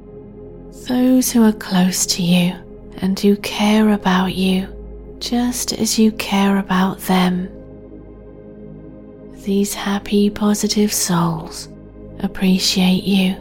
those 0.88 1.30
who 1.30 1.42
are 1.42 1.52
close 1.52 2.06
to 2.06 2.22
you 2.22 2.54
and 2.98 3.18
who 3.18 3.36
care 3.36 3.90
about 3.90 4.34
you 4.34 4.66
just 5.18 5.72
as 5.72 5.98
you 5.98 6.12
care 6.12 6.58
about 6.58 6.98
them. 7.00 7.48
These 9.44 9.74
happy, 9.74 10.30
positive 10.30 10.92
souls 10.92 11.68
appreciate 12.20 13.04
you. 13.04 13.36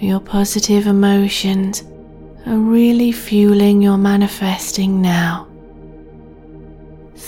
Your 0.00 0.20
positive 0.20 0.86
emotions 0.86 1.82
are 2.46 2.56
really 2.56 3.12
fueling 3.12 3.82
your 3.82 3.98
manifesting 3.98 5.02
now. 5.02 5.46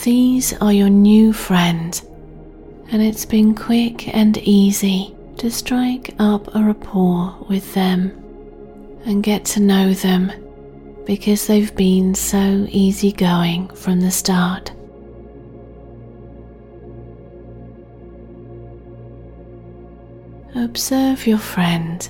These 0.04 0.54
are 0.54 0.72
your 0.72 0.88
new 0.88 1.32
friends, 1.32 2.02
and 2.90 3.02
it's 3.02 3.26
been 3.26 3.54
quick 3.54 4.08
and 4.16 4.38
easy 4.38 5.14
to 5.36 5.50
strike 5.50 6.14
up 6.18 6.54
a 6.54 6.62
rapport 6.62 7.36
with 7.48 7.74
them 7.74 8.10
and 9.04 9.22
get 9.22 9.44
to 9.44 9.60
know 9.60 9.92
them 9.92 10.32
because 11.04 11.46
they've 11.46 11.74
been 11.76 12.14
so 12.14 12.66
easygoing 12.70 13.68
from 13.74 14.00
the 14.00 14.10
start. 14.10 14.72
Observe 20.54 21.26
your 21.26 21.38
friend 21.38 22.06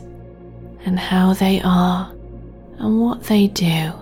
and 0.85 0.99
how 0.99 1.33
they 1.33 1.61
are 1.63 2.11
and 2.79 3.01
what 3.01 3.23
they 3.25 3.47
do. 3.47 3.93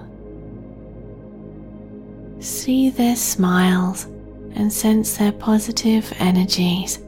See 2.41 2.89
their 2.89 3.17
smiles 3.17 4.07
and 4.55 4.73
sense 4.73 5.19
their 5.19 5.33
positive 5.33 6.11
energies. 6.19 6.99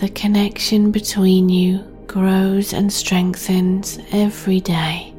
The 0.00 0.08
connection 0.08 0.90
between 0.90 1.48
you 1.48 1.78
grows 2.08 2.72
and 2.72 2.92
strengthens 2.92 4.00
every 4.10 4.60
day, 4.60 5.14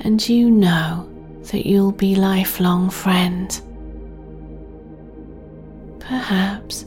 and 0.00 0.28
you 0.28 0.50
know 0.50 1.08
that 1.52 1.64
you'll 1.64 1.92
be 1.92 2.16
lifelong 2.16 2.90
friends. 2.90 3.62
Perhaps 6.00 6.86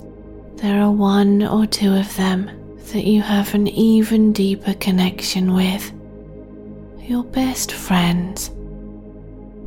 there 0.61 0.79
are 0.79 0.91
one 0.91 1.41
or 1.41 1.65
two 1.65 1.91
of 1.91 2.15
them 2.17 2.45
that 2.93 3.03
you 3.03 3.19
have 3.19 3.55
an 3.55 3.67
even 3.67 4.31
deeper 4.31 4.75
connection 4.75 5.55
with, 5.55 5.91
your 6.99 7.23
best 7.23 7.71
friends, 7.71 8.51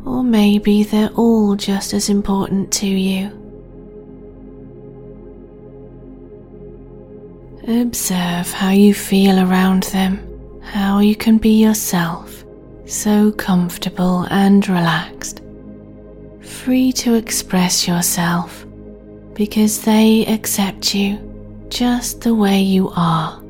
or 0.06 0.22
maybe 0.22 0.84
they're 0.84 1.10
all 1.16 1.56
just 1.56 1.94
as 1.94 2.08
important 2.08 2.72
to 2.72 2.86
you. 2.86 3.26
Observe 7.66 8.52
how 8.52 8.70
you 8.70 8.94
feel 8.94 9.40
around 9.40 9.84
them, 9.84 10.60
how 10.62 11.00
you 11.00 11.16
can 11.16 11.38
be 11.38 11.60
yourself, 11.60 12.44
so 12.86 13.32
comfortable 13.32 14.28
and 14.30 14.68
relaxed, 14.68 15.40
free 16.40 16.92
to 16.92 17.14
express 17.14 17.88
yourself 17.88 18.64
because 19.34 19.82
they 19.82 20.24
accept 20.26 20.94
you 20.94 21.18
just 21.68 22.20
the 22.20 22.34
way 22.34 22.60
you 22.60 22.90
are. 22.94 23.40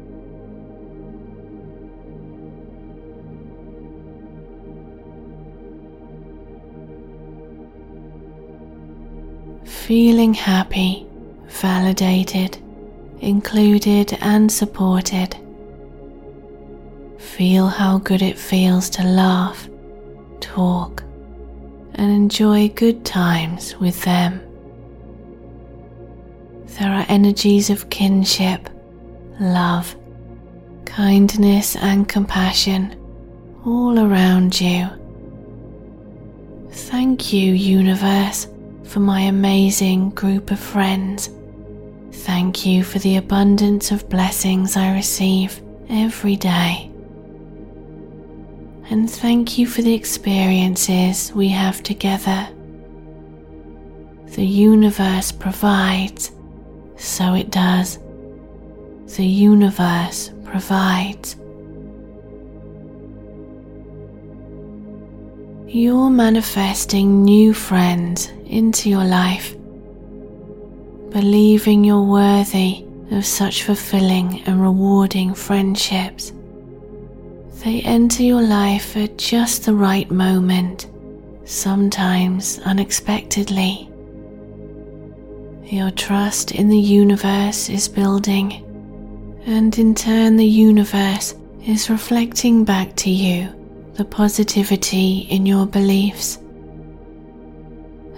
Feeling 9.65 10.33
happy, 10.33 11.07
validated, 11.49 12.57
included, 13.21 14.17
and 14.23 14.51
supported. 14.51 15.37
Feel 17.19 17.69
how 17.69 17.99
good 17.99 18.23
it 18.23 18.39
feels 18.39 18.89
to 18.91 19.03
laugh, 19.03 19.69
talk, 20.41 21.03
and 21.97 22.11
enjoy 22.11 22.71
good 22.71 23.05
times 23.05 23.77
with 23.77 24.03
them. 24.05 24.41
There 26.79 26.93
are 26.93 27.07
energies 27.09 27.71
of 27.71 27.89
kinship, 27.89 28.69
love, 29.39 29.95
kindness, 30.85 31.77
and 31.77 32.09
compassion 32.09 32.97
all 33.65 33.99
around 33.99 34.61
you. 34.61 34.89
Thank 36.71 37.33
you, 37.33 37.53
Universe, 37.53 38.49
for 38.83 38.99
my 38.99 39.21
amazing 39.21 40.11
group 40.11 40.51
of 40.51 40.59
friends. 40.59 41.31
Thank 42.11 42.67
you 42.67 42.83
for 42.83 42.99
the 42.99 43.17
abundance 43.19 43.93
of 43.93 44.09
blessings 44.09 44.77
I 44.77 44.95
receive 44.95 45.63
every 45.89 46.35
day. 46.35 46.91
And 48.91 49.09
thank 49.09 49.59
you 49.59 49.67
for 49.67 49.83
the 49.83 49.95
experiences 49.95 51.33
we 51.33 51.49
have 51.49 51.83
together. 51.83 52.49
The 54.27 54.45
universe 54.45 55.31
provides, 55.31 56.33
so 57.05 57.35
it 57.35 57.51
does. 57.51 57.99
The 59.17 59.27
universe 59.27 60.31
provides. 60.45 61.37
You're 65.67 66.11
manifesting 66.11 67.25
new 67.25 67.53
friends 67.53 68.29
into 68.47 68.89
your 68.89 69.05
life 69.05 69.55
believing 71.15 71.85
you're 71.85 72.03
worthy 72.03 72.85
of 73.13 73.25
such 73.25 73.63
fulfilling 73.63 74.43
and 74.47 74.61
rewarding 74.61 75.33
friendships. 75.33 76.33
They 77.63 77.83
enter 77.83 78.25
your 78.25 78.43
life 78.43 78.97
at 78.97 79.17
just 79.17 79.65
the 79.65 79.75
right 79.75 80.11
moment, 80.11 80.89
sometimes 81.45 82.59
unexpectedly. 82.65 83.89
Your 85.75 85.91
trust 85.91 86.53
in 86.53 86.69
the 86.69 86.79
universe 86.79 87.69
is 87.69 87.89
building, 87.89 88.63
and 89.45 89.77
in 89.77 89.97
turn, 89.97 90.37
the 90.37 90.47
universe 90.47 91.35
is 91.67 91.91
reflecting 91.91 92.65
back 92.65 92.95
to 92.99 93.11
you 93.11 93.49
the 93.95 94.05
positivity 94.05 95.27
in 95.29 95.47
your 95.47 95.67
beliefs. 95.67 96.39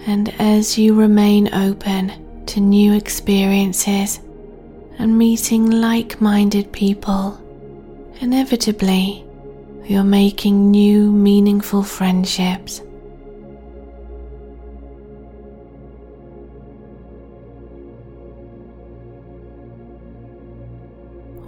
And 0.05 0.31
as 0.37 0.77
you 0.77 0.93
remain 0.93 1.51
open 1.51 2.45
to 2.45 2.59
new 2.59 2.93
experiences 2.93 4.19
and 4.99 5.17
meeting 5.17 5.71
like 5.71 6.21
minded 6.21 6.71
people, 6.71 7.41
inevitably 8.21 9.25
you're 9.83 10.03
making 10.03 10.69
new 10.69 11.11
meaningful 11.11 11.81
friendships. 11.81 12.83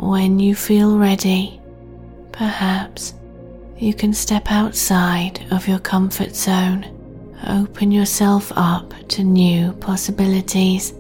When 0.10 0.40
you 0.40 0.56
feel 0.56 0.98
ready, 0.98 1.62
perhaps 2.32 3.14
you 3.78 3.94
can 3.94 4.12
step 4.12 4.50
outside 4.50 5.46
of 5.52 5.68
your 5.68 5.78
comfort 5.78 6.36
zone 6.36 6.84
open 7.48 7.92
yourself 7.92 8.52
up 8.56 8.92
to 9.10 9.24
new 9.24 9.72
possibilities, 9.74 10.94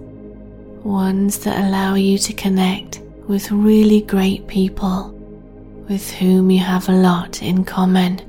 ones 0.83 1.39
that 1.39 1.57
allow 1.57 1.95
you 1.95 2.19
to 2.19 2.33
connect 2.33 2.99
with 3.27 3.49
really 3.51 4.01
great 4.01 4.45
people 4.45 5.09
with 5.89 6.11
whom 6.11 6.51
you 6.51 6.59
have 6.59 6.87
a 6.87 6.91
lot 6.91 7.41
in 7.41 7.65
common. 7.65 8.21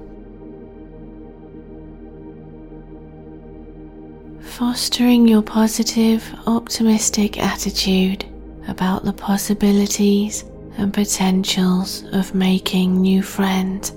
Fostering 4.41 5.29
your 5.29 5.43
positive, 5.43 6.25
optimistic 6.47 7.39
attitude 7.39 8.25
about 8.67 9.05
the 9.05 9.13
possibilities 9.13 10.45
and 10.81 10.95
potentials 10.95 12.05
of 12.13 12.35
making 12.35 13.03
new 13.03 13.23
friends, 13.23 13.93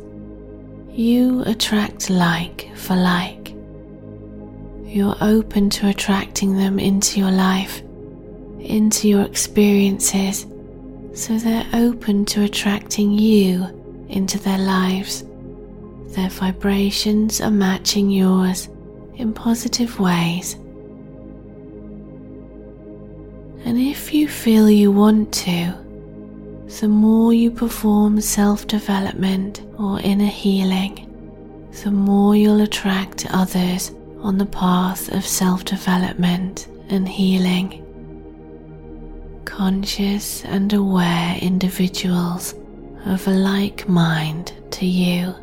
you 0.90 1.42
attract 1.46 2.10
like 2.10 2.70
for 2.76 2.96
like. 2.96 3.56
You're 4.84 5.16
open 5.22 5.70
to 5.72 5.88
attracting 5.88 6.58
them 6.58 6.80
into 6.80 7.20
your 7.20 7.32
life, 7.32 7.82
into 8.60 9.08
your 9.08 9.24
experiences, 9.24 10.46
so 11.14 11.38
they're 11.38 11.68
open 11.74 12.26
to 12.26 12.44
attracting 12.44 13.12
you 13.12 14.06
into 14.10 14.38
their 14.40 14.60
lives. 14.60 15.24
Their 16.16 16.30
vibrations 16.30 17.40
are 17.40 17.50
matching 17.50 18.10
yours 18.10 18.68
in 19.16 19.34
positive 19.34 20.00
ways. 20.00 20.56
And 23.66 23.80
if 23.80 24.14
you 24.14 24.28
feel 24.28 24.70
you 24.70 24.92
want 24.92 25.34
to, 25.46 25.83
the 26.68 26.88
more 26.88 27.34
you 27.34 27.52
perform 27.52 28.22
self 28.22 28.68
development 28.68 29.61
or 29.77 29.99
inner 29.99 30.26
healing, 30.26 31.10
the 31.84 31.91
more 31.91 32.35
you'll 32.35 32.61
attract 32.61 33.27
others 33.30 33.91
on 34.22 34.38
the 34.38 34.45
path 34.45 35.10
of 35.10 35.26
self 35.26 35.65
development 35.65 36.68
and 36.90 37.07
healing. 37.07 37.80
Conscious 39.45 40.44
and 40.45 40.73
aware 40.73 41.38
individuals 41.41 42.56
of 43.06 43.27
a 43.27 43.31
like 43.31 43.88
mind 43.88 44.53
to 44.72 44.85
you. 44.85 45.35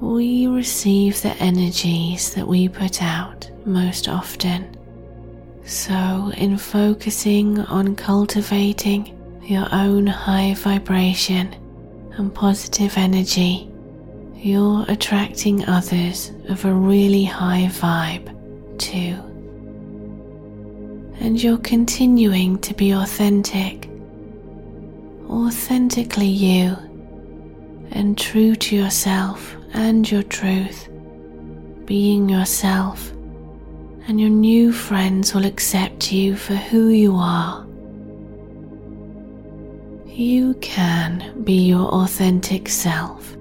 We 0.00 0.46
receive 0.46 1.20
the 1.20 1.34
energies 1.36 2.34
that 2.34 2.46
we 2.46 2.68
put 2.68 3.02
out 3.02 3.50
most 3.66 4.08
often. 4.08 4.76
So, 5.66 6.32
in 6.38 6.56
focusing 6.56 7.60
on 7.60 7.94
cultivating 7.96 9.16
your 9.42 9.68
own 9.72 10.06
high 10.06 10.54
vibration 10.54 11.54
and 12.16 12.34
positive 12.34 12.96
energy, 12.96 13.70
you're 14.34 14.86
attracting 14.88 15.66
others 15.66 16.32
of 16.48 16.64
a 16.64 16.72
really 16.72 17.24
high 17.24 17.68
vibe 17.70 18.78
too. 18.78 19.16
And 21.22 21.40
you're 21.40 21.58
continuing 21.58 22.58
to 22.60 22.72
be 22.72 22.92
authentic, 22.92 23.90
authentically 25.28 26.26
you, 26.26 26.74
and 27.90 28.16
true 28.16 28.56
to 28.56 28.76
yourself 28.76 29.56
and 29.72 30.10
your 30.10 30.22
truth, 30.22 30.88
being 31.84 32.28
yourself, 32.28 33.10
and 34.06 34.20
your 34.20 34.30
new 34.30 34.72
friends 34.72 35.34
will 35.34 35.44
accept 35.46 36.12
you 36.12 36.36
for 36.36 36.54
who 36.54 36.88
you 36.88 37.14
are. 37.16 37.66
You 40.06 40.54
can 40.54 41.42
be 41.44 41.66
your 41.68 41.88
authentic 41.88 42.68
self. 42.68 43.36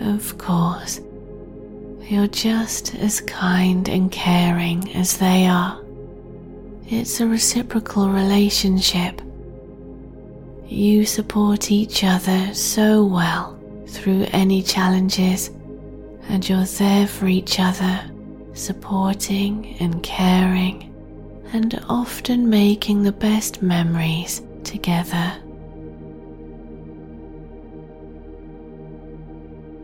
Of 0.00 0.36
course, 0.36 1.00
you're 2.02 2.26
just 2.26 2.94
as 2.96 3.20
kind 3.20 3.88
and 3.88 4.10
caring 4.10 4.94
as 4.94 5.16
they 5.16 5.46
are. 5.46 5.80
It's 6.88 7.20
a 7.20 7.26
reciprocal 7.26 8.10
relationship 8.10 9.22
you 10.72 11.04
support 11.04 11.70
each 11.70 12.02
other 12.02 12.54
so 12.54 13.04
well 13.04 13.58
through 13.86 14.26
any 14.32 14.62
challenges, 14.62 15.50
and 16.28 16.48
you're 16.48 16.64
there 16.64 17.06
for 17.06 17.26
each 17.26 17.60
other, 17.60 18.00
supporting 18.54 19.76
and 19.80 20.02
caring, 20.02 20.92
and 21.52 21.78
often 21.88 22.48
making 22.48 23.02
the 23.02 23.12
best 23.12 23.60
memories 23.60 24.42
together. 24.64 25.34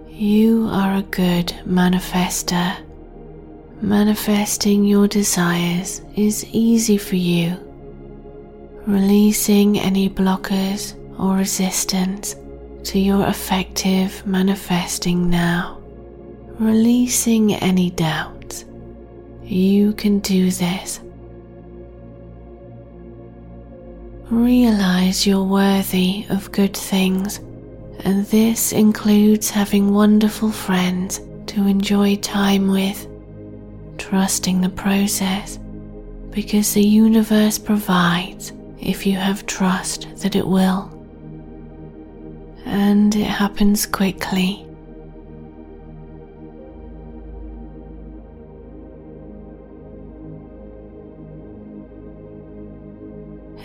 You 0.09 0.69
are 0.71 0.97
a 0.97 1.03
good 1.03 1.49
manifester. 1.67 2.77
Manifesting 3.83 4.85
your 4.85 5.07
desires 5.07 6.01
is 6.17 6.45
easy 6.47 6.97
for 6.97 7.15
you 7.15 7.68
releasing 8.89 9.79
any 9.79 10.09
blockers 10.09 10.95
or 11.21 11.37
resistance 11.37 12.37
to 12.83 12.99
your 12.99 13.27
effective 13.27 14.27
manifesting 14.27 15.29
now, 15.29 15.79
releasing 16.59 17.53
any 17.53 17.91
doubts. 17.91 18.65
You 19.45 19.93
can 19.93 20.21
do 20.21 20.51
this. 20.51 21.01
Realize 24.31 25.27
you're 25.27 25.45
worthy 25.45 26.25
of 26.31 26.51
good 26.51 26.75
things, 26.75 27.41
and 28.05 28.25
this 28.29 28.73
includes 28.73 29.51
having 29.51 29.93
wonderful 29.93 30.51
friends 30.51 31.21
to 31.49 31.67
enjoy 31.67 32.17
time 32.17 32.71
with, 32.71 33.07
trusting 33.99 34.63
the 34.63 34.71
process 34.71 35.59
because 36.31 36.73
the 36.73 36.83
universe 36.83 37.59
provides 37.59 38.53
if 38.89 39.07
you 39.07 39.17
have 39.17 39.45
trust 39.45 40.09
that 40.17 40.35
it 40.35 40.47
will. 40.47 40.91
And 42.65 43.15
it 43.15 43.25
happens 43.25 43.85
quickly. 43.85 44.65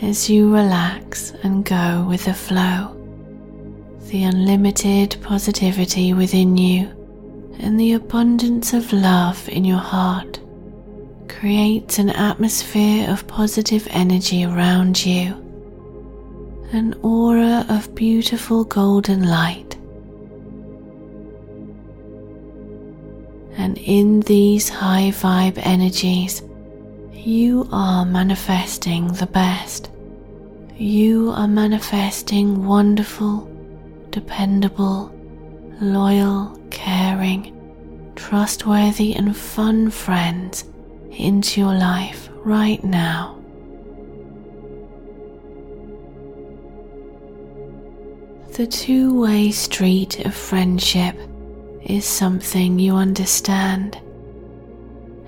As 0.01 0.29
you 0.29 0.53
relax 0.53 1.31
and 1.43 1.63
go 1.63 2.05
with 2.09 2.25
the 2.25 2.33
flow, 2.33 2.99
the 4.09 4.23
unlimited 4.23 5.15
positivity 5.21 6.13
within 6.13 6.57
you 6.57 6.87
and 7.59 7.79
the 7.79 7.93
abundance 7.93 8.73
of 8.73 8.91
love 8.91 9.47
in 9.47 9.63
your 9.63 9.79
heart 9.79 10.41
creates 11.39 11.99
an 11.99 12.10
atmosphere 12.10 13.10
of 13.10 13.27
positive 13.27 13.88
energy 13.91 14.45
around 14.45 15.05
you, 15.05 15.34
an 16.72 16.93
aura 17.01 17.65
of 17.69 17.93
beautiful 17.95 18.64
golden 18.64 19.23
light. 19.23 19.76
And 23.57 23.77
in 23.77 24.22
these 24.22 24.69
high 24.69 25.11
vibe 25.11 25.60
energies, 25.61 26.41
you 27.11 27.68
are 27.72 28.05
manifesting 28.05 29.07
the 29.14 29.27
best. 29.27 29.89
You 30.76 31.31
are 31.31 31.47
manifesting 31.47 32.65
wonderful, 32.65 33.49
dependable, 34.10 35.11
loyal, 35.80 36.60
caring, 36.69 37.53
trustworthy, 38.15 39.14
and 39.14 39.35
fun 39.35 39.89
friends 39.89 40.65
into 41.18 41.61
your 41.61 41.73
life 41.73 42.30
right 42.44 42.84
now. 42.84 43.40
The 48.53 48.68
two 48.68 49.19
way 49.19 49.52
street 49.52 50.26
of 50.26 50.35
friendship 50.35 51.15
is 51.84 52.06
something 52.06 52.77
you 52.77 52.95
understand, 52.95 53.98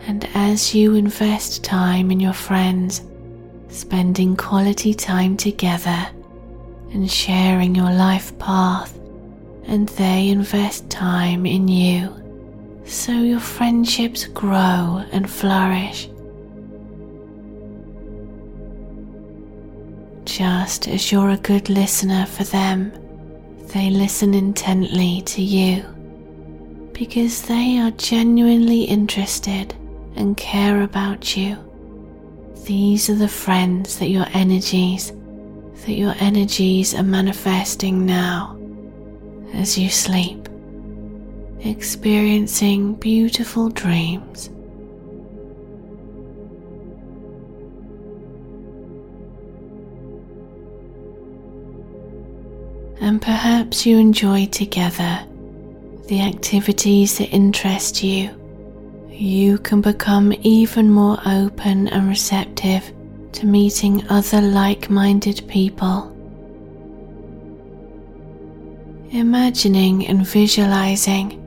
and 0.08 0.30
as 0.36 0.76
you 0.76 0.94
invest 0.94 1.64
time 1.64 2.12
in 2.12 2.20
your 2.20 2.34
friends, 2.34 3.02
spending 3.70 4.38
quality 4.38 4.94
time 4.94 5.38
together 5.38 6.08
and 6.92 7.10
sharing 7.10 7.74
your 7.74 7.92
life 7.92 8.38
path, 8.38 8.98
and 9.66 9.90
they 9.90 10.30
invest 10.30 10.90
time 10.90 11.46
in 11.46 11.68
you 11.68 12.25
so 12.86 13.12
your 13.12 13.40
friendships 13.40 14.26
grow 14.26 15.04
and 15.12 15.30
flourish. 15.30 16.10
Just 20.26 20.88
as 20.88 21.12
you're 21.12 21.32
a 21.32 21.38
good 21.38 21.70
listener 21.70 22.26
for 22.26 22.44
them, 22.44 22.92
they 23.74 23.90
listen 23.90 24.34
intently 24.34 25.22
to 25.26 25.42
you 25.42 25.84
because 26.94 27.42
they 27.44 27.78
are 27.80 27.92
genuinely 27.92 28.84
interested 28.84 29.76
and 30.16 30.38
care 30.38 30.82
about 30.82 31.36
you. 31.36 31.58
These 32.66 33.10
are 33.10 33.16
the 33.16 33.28
friends 33.28 34.00
that 34.00 34.10
your 34.10 34.26
energies 34.34 35.12
that 35.86 35.94
your 35.94 36.16
energies 36.20 36.96
are 36.96 37.04
manifesting 37.04 38.06
now 38.06 38.58
as 39.54 39.78
you 39.78 39.90
sleep 39.90 40.45
experiencing 41.62 42.96
beautiful 42.96 43.70
dreams. 43.70 44.50
And 53.02 53.22
perhaps 53.22 53.86
you 53.86 53.98
enjoy 53.98 54.48
together 54.48 55.26
the 56.08 56.22
activities 56.22 57.18
that 57.18 57.30
interest 57.30 58.04
you. 58.04 58.30
You 59.10 59.58
can 59.60 59.82
become 59.82 60.34
even 60.42 60.92
more 60.92 61.20
open 61.26 61.88
and 61.88 62.08
receptive 62.08 62.92
to 63.34 63.46
meeting 63.46 64.08
other 64.10 64.42
like 64.42 64.90
minded 64.90 65.44
people. 65.48 66.12
Imagining 69.12 70.08
and 70.08 70.26
visualizing 70.26 71.45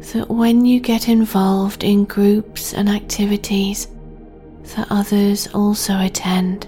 that 0.00 0.28
when 0.28 0.64
you 0.64 0.80
get 0.80 1.08
involved 1.08 1.84
in 1.84 2.04
groups 2.04 2.72
and 2.74 2.88
activities 2.88 3.88
that 4.74 4.86
others 4.90 5.46
also 5.54 5.98
attend, 6.00 6.66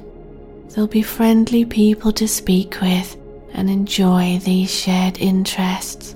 there'll 0.69 0.87
be 0.87 1.03
friendly 1.03 1.65
people 1.65 2.13
to 2.13 2.29
speak 2.29 2.81
with 2.81 3.17
and 3.55 3.69
enjoy 3.69 4.39
these 4.39 4.71
shared 4.71 5.19
interests. 5.19 6.15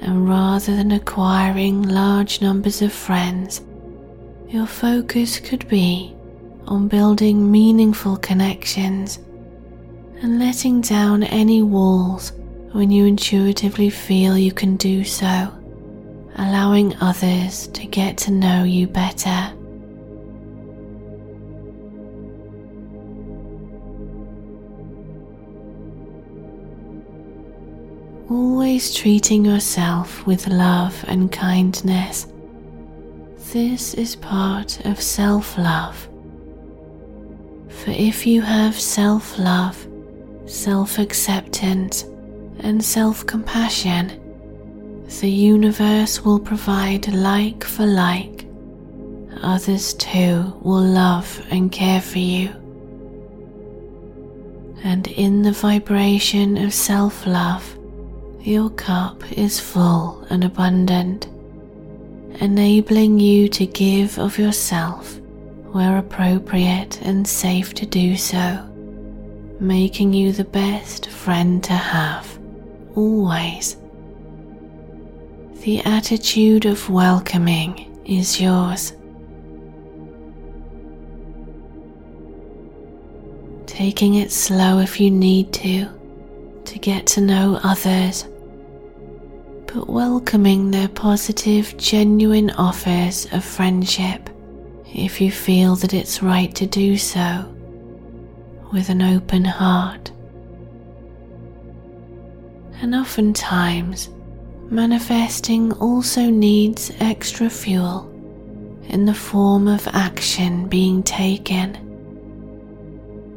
And 0.00 0.28
rather 0.28 0.76
than 0.76 0.92
acquiring 0.92 1.82
large 1.82 2.40
numbers 2.40 2.82
of 2.82 2.92
friends, 2.92 3.62
your 4.48 4.66
focus 4.66 5.40
could 5.40 5.66
be 5.68 6.14
on 6.66 6.88
building 6.88 7.50
meaningful 7.50 8.16
connections 8.18 9.18
and 10.20 10.38
letting 10.38 10.80
down 10.80 11.22
any 11.22 11.62
walls 11.62 12.32
when 12.72 12.90
you 12.90 13.04
intuitively 13.04 13.90
feel 13.90 14.36
you 14.36 14.52
can 14.52 14.76
do 14.76 15.04
so, 15.04 15.52
allowing 16.36 16.96
others 17.00 17.68
to 17.68 17.86
get 17.86 18.16
to 18.18 18.30
know 18.30 18.64
you 18.64 18.86
better. 18.86 19.52
Always 28.30 28.94
treating 28.94 29.44
yourself 29.44 30.26
with 30.26 30.48
love 30.48 31.04
and 31.06 31.30
kindness. 31.30 32.26
This 33.52 33.94
is 33.94 34.16
part 34.16 34.84
of 34.86 35.00
self 35.00 35.56
love. 35.56 36.08
For 37.68 37.90
if 37.90 38.26
you 38.26 38.40
have 38.42 38.80
self 38.80 39.38
love, 39.38 39.86
self 40.46 40.98
acceptance, 40.98 42.04
and 42.60 42.82
self 42.82 43.26
compassion, 43.26 44.23
the 45.08 45.30
universe 45.30 46.24
will 46.24 46.38
provide 46.38 47.08
like 47.08 47.64
for 47.64 47.86
like. 47.86 48.46
Others 49.42 49.94
too 49.94 50.52
will 50.62 50.82
love 50.82 51.44
and 51.50 51.70
care 51.70 52.00
for 52.00 52.18
you. 52.18 52.48
And 54.82 55.06
in 55.06 55.42
the 55.42 55.52
vibration 55.52 56.56
of 56.58 56.74
self 56.74 57.26
love, 57.26 57.78
your 58.40 58.70
cup 58.70 59.22
is 59.32 59.58
full 59.58 60.26
and 60.30 60.44
abundant, 60.44 61.26
enabling 62.40 63.20
you 63.20 63.48
to 63.48 63.66
give 63.66 64.18
of 64.18 64.38
yourself 64.38 65.18
where 65.72 65.98
appropriate 65.98 67.00
and 67.02 67.26
safe 67.26 67.74
to 67.74 67.84
do 67.84 68.16
so, 68.16 68.64
making 69.58 70.12
you 70.12 70.30
the 70.32 70.44
best 70.44 71.08
friend 71.08 71.64
to 71.64 71.72
have, 71.72 72.38
always. 72.94 73.76
The 75.64 75.80
attitude 75.80 76.66
of 76.66 76.90
welcoming 76.90 77.98
is 78.04 78.38
yours. 78.38 78.92
Taking 83.64 84.16
it 84.16 84.30
slow 84.30 84.80
if 84.80 85.00
you 85.00 85.10
need 85.10 85.54
to, 85.54 85.88
to 86.66 86.78
get 86.78 87.06
to 87.06 87.22
know 87.22 87.58
others 87.64 88.26
but 89.72 89.88
welcoming 89.88 90.70
their 90.70 90.88
positive, 90.88 91.74
genuine 91.78 92.50
offers 92.50 93.26
of 93.32 93.42
friendship 93.42 94.28
if 94.94 95.18
you 95.18 95.32
feel 95.32 95.76
that 95.76 95.94
it's 95.94 96.22
right 96.22 96.54
to 96.56 96.66
do 96.66 96.98
so 96.98 97.50
with 98.70 98.90
an 98.90 99.00
open 99.00 99.46
heart. 99.46 100.12
And 102.82 102.94
oftentimes, 102.94 104.10
manifesting 104.70 105.72
also 105.74 106.30
needs 106.30 106.90
extra 107.00 107.48
fuel 107.50 108.10
in 108.88 109.06
the 109.06 109.14
form 109.14 109.68
of 109.68 109.86
action 109.88 110.66
being 110.68 111.02
taken. 111.02 111.78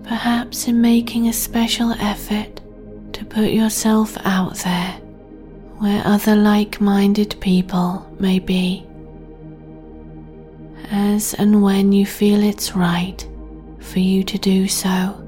Perhaps 0.04 0.68
in 0.68 0.82
making 0.82 1.28
a 1.28 1.34
special 1.34 1.92
effort 1.92 2.62
to 3.14 3.26
put 3.26 3.50
yourself 3.50 4.18
out 4.26 4.56
there 4.58 4.94
where 5.80 6.02
other 6.06 6.36
like 6.36 6.82
minded 6.82 7.36
people 7.40 8.06
may 8.20 8.40
be. 8.40 8.86
As 10.90 11.34
and 11.34 11.62
when 11.62 11.92
you 11.92 12.06
feel 12.06 12.42
it's 12.42 12.76
right 12.76 13.28
for 13.80 14.00
you 14.00 14.24
to 14.24 14.38
do 14.38 14.68
so. 14.68 15.27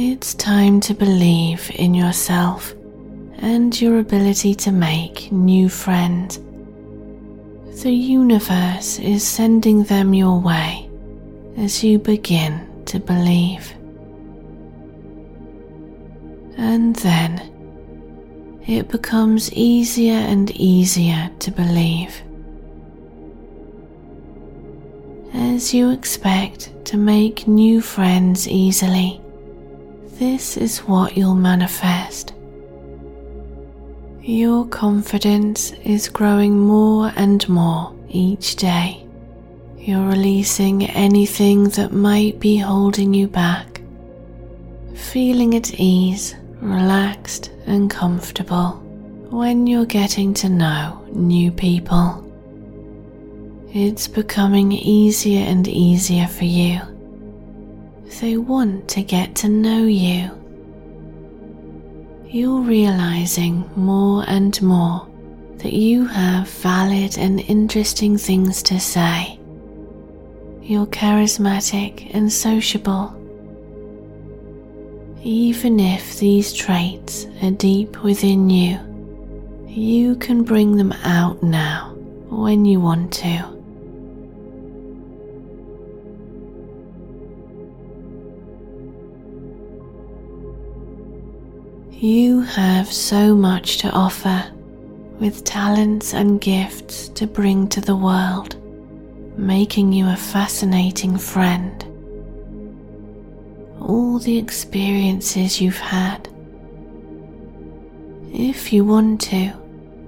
It's 0.00 0.32
time 0.32 0.78
to 0.82 0.94
believe 0.94 1.72
in 1.74 1.92
yourself 1.92 2.72
and 3.38 3.80
your 3.80 3.98
ability 3.98 4.54
to 4.54 4.70
make 4.70 5.32
new 5.32 5.68
friends. 5.68 6.38
The 7.82 7.90
universe 7.90 9.00
is 9.00 9.26
sending 9.26 9.82
them 9.82 10.14
your 10.14 10.40
way 10.40 10.88
as 11.56 11.82
you 11.82 11.98
begin 11.98 12.84
to 12.84 13.00
believe. 13.00 13.74
And 16.56 16.94
then 16.94 17.42
it 18.68 18.86
becomes 18.86 19.52
easier 19.52 20.14
and 20.14 20.48
easier 20.52 21.28
to 21.40 21.50
believe. 21.50 22.22
As 25.34 25.74
you 25.74 25.90
expect 25.90 26.84
to 26.84 26.96
make 26.96 27.48
new 27.48 27.80
friends 27.80 28.46
easily, 28.46 29.20
this 30.18 30.56
is 30.56 30.80
what 30.80 31.16
you'll 31.16 31.34
manifest. 31.34 32.34
Your 34.20 34.66
confidence 34.66 35.72
is 35.84 36.08
growing 36.08 36.58
more 36.58 37.12
and 37.16 37.48
more 37.48 37.94
each 38.08 38.56
day. 38.56 39.06
You're 39.78 40.08
releasing 40.08 40.84
anything 40.86 41.68
that 41.70 41.92
might 41.92 42.40
be 42.40 42.58
holding 42.58 43.14
you 43.14 43.28
back, 43.28 43.80
feeling 44.94 45.54
at 45.54 45.74
ease, 45.78 46.34
relaxed, 46.60 47.50
and 47.66 47.88
comfortable 47.88 48.72
when 49.30 49.66
you're 49.66 49.86
getting 49.86 50.34
to 50.34 50.48
know 50.48 51.06
new 51.12 51.52
people. 51.52 52.24
It's 53.72 54.08
becoming 54.08 54.72
easier 54.72 55.44
and 55.46 55.68
easier 55.68 56.26
for 56.26 56.44
you. 56.44 56.80
They 58.20 58.36
want 58.36 58.88
to 58.88 59.02
get 59.02 59.36
to 59.36 59.48
know 59.48 59.84
you. 59.84 60.30
You're 62.26 62.62
realizing 62.62 63.70
more 63.76 64.24
and 64.26 64.60
more 64.60 65.06
that 65.58 65.72
you 65.72 66.06
have 66.06 66.48
valid 66.48 67.16
and 67.18 67.40
interesting 67.40 68.18
things 68.18 68.62
to 68.64 68.80
say 68.80 69.38
you're 70.62 70.86
charismatic 70.86 72.14
and 72.14 72.30
sociable. 72.30 73.14
Even 75.22 75.80
if 75.80 76.18
these 76.18 76.52
traits 76.52 77.26
are 77.42 77.50
deep 77.52 78.02
within 78.02 78.50
you, 78.50 78.78
you 79.66 80.16
can 80.16 80.42
bring 80.42 80.76
them 80.76 80.92
out 81.04 81.42
now 81.42 81.94
when 82.28 82.66
you 82.66 82.80
want 82.80 83.12
to. 83.14 83.57
You 92.00 92.42
have 92.42 92.92
so 92.92 93.34
much 93.34 93.78
to 93.78 93.90
offer 93.90 94.52
with 95.18 95.42
talents 95.42 96.14
and 96.14 96.40
gifts 96.40 97.08
to 97.08 97.26
bring 97.26 97.66
to 97.70 97.80
the 97.80 97.96
world 97.96 98.54
making 99.36 99.92
you 99.92 100.08
a 100.08 100.14
fascinating 100.14 101.18
friend. 101.18 101.82
All 103.80 104.20
the 104.20 104.38
experiences 104.38 105.60
you've 105.60 105.78
had. 105.78 106.28
If 108.32 108.72
you 108.72 108.84
want 108.84 109.20
to, 109.22 109.52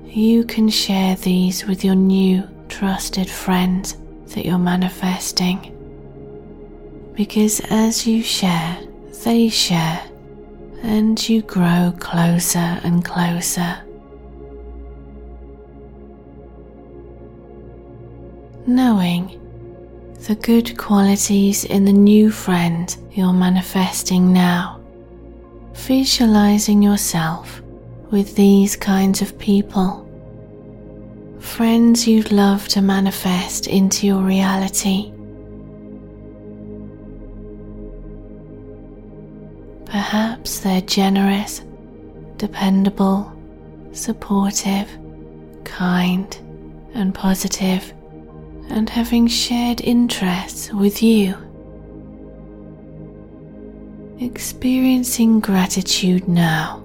you 0.05 0.45
can 0.45 0.69
share 0.69 1.17
these 1.17 1.67
with 1.67 1.85
your 1.85 1.97
new 1.97 2.49
trusted 2.69 3.29
friends 3.29 3.97
that 4.35 4.47
you're 4.47 4.59
manifesting. 4.59 5.77
Because 7.15 7.61
as 7.69 8.07
you 8.07 8.23
share, 8.23 8.79
they 9.25 9.49
share, 9.49 10.10
and 10.83 11.29
you 11.29 11.43
grow 11.43 11.93
closer 11.99 12.81
and 12.83 13.05
closer. 13.05 13.83
knowing 18.71 19.37
the 20.29 20.35
good 20.37 20.77
qualities 20.79 21.65
in 21.65 21.85
the 21.85 21.93
new 21.93 22.31
friend 22.31 22.97
you're 23.13 23.33
manifesting 23.33 24.33
now, 24.33 24.81
visualizing 25.73 26.83
yourself 26.83 27.63
with 28.11 28.37
these 28.37 28.77
kinds 28.77 29.23
of 29.23 29.39
people. 29.39 30.07
Friends 31.41 32.07
you'd 32.07 32.31
love 32.31 32.69
to 32.69 32.83
manifest 32.83 33.67
into 33.67 34.07
your 34.07 34.23
reality. 34.23 35.13
They're 40.63 40.83
generous, 40.83 41.63
dependable, 42.37 43.33
supportive, 43.93 44.91
kind, 45.65 46.37
and 46.93 47.15
positive, 47.15 47.95
and 48.69 48.91
having 48.91 49.27
shared 49.27 49.81
interests 49.81 50.71
with 50.71 51.03
you. 51.03 51.35
Experiencing 54.21 55.41
gratitude 55.41 56.29
now 56.29 56.85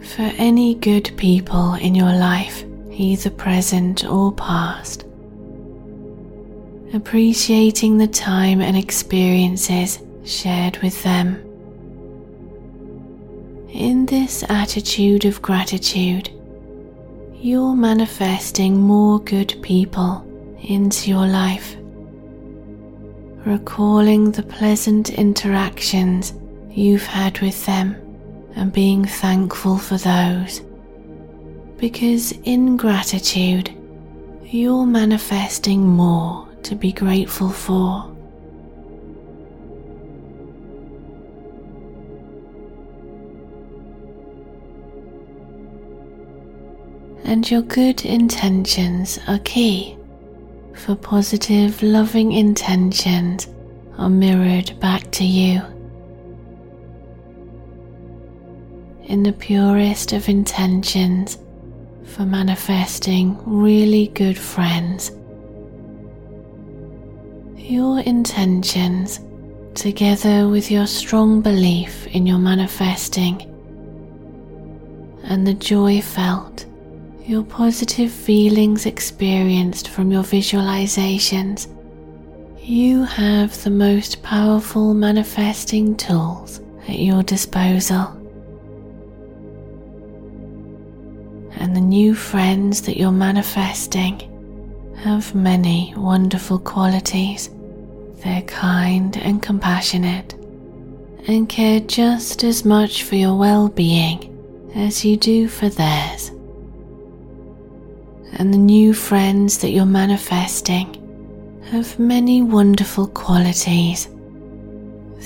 for 0.00 0.22
any 0.36 0.74
good 0.74 1.12
people 1.16 1.74
in 1.74 1.94
your 1.94 2.12
life, 2.12 2.64
either 2.90 3.30
present 3.30 4.04
or 4.04 4.32
past. 4.32 5.04
Appreciating 6.92 7.98
the 7.98 8.08
time 8.08 8.60
and 8.60 8.76
experiences 8.76 10.00
shared 10.24 10.78
with 10.78 11.00
them. 11.04 11.51
In 13.72 14.04
this 14.04 14.44
attitude 14.50 15.24
of 15.24 15.40
gratitude, 15.40 16.28
you're 17.34 17.74
manifesting 17.74 18.78
more 18.78 19.18
good 19.20 19.56
people 19.62 20.22
into 20.60 21.08
your 21.08 21.26
life, 21.26 21.74
recalling 23.46 24.30
the 24.30 24.42
pleasant 24.42 25.08
interactions 25.08 26.34
you've 26.70 27.06
had 27.06 27.40
with 27.40 27.64
them 27.64 27.96
and 28.56 28.70
being 28.70 29.06
thankful 29.06 29.78
for 29.78 29.96
those. 29.96 30.60
Because 31.78 32.32
in 32.44 32.76
gratitude, 32.76 33.74
you're 34.44 34.84
manifesting 34.84 35.80
more 35.80 36.46
to 36.64 36.74
be 36.74 36.92
grateful 36.92 37.48
for. 37.48 38.11
And 47.24 47.50
your 47.50 47.62
good 47.62 48.04
intentions 48.04 49.18
are 49.28 49.38
key, 49.40 49.96
for 50.74 50.94
positive, 50.94 51.82
loving 51.82 52.32
intentions 52.32 53.48
are 53.98 54.10
mirrored 54.10 54.78
back 54.80 55.10
to 55.12 55.24
you. 55.24 55.62
In 59.04 59.22
the 59.22 59.32
purest 59.32 60.12
of 60.12 60.28
intentions 60.28 61.38
for 62.04 62.24
manifesting 62.24 63.38
really 63.44 64.08
good 64.08 64.38
friends, 64.38 65.12
your 67.56 68.00
intentions, 68.00 69.20
together 69.74 70.48
with 70.48 70.70
your 70.70 70.86
strong 70.86 71.40
belief 71.40 72.06
in 72.08 72.26
your 72.26 72.38
manifesting 72.38 73.48
and 75.24 75.46
the 75.46 75.54
joy 75.54 76.00
felt 76.00 76.66
your 77.26 77.44
positive 77.44 78.10
feelings 78.10 78.84
experienced 78.84 79.88
from 79.88 80.10
your 80.10 80.24
visualizations, 80.24 81.68
you 82.58 83.04
have 83.04 83.62
the 83.62 83.70
most 83.70 84.22
powerful 84.22 84.92
manifesting 84.92 85.96
tools 85.96 86.60
at 86.88 86.98
your 86.98 87.22
disposal. 87.22 88.18
And 91.56 91.76
the 91.76 91.80
new 91.80 92.14
friends 92.14 92.82
that 92.82 92.96
you're 92.96 93.12
manifesting 93.12 94.28
have 94.96 95.34
many 95.34 95.94
wonderful 95.96 96.58
qualities. 96.58 97.50
They're 98.24 98.42
kind 98.42 99.16
and 99.16 99.42
compassionate 99.42 100.34
and 101.28 101.48
care 101.48 101.78
just 101.78 102.42
as 102.42 102.64
much 102.64 103.04
for 103.04 103.14
your 103.14 103.36
well 103.36 103.68
being 103.68 104.28
as 104.74 105.04
you 105.04 105.16
do 105.16 105.46
for 105.46 105.68
theirs 105.68 106.31
and 108.32 108.52
the 108.52 108.58
new 108.58 108.94
friends 108.94 109.58
that 109.58 109.70
you're 109.70 109.84
manifesting 109.84 110.98
have 111.70 111.98
many 111.98 112.42
wonderful 112.42 113.06
qualities. 113.08 114.08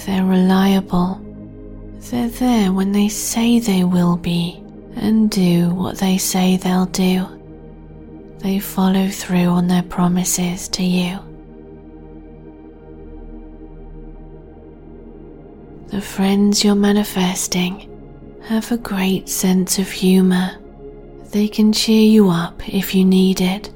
They're 0.04 0.24
reliable. 0.24 1.20
They're 2.10 2.28
there 2.28 2.72
when 2.72 2.92
they 2.92 3.08
say 3.08 3.58
they 3.58 3.84
will 3.84 4.16
be 4.16 4.62
and 4.96 5.30
do 5.30 5.70
what 5.70 5.98
they 5.98 6.18
say 6.18 6.56
they'll 6.56 6.86
do. 6.86 7.26
They 8.38 8.58
follow 8.58 9.08
through 9.08 9.46
on 9.46 9.66
their 9.66 9.82
promises 9.82 10.68
to 10.68 10.82
you. 10.82 11.18
The 15.88 16.00
friends 16.00 16.62
you're 16.64 16.74
manifesting 16.74 17.90
have 18.44 18.70
a 18.70 18.76
great 18.76 19.28
sense 19.28 19.78
of 19.78 19.90
humor 19.90 20.58
they 21.36 21.48
can 21.48 21.70
cheer 21.70 22.00
you 22.00 22.30
up 22.30 22.66
if 22.66 22.94
you 22.94 23.04
need 23.04 23.42
it 23.42 23.70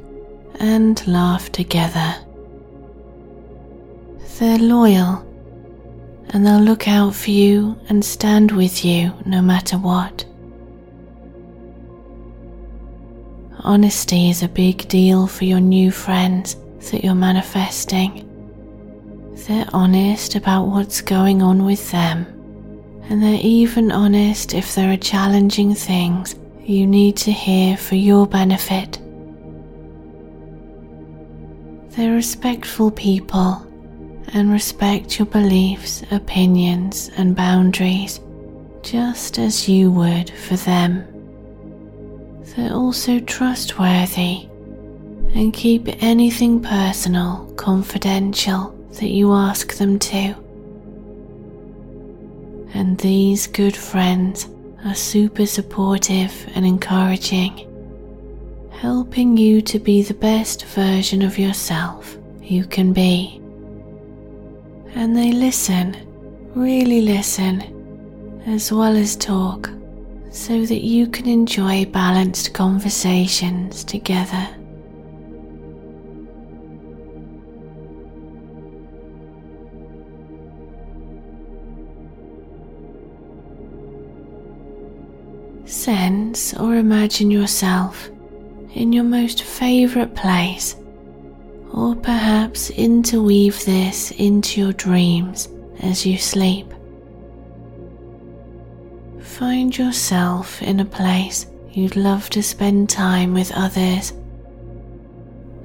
and 0.61 1.07
laugh 1.07 1.53
together. 1.53 2.17
They're 4.39 4.57
loyal 4.57 5.27
and 6.31 6.47
they'll 6.47 6.63
look 6.63 6.89
out 6.89 7.15
for 7.15 7.31
you 7.31 7.79
and 7.91 8.03
stand 8.03 8.51
with 8.51 8.83
you 8.83 9.13
no 9.27 9.43
matter 9.43 9.77
what. 9.77 10.25
Honesty 13.59 14.31
is 14.31 14.43
a 14.43 14.49
big 14.49 14.89
deal 14.89 15.27
for 15.27 15.45
your 15.45 15.61
new 15.61 15.91
friends 15.91 16.57
that 16.91 17.05
you're 17.05 17.15
manifesting. 17.15 18.27
They're 19.47 19.69
honest 19.75 20.35
about 20.35 20.65
what's 20.65 21.03
going 21.03 21.43
on 21.43 21.67
with 21.67 21.91
them, 21.91 22.25
and 23.11 23.23
they're 23.23 23.39
even 23.43 23.93
honest 23.93 24.55
if 24.55 24.75
there 24.75 24.91
are 24.91 24.97
challenging 24.97 25.75
things 25.75 26.37
you 26.65 26.87
need 26.87 27.17
to 27.19 27.33
hear 27.33 27.77
for 27.77 27.95
your 27.95 28.27
benefit. 28.27 28.99
They're 31.91 32.15
respectful 32.15 32.91
people 32.91 33.67
and 34.33 34.53
respect 34.53 35.19
your 35.19 35.27
beliefs, 35.27 36.03
opinions, 36.11 37.11
and 37.17 37.35
boundaries 37.35 38.21
just 38.83 39.39
as 39.39 39.69
you 39.69 39.91
would 39.91 40.31
for 40.31 40.57
them. 40.57 41.07
They're 42.57 42.73
also 42.73 43.21
trustworthy 43.21 44.49
and 45.35 45.53
keep 45.53 45.89
anything 46.03 46.63
personal 46.63 47.53
confidential 47.57 48.71
that 48.95 49.09
you 49.09 49.33
ask 49.33 49.75
them 49.75 49.99
to. 49.99 50.35
And 52.75 52.99
these 52.99 53.47
good 53.47 53.77
friends 53.77 54.49
are 54.85 54.95
super 54.95 55.47
supportive 55.47 56.33
and 56.55 56.65
encouraging, 56.65 57.67
helping 58.71 59.37
you 59.37 59.61
to 59.63 59.79
be 59.79 60.03
the 60.03 60.15
best 60.15 60.65
version 60.65 61.23
of 61.23 61.39
yourself 61.39 62.17
you 62.43 62.65
can 62.65 62.93
be. 62.93 63.41
And 64.95 65.17
they 65.17 65.33
listen, 65.33 65.97
really 66.55 67.03
listen, 67.03 68.43
as 68.47 68.73
well 68.73 68.97
as 68.97 69.17
talk, 69.17 69.71
so 70.31 70.65
that 70.65 70.83
you 70.83 71.07
can 71.07 71.29
enjoy 71.29 71.85
balanced 71.85 72.55
conversations 72.55 73.85
together. 73.85 74.49
Sense 85.81 86.53
or 86.53 86.77
imagine 86.77 87.31
yourself 87.31 88.11
in 88.75 88.93
your 88.93 89.03
most 89.03 89.45
favourite 89.45 90.15
place, 90.15 90.77
or 91.73 91.97
perhaps 91.97 92.69
interweave 92.69 93.65
this 93.65 94.11
into 94.11 94.61
your 94.61 94.75
dreams 94.75 95.49
as 95.81 96.05
you 96.05 96.19
sleep. 96.19 96.71
Find 99.23 99.75
yourself 99.77 100.61
in 100.61 100.81
a 100.81 100.85
place 100.85 101.47
you'd 101.73 101.97
love 101.97 102.29
to 102.31 102.43
spend 102.43 102.91
time 102.91 103.33
with 103.33 103.51
others, 103.55 104.13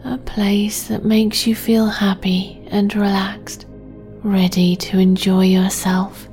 a 0.06 0.18
place 0.18 0.88
that 0.88 1.04
makes 1.04 1.46
you 1.46 1.56
feel 1.56 1.88
happy 1.88 2.66
and 2.68 2.96
relaxed, 2.96 3.66
ready 4.24 4.78
to 4.78 4.98
enjoy 4.98 5.44
yourself. 5.44 6.30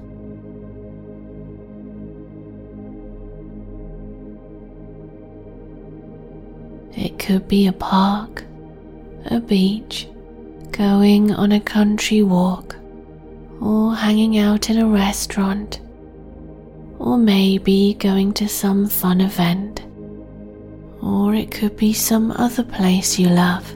It 7.03 7.19
could 7.19 7.49
be 7.49 7.67
a 7.67 7.73
park, 7.73 8.45
a 9.27 9.41
beach, 9.41 10.07
going 10.71 11.33
on 11.35 11.51
a 11.51 11.59
country 11.59 12.23
walk, 12.23 12.77
or 13.61 13.93
hanging 13.93 14.39
out 14.39 14.71
in 14.71 14.79
a 14.79 14.87
restaurant, 14.87 15.81
or 17.01 17.19
maybe 17.19 17.95
going 17.95 18.33
to 18.35 18.47
some 18.47 18.87
fun 18.87 19.21
event, 19.21 19.83
or 21.03 21.35
it 21.35 21.51
could 21.51 21.77
be 21.77 21.93
some 21.93 22.31
other 22.31 22.63
place 22.63 23.19
you 23.19 23.31
love. 23.31 23.69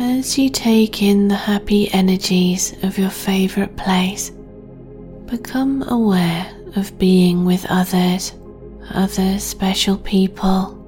As 0.00 0.36
you 0.36 0.50
take 0.50 1.00
in 1.00 1.28
the 1.28 1.36
happy 1.36 1.94
energies 1.94 2.74
of 2.82 2.98
your 2.98 3.10
favorite 3.10 3.76
place, 3.76 4.32
become 5.26 5.84
aware 5.86 6.52
of 6.76 6.98
being 6.98 7.44
with 7.44 7.66
others, 7.68 8.32
other 8.90 9.38
special 9.38 9.96
people, 9.98 10.78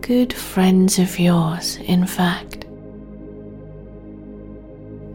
good 0.00 0.32
friends 0.32 0.98
of 0.98 1.18
yours, 1.18 1.76
in 1.76 2.06
fact. 2.06 2.64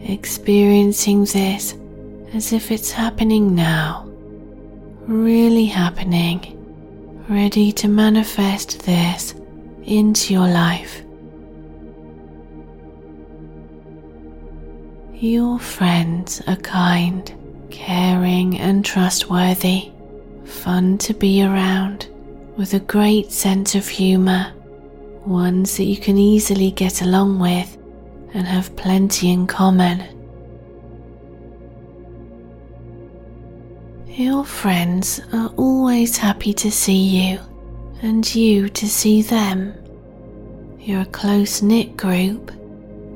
Experiencing 0.02 1.26
this 1.26 1.76
as 2.34 2.54
if 2.54 2.72
it's 2.72 2.92
happening 2.92 3.54
now, 3.54 4.08
really 5.06 5.66
happening, 5.66 6.58
ready 7.30 7.72
to 7.72 7.88
manifest 7.88 8.80
this 8.86 9.36
into 9.84 10.34
your 10.34 10.48
life. 10.48 11.02
Your 15.14 15.60
friends 15.60 16.42
are 16.48 16.56
kind, 16.56 17.32
caring, 17.72 18.60
and 18.60 18.86
trustworthy, 18.86 19.92
fun 20.46 20.98
to 21.00 21.14
be 21.14 21.44
around, 21.44 22.08
with 22.58 22.74
a 22.74 22.80
great 22.80 23.32
sense 23.32 23.74
of 23.74 23.88
humour, 23.88 24.54
ones 25.26 25.78
that 25.78 25.86
you 25.86 25.98
can 25.98 26.18
easily 26.18 26.72
get 26.72 27.02
along 27.02 27.40
with 27.40 27.78
and 28.34 28.46
have 28.48 28.76
plenty 28.76 29.32
in 29.32 29.48
common. 29.48 30.04
Your 34.08 34.44
friends 34.44 35.22
are 35.32 35.52
always 35.58 36.18
happy 36.18 36.54
to 36.54 36.70
see 36.70 37.32
you 37.32 37.40
and 38.02 38.36
you 38.36 38.68
to 38.70 38.88
see 38.88 39.22
them. 39.22 39.74
You're 40.80 41.02
a 41.02 41.06
close 41.06 41.62
knit 41.62 41.96
group 41.96 42.52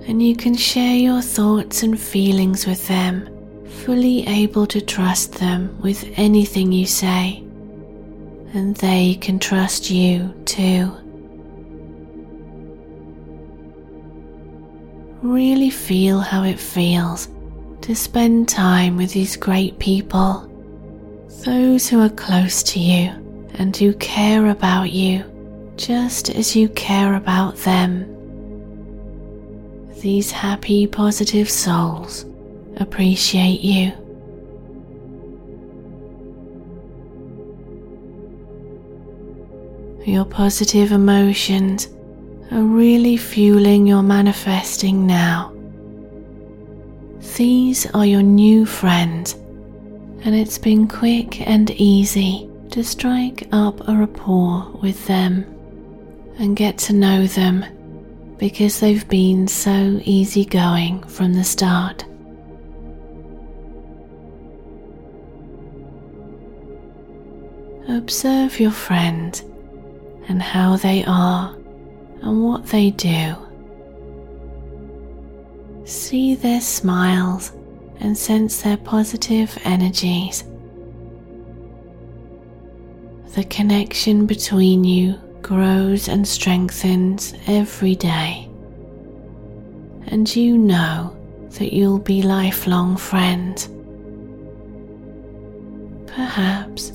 and 0.07 0.21
you 0.21 0.35
can 0.35 0.55
share 0.55 0.95
your 0.95 1.21
thoughts 1.21 1.83
and 1.83 1.99
feelings 1.99 2.65
with 2.65 2.87
them, 2.87 3.27
fully 3.83 4.25
able 4.27 4.65
to 4.67 4.81
trust 4.81 5.33
them 5.33 5.79
with 5.81 6.03
anything 6.15 6.71
you 6.71 6.85
say. 6.85 7.43
And 8.53 8.75
they 8.77 9.15
can 9.15 9.39
trust 9.39 9.89
you 9.89 10.33
too. 10.45 10.91
Really 15.21 15.69
feel 15.69 16.19
how 16.19 16.43
it 16.43 16.59
feels 16.59 17.27
to 17.81 17.95
spend 17.95 18.47
time 18.47 18.97
with 18.97 19.11
these 19.11 19.35
great 19.35 19.77
people, 19.79 20.49
those 21.43 21.87
who 21.87 22.01
are 22.01 22.09
close 22.09 22.63
to 22.63 22.79
you 22.79 23.09
and 23.55 23.75
who 23.75 23.93
care 23.95 24.47
about 24.47 24.91
you 24.91 25.23
just 25.77 26.29
as 26.29 26.55
you 26.55 26.69
care 26.69 27.15
about 27.15 27.55
them 27.57 28.11
these 30.05 30.29
happy, 30.29 30.85
positive 30.85 31.49
souls 31.49 32.25
appreciate 32.77 33.61
you. 33.61 33.91
Your 40.05 40.25
positive 40.25 40.91
emotions 40.91 41.87
are 42.51 42.61
really 42.61 43.17
fueling 43.17 43.87
your 43.87 44.03
manifesting 44.03 45.07
now. 45.07 45.51
These 47.37 47.87
are 47.87 48.05
your 48.05 48.21
new 48.21 48.65
friends, 48.65 49.33
and 49.33 50.35
it's 50.35 50.59
been 50.59 50.87
quick 50.87 51.41
and 51.47 51.71
easy 51.71 52.49
to 52.69 52.83
strike 52.83 53.47
up 53.51 53.87
a 53.87 53.95
rapport 53.95 54.69
with 54.81 55.05
them 55.07 55.43
and 56.37 56.55
get 56.55 56.77
to 56.77 56.93
know 56.93 57.25
them 57.25 57.65
because 58.37 58.79
they've 58.79 59.07
been 59.07 59.47
so 59.47 59.99
easygoing 60.03 61.01
from 61.03 61.33
the 61.33 61.43
start. 61.43 62.05
Observe 67.87 68.59
your 68.59 68.71
friend 68.71 69.39
and 70.27 70.41
how 70.41 70.75
they 70.75 71.03
are 71.05 71.55
and 72.21 72.43
what 72.43 72.65
they 72.67 72.89
do. 72.89 73.35
See 75.85 76.33
their 76.33 76.61
smiles 76.61 77.51
and 77.99 78.17
sense 78.17 78.63
their 78.63 78.77
positive 78.77 79.55
energies. 79.63 80.43
The 83.35 83.43
connection 83.43 84.25
between 84.25 84.83
you 84.83 85.19
grows 85.43 86.07
and 86.07 86.27
strengthens 86.27 87.35
every 87.45 87.95
day. 87.95 88.49
And 90.07 90.33
you 90.35 90.57
know 90.57 91.15
that 91.59 91.71
you'll 91.71 91.99
be 91.99 92.23
lifelong 92.23 92.97
friends. 92.97 93.69
Perhaps 96.07 96.93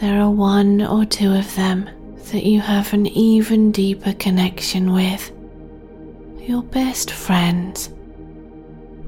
there 0.00 0.18
are 0.18 0.30
one 0.30 0.80
or 0.80 1.04
two 1.04 1.30
of 1.30 1.54
them 1.56 1.88
that 2.32 2.44
you 2.44 2.58
have 2.58 2.94
an 2.94 3.06
even 3.06 3.70
deeper 3.70 4.14
connection 4.14 4.92
with, 4.92 5.30
your 6.40 6.62
best 6.62 7.10
friends. 7.10 7.90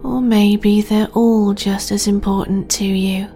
Or 0.03 0.21
maybe 0.21 0.83
they're 0.83 1.09
all 1.15 1.55
just 1.55 1.93
as 1.93 2.07
important 2.07 2.71
to 2.73 2.85
you. 2.85 3.27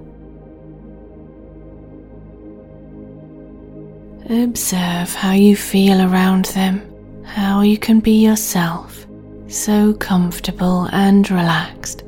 Observe 4.28 5.14
how 5.14 5.32
you 5.32 5.56
feel 5.56 6.02
around 6.02 6.46
them, 6.46 6.82
how 7.24 7.62
you 7.62 7.78
can 7.78 8.00
be 8.00 8.22
yourself, 8.22 9.06
so 9.48 9.94
comfortable 9.94 10.90
and 10.92 11.30
relaxed, 11.30 12.02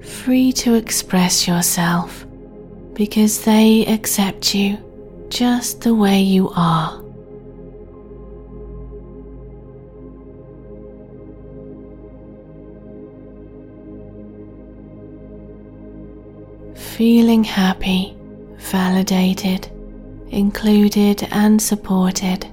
free 0.00 0.52
to 0.52 0.74
express 0.74 1.48
yourself 1.48 2.24
because 2.94 3.44
they 3.44 3.84
accept 3.86 4.54
you 4.54 4.78
just 5.28 5.80
the 5.80 5.94
way 5.94 6.20
you 6.20 6.50
are. 6.54 7.02
Feeling 16.76 17.42
happy, 17.42 18.16
validated, 18.58 19.68
included 20.28 21.26
and 21.32 21.60
supported. 21.60 22.46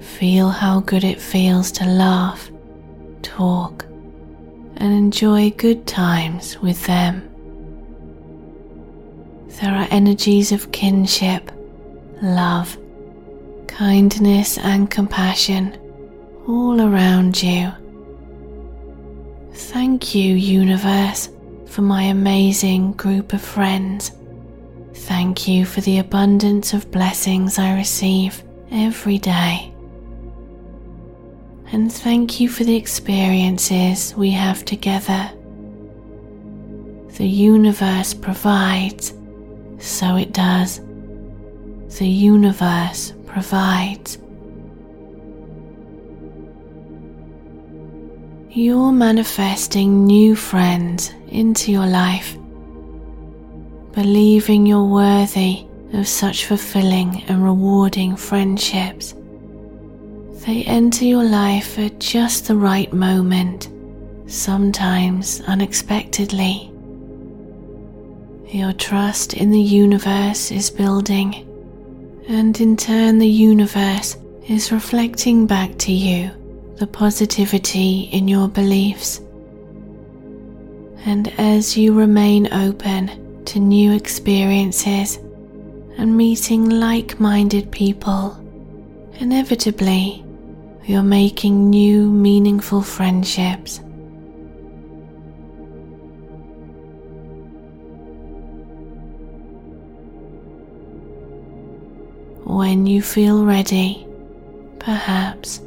Feel 0.00 0.48
how 0.50 0.80
good 0.80 1.04
it 1.04 1.20
feels 1.20 1.70
to 1.72 1.84
laugh, 1.84 2.50
talk, 3.22 3.84
and 4.78 4.92
enjoy 4.92 5.50
good 5.50 5.86
times 5.86 6.58
with 6.58 6.84
them. 6.86 7.35
There 9.60 9.74
are 9.74 9.88
energies 9.90 10.52
of 10.52 10.70
kinship, 10.70 11.50
love, 12.20 12.76
kindness, 13.66 14.58
and 14.58 14.90
compassion 14.90 15.78
all 16.46 16.80
around 16.80 17.42
you. 17.42 17.72
Thank 19.52 20.14
you, 20.14 20.34
Universe, 20.34 21.30
for 21.66 21.80
my 21.80 22.02
amazing 22.02 22.92
group 22.92 23.32
of 23.32 23.40
friends. 23.40 24.12
Thank 24.92 25.48
you 25.48 25.64
for 25.64 25.80
the 25.80 25.98
abundance 25.98 26.74
of 26.74 26.90
blessings 26.90 27.58
I 27.58 27.76
receive 27.76 28.42
every 28.70 29.16
day. 29.16 29.72
And 31.72 31.90
thank 31.90 32.40
you 32.40 32.48
for 32.48 32.64
the 32.64 32.76
experiences 32.76 34.14
we 34.14 34.30
have 34.32 34.64
together. 34.64 35.30
The 37.16 37.26
universe 37.26 38.12
provides, 38.12 39.14
so 39.78 40.16
it 40.16 40.32
does. 40.32 40.80
The 41.98 42.08
universe 42.08 43.12
provides. 43.26 44.18
You're 48.50 48.92
manifesting 48.92 50.06
new 50.06 50.34
friends 50.34 51.12
into 51.28 51.72
your 51.72 51.86
life 51.86 52.36
believing 53.96 54.66
you're 54.66 54.84
worthy 54.84 55.66
of 55.94 56.06
such 56.06 56.44
fulfilling 56.44 57.24
and 57.28 57.42
rewarding 57.42 58.14
friendships. 58.14 59.14
They 60.44 60.64
enter 60.64 61.06
your 61.06 61.24
life 61.24 61.78
at 61.78 61.98
just 61.98 62.46
the 62.46 62.56
right 62.56 62.92
moment, 62.92 63.70
sometimes 64.26 65.40
unexpectedly. 65.46 66.70
Your 68.48 68.72
trust 68.72 69.34
in 69.34 69.50
the 69.50 69.60
universe 69.60 70.52
is 70.52 70.70
building, 70.70 71.34
and 72.28 72.58
in 72.60 72.76
turn, 72.76 73.18
the 73.18 73.28
universe 73.28 74.16
is 74.48 74.70
reflecting 74.70 75.46
back 75.46 75.76
to 75.78 75.92
you 75.92 76.30
the 76.76 76.86
positivity 76.86 78.02
in 78.12 78.28
your 78.28 78.46
beliefs. 78.48 79.20
And 81.04 81.32
as 81.38 81.76
you 81.76 81.92
remain 81.92 82.52
open 82.52 83.44
to 83.46 83.58
new 83.58 83.92
experiences 83.92 85.16
and 85.98 86.16
meeting 86.16 86.68
like 86.68 87.18
minded 87.18 87.72
people, 87.72 88.38
inevitably 89.14 90.24
you're 90.84 91.02
making 91.02 91.68
new 91.68 92.08
meaningful 92.08 92.82
friendships. 92.82 93.80
When 102.48 102.86
you 102.86 103.02
feel 103.02 103.44
ready, 103.44 104.06
perhaps 104.78 105.60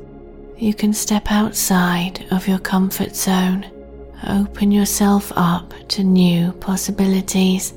you 0.58 0.74
can 0.74 0.94
step 0.94 1.30
outside 1.30 2.26
of 2.32 2.48
your 2.48 2.58
comfort 2.58 3.18
zone, 3.18 3.70
open 4.26 4.72
yourself 4.72 5.34
up 5.36 5.74
to 5.90 6.06
new 6.06 6.54
possibilities, 6.54 7.74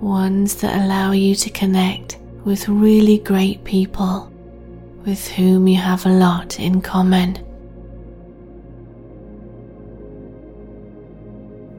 ones 0.00 0.54
that 0.62 0.82
allow 0.82 1.12
you 1.12 1.34
to 1.34 1.50
connect 1.50 2.16
with 2.42 2.70
really 2.70 3.18
great 3.18 3.62
people 3.64 4.32
with 5.04 5.28
whom 5.28 5.68
you 5.68 5.76
have 5.76 6.06
a 6.06 6.08
lot 6.08 6.58
in 6.58 6.80
common. 6.80 7.36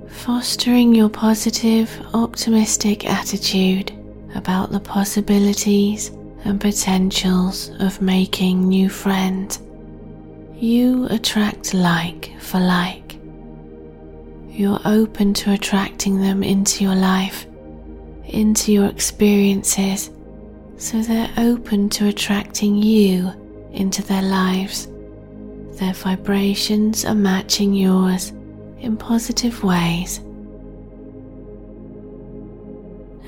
Fostering 0.08 0.94
your 0.94 1.10
positive, 1.10 1.90
optimistic 2.14 3.10
attitude 3.10 3.92
about 4.36 4.72
the 4.72 4.80
possibilities 4.80 6.12
and 6.48 6.62
potentials 6.62 7.72
of 7.80 8.02
making 8.02 8.70
new 8.70 8.88
friends, 8.88 9.60
you 10.56 11.06
attract 11.10 11.74
like 11.74 12.32
for 12.40 12.60
like. 12.60 13.20
You're 14.50 14.80
open 14.86 15.34
to 15.36 15.52
attracting 15.52 16.22
them 16.22 16.44
into 16.44 16.86
your 16.86 16.96
life, 16.96 17.46
into 18.26 18.72
your 18.72 18.88
experiences, 18.88 20.10
so 20.78 21.02
they're 21.02 21.32
open 21.38 21.90
to 21.90 22.08
attracting 22.08 22.76
you 22.76 23.32
into 23.74 24.02
their 24.04 24.24
lives. 24.24 24.88
Their 25.80 25.94
vibrations 25.94 27.04
are 27.04 27.14
matching 27.14 27.74
yours 27.74 28.32
in 28.80 28.96
positive 28.96 29.64
ways. 29.64 30.20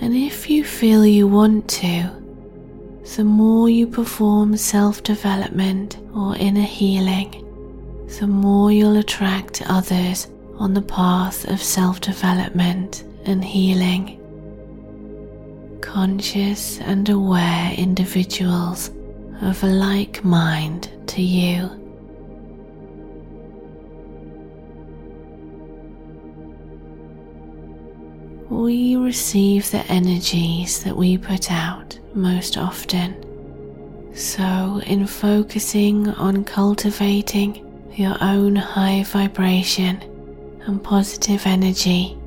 And 0.02 0.16
if 0.16 0.50
you 0.50 0.64
feel 0.64 1.06
you 1.06 1.28
want 1.28 1.68
to, 1.70 2.19
the 3.16 3.24
more 3.24 3.70
you 3.70 3.88
perform 3.88 4.58
self 4.58 5.04
development 5.04 5.98
or 6.16 6.36
inner 6.36 6.62
healing, 6.62 7.46
the 8.20 8.28
more 8.28 8.72
you'll 8.72 8.98
attract 8.98 9.64
others 9.66 10.28
on 10.58 10.74
the 10.74 10.82
path 10.82 11.46
of 11.50 11.62
self 11.62 12.02
development 12.02 13.04
and 13.26 13.44
healing 13.44 14.20
conscious 15.82 16.80
and 16.82 17.10
aware 17.10 17.74
individuals 17.74 18.92
of 19.42 19.64
a 19.64 19.68
like 19.68 20.24
mind 20.24 20.88
to 21.08 21.22
you. 21.22 21.89
We 28.60 28.98
receive 28.98 29.72
the 29.72 29.86
energies 29.86 30.84
that 30.84 30.98
we 30.98 31.18
put 31.18 31.50
out 31.50 31.98
most 32.14 32.58
often. 32.58 33.16
So, 34.14 34.82
in 34.86 35.08
focusing 35.08 36.10
on 36.10 36.44
cultivating 36.44 37.66
your 37.96 38.18
own 38.20 38.58
high 38.58 39.04
vibration 39.04 40.02
and 40.66 40.84
positive 40.84 41.44
energy, 41.46 42.18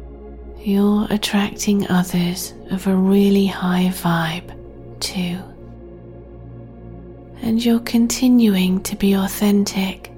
you're 0.59 1.07
attracting 1.11 1.87
others 1.91 2.55
of 2.71 2.87
a 2.87 2.97
really 2.97 3.47
high 3.47 3.93
vibe 3.93 4.57
too. 5.01 5.37
And 7.43 7.63
you're 7.63 7.81
continuing 7.81 8.83
to 8.85 8.97
be 8.97 9.13
authentic, 9.13 10.11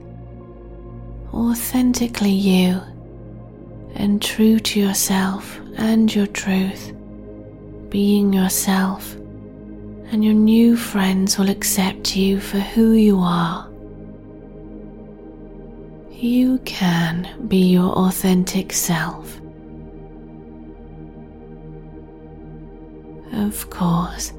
authentically 1.33 2.31
you, 2.31 2.81
and 3.97 4.23
true 4.23 4.61
to 4.61 4.79
yourself 4.79 5.59
and 5.77 6.15
your 6.15 6.27
truth, 6.27 6.93
being 7.89 8.33
yourself, 8.33 9.15
and 10.11 10.25
your 10.25 10.35
new 10.35 10.77
friends 10.77 11.39
will 11.39 11.51
accept 11.51 12.17
you 12.17 12.41
for 12.41 12.59
who 12.59 12.93
you 12.93 13.19
are. 13.19 13.69
You 16.11 16.59
can 16.65 17.47
be 17.49 17.71
your 17.73 17.93
authentic 17.93 18.73
self 18.73 19.41
Of 23.35 23.69
course, 23.69 24.33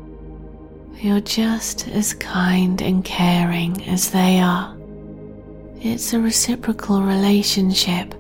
you're 1.02 1.20
just 1.20 1.90
as 1.90 2.14
kind 2.14 2.82
and 2.82 3.04
caring 3.04 3.86
as 3.88 4.12
they 4.12 4.40
are. 4.40 4.76
It's 5.82 6.14
a 6.14 6.20
reciprocal 6.20 7.02
relationship. 7.02 8.16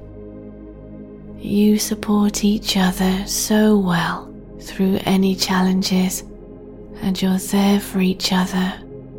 You 1.46 1.78
support 1.78 2.44
each 2.44 2.76
other 2.76 3.24
so 3.28 3.78
well 3.78 4.34
through 4.60 4.98
any 5.06 5.36
challenges, 5.36 6.24
and 7.02 7.22
you're 7.22 7.38
there 7.38 7.80
for 7.80 8.02
each 8.02 8.34
other, 8.34 8.74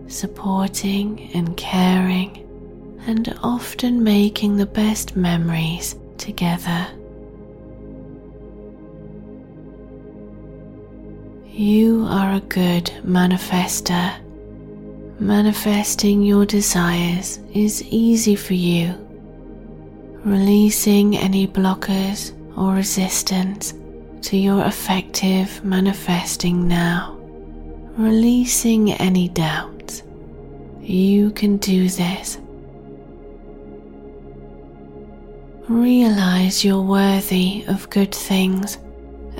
supporting 0.08 1.30
and 1.34 1.56
caring, 1.56 2.44
and 3.06 3.32
often 3.44 4.02
making 4.02 4.56
the 4.56 4.66
best 4.66 5.14
memories 5.14 5.94
together. 6.18 6.88
You 11.52 12.06
are 12.08 12.34
a 12.34 12.40
good 12.40 12.86
manifester. 13.04 14.18
Manifesting 15.20 16.22
your 16.22 16.44
desires 16.44 17.38
is 17.54 17.84
easy 17.84 18.34
for 18.34 18.54
you. 18.54 19.05
Releasing 20.26 21.16
any 21.16 21.46
blockers 21.46 22.32
or 22.58 22.74
resistance 22.74 23.74
to 24.22 24.36
your 24.36 24.64
effective 24.66 25.62
manifesting 25.62 26.66
now. 26.66 27.16
Releasing 27.96 28.90
any 28.94 29.28
doubts. 29.28 30.02
You 30.80 31.30
can 31.30 31.58
do 31.58 31.88
this. 31.88 32.38
Realize 35.68 36.64
you're 36.64 36.82
worthy 36.82 37.64
of 37.68 37.88
good 37.90 38.12
things 38.12 38.78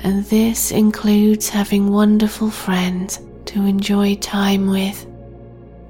and 0.05 0.23
this 0.27 0.71
includes 0.71 1.49
having 1.49 1.91
wonderful 1.91 2.49
friends 2.49 3.19
to 3.43 3.65
enjoy 3.65 4.15
time 4.15 4.69
with, 4.69 5.05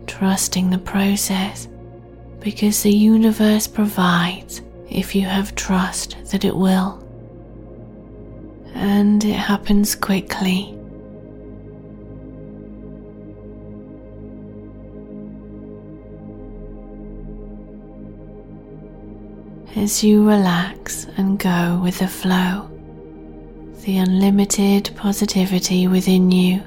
trusting 0.07 0.71
the 0.71 0.79
process 0.79 1.67
because 2.39 2.81
the 2.81 2.91
universe 2.91 3.67
provides 3.67 4.63
if 4.89 5.15
you 5.15 5.23
have 5.23 5.55
trust 5.55 6.15
that 6.31 6.45
it 6.45 6.55
will. 6.55 7.03
And 8.73 9.23
it 9.23 9.33
happens 9.33 9.95
quickly. 9.95 10.73
As 19.75 20.03
you 20.03 20.27
relax 20.27 21.05
and 21.17 21.37
go 21.37 21.79
with 21.83 21.99
the 21.99 22.07
flow 22.07 22.67
the 23.87 23.99
unlimited 23.99 24.91
positivity 24.97 25.87
within 25.87 26.29
you 26.29 26.61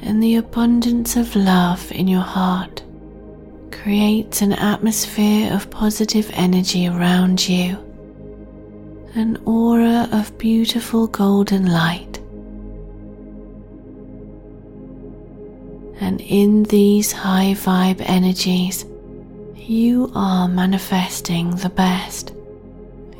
and 0.00 0.22
the 0.22 0.36
abundance 0.36 1.14
of 1.14 1.36
love 1.36 1.92
in 1.92 2.08
your 2.08 2.22
heart 2.22 2.82
creates 3.86 4.42
an 4.42 4.52
atmosphere 4.52 5.54
of 5.54 5.70
positive 5.70 6.28
energy 6.32 6.88
around 6.88 7.48
you, 7.48 7.78
an 9.14 9.40
aura 9.44 10.08
of 10.10 10.36
beautiful 10.38 11.06
golden 11.06 11.66
light. 11.66 12.18
And 16.00 16.20
in 16.20 16.64
these 16.64 17.12
high 17.12 17.54
vibe 17.56 18.02
energies, 18.04 18.84
you 19.54 20.10
are 20.16 20.48
manifesting 20.48 21.54
the 21.54 21.70
best. 21.70 22.34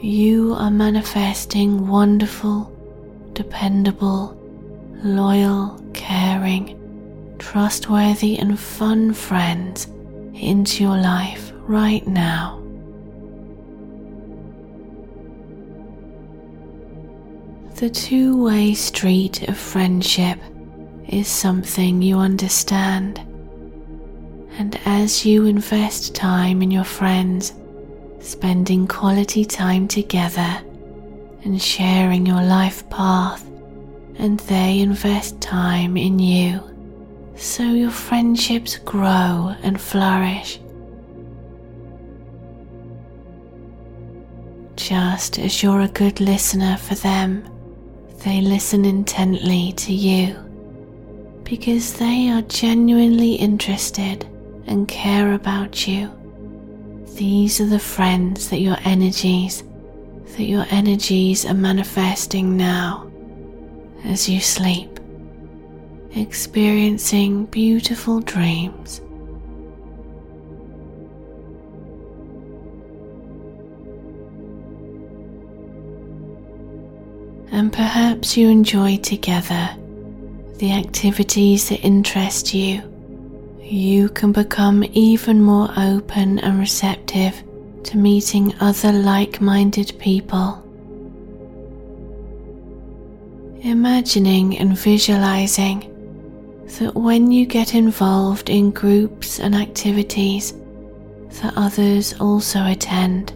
You 0.03 0.55
are 0.55 0.73
manifesting 0.73 1.87
wonderful, 1.87 2.73
dependable, 3.35 4.37
loyal, 5.05 5.81
caring, 5.95 6.77
trustworthy, 7.39 8.37
and 8.37 8.59
fun 8.59 9.13
friends 9.13 9.87
into 10.37 10.85
your 10.85 10.97
life 10.97 11.53
right 11.67 12.07
now. 12.07 12.63
The 17.77 17.91
two 17.91 18.43
way 18.43 18.75
street 18.75 19.49
of 19.49 19.59
friendship 19.59 20.39
is 21.09 21.29
something 21.29 22.01
you 22.01 22.19
understand, 22.19 23.21
And 24.59 24.81
as 24.87 25.27
you 25.27 25.45
invest 25.45 26.15
time 26.15 26.63
in 26.63 26.71
your 26.71 26.85
friends, 26.85 27.53
spending 28.21 28.87
quality 28.87 29.45
time 29.45 29.87
together 29.87 30.63
and 31.45 31.61
sharing 31.61 32.25
your 32.25 32.43
life 32.43 32.89
path, 32.89 33.45
and 34.19 34.41
they 34.41 34.81
invest 34.81 35.41
time 35.43 35.99
in 35.99 36.19
you, 36.19 36.63
so 37.37 37.63
your 37.63 37.91
friendships 37.91 38.77
grow 38.79 39.55
and 39.63 39.81
flourish. 39.81 40.61
Just 44.77 45.39
as 45.39 45.63
you're 45.63 45.83
a 45.83 45.89
good 45.89 46.21
listener 46.21 46.77
for 46.77 46.95
them, 46.95 47.49
they 48.25 48.41
listen 48.41 48.85
intently 48.85 49.73
to 49.77 49.93
you 49.93 50.35
because 51.45 51.95
they 51.95 52.29
are 52.31 52.43
genuinely 52.43 53.35
interested 53.35 54.25
and 54.67 54.89
care 54.89 55.35
about 55.35 55.87
you. 55.87 56.11
These 57.15 57.61
are 57.61 57.67
the 57.67 57.79
friends 57.79 58.51
that 58.51 58.61
your 58.61 58.77
energies 58.85 59.63
that 60.37 60.45
your 60.45 60.67
energies 60.71 61.47
are 61.47 61.55
manifesting 61.55 62.57
now 62.57 63.11
as 64.05 64.29
you 64.29 64.41
sleep, 64.41 64.96
experiencing 66.17 67.47
beautiful 67.47 68.21
dreams. 68.21 69.01
And 77.53 77.73
perhaps 77.73 78.37
you 78.37 78.49
enjoy 78.49 78.97
together 78.99 79.71
the 80.59 80.73
activities 80.73 81.69
that 81.69 81.81
interest 81.81 82.55
you. 82.55 82.83
You 83.61 84.09
can 84.11 84.33
become 84.33 84.85
even 84.93 85.43
more 85.43 85.69
open 85.77 86.39
and 86.39 86.59
receptive 86.59 87.43
to 87.85 87.97
meeting 87.97 88.55
other 88.61 88.93
like 88.93 89.41
minded 89.41 89.93
people. 89.99 90.63
Imagining 93.63 94.59
and 94.59 94.79
visualizing 94.79 95.96
that 96.67 96.95
when 96.95 97.31
you 97.31 97.47
get 97.47 97.75
involved 97.75 98.51
in 98.51 98.71
groups 98.71 99.41
and 99.41 99.55
activities 99.55 100.53
that 101.41 101.55
others 101.57 102.15
also 102.21 102.65
attend, 102.67 103.33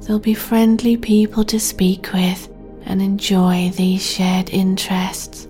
there'll 0.00 0.18
be 0.18 0.34
friendly 0.34 0.96
people 0.96 1.44
to 1.44 1.60
speak 1.60 2.12
with 2.12 2.48
and 2.86 3.00
enjoy 3.00 3.70
these 3.70 4.04
shared 4.04 4.50
interests. 4.50 5.46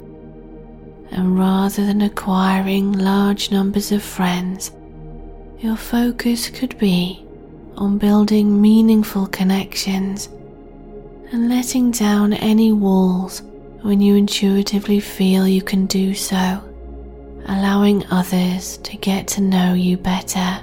And 1.11 1.39
rather 1.39 1.87
than 1.87 2.03
acquiring 2.03 2.93
large 2.93 3.51
numbers 3.51 3.93
of 3.93 4.03
friends, 4.03 4.73
your 5.61 5.77
focus 5.77 6.51
could 6.51 6.77
be 6.79 7.25
on 7.77 7.99
building 7.99 8.61
meaningful 8.61 9.27
connections 9.29 10.29
and 11.33 11.49
letting 11.49 11.91
down 11.91 12.33
any 12.33 12.73
walls 12.73 13.43
when 13.83 14.01
you 14.01 14.15
intuitively 14.15 15.01
feel 15.01 15.47
you 15.47 15.63
can 15.63 15.87
do 15.87 16.15
so, 16.15 16.63
allowing 17.47 18.07
others 18.11 18.79
to 18.79 18.97
get 18.97 19.29
to 19.29 19.41
know 19.41 19.75
you 19.75 19.97
better. 19.97 20.61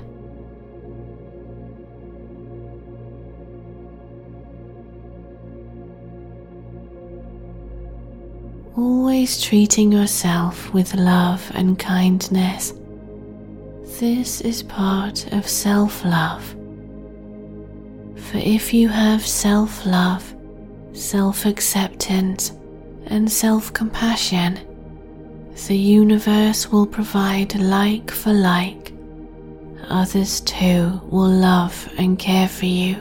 Always 8.77 9.41
treating 9.41 9.91
yourself 9.91 10.73
with 10.73 10.95
love 10.95 11.51
and 11.53 11.77
kindness. 11.77 12.73
This 13.99 14.41
is 14.41 14.63
part 14.63 15.31
of 15.33 15.47
self 15.47 16.03
love. 16.03 16.43
For 18.15 18.37
if 18.37 18.73
you 18.73 18.87
have 18.89 19.27
self 19.27 19.85
love, 19.85 20.33
self 20.93 21.45
acceptance, 21.45 22.53
and 23.07 23.31
self 23.31 23.73
compassion, 23.73 24.59
the 25.67 25.77
universe 25.77 26.71
will 26.71 26.85
provide 26.85 27.55
like 27.55 28.11
for 28.11 28.33
like. 28.33 28.93
Others 29.89 30.41
too 30.41 31.01
will 31.09 31.29
love 31.29 31.89
and 31.97 32.17
care 32.17 32.47
for 32.47 32.65
you. 32.65 32.95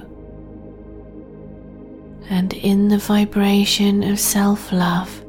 And 2.28 2.52
in 2.52 2.88
the 2.88 2.98
vibration 2.98 4.02
of 4.04 4.20
self 4.20 4.72
love, 4.72 5.24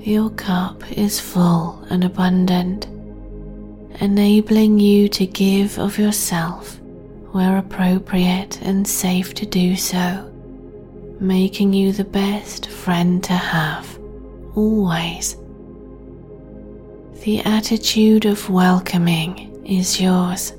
your 0.00 0.30
cup 0.30 0.82
is 0.92 1.18
full 1.20 1.82
and 1.90 2.04
abundant, 2.04 2.86
enabling 4.00 4.78
you 4.78 5.08
to 5.08 5.26
give 5.26 5.78
of 5.78 5.98
yourself 5.98 6.80
where 7.32 7.58
appropriate 7.58 8.60
and 8.62 8.86
safe 8.86 9.34
to 9.34 9.44
do 9.44 9.74
so, 9.74 10.30
making 11.18 11.72
you 11.72 11.92
the 11.92 12.04
best 12.04 12.66
friend 12.68 13.24
to 13.24 13.32
have, 13.32 13.98
always. 14.54 15.36
The 17.24 17.40
attitude 17.40 18.26
of 18.26 18.50
welcoming 18.50 19.64
is 19.64 19.98
yours. 19.98 20.52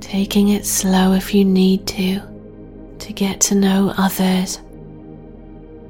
Taking 0.00 0.50
it 0.50 0.64
slow 0.64 1.14
if 1.14 1.34
you 1.34 1.44
need 1.44 1.88
to, 1.88 2.20
to 3.00 3.12
get 3.12 3.40
to 3.40 3.56
know 3.56 3.92
others, 3.98 4.60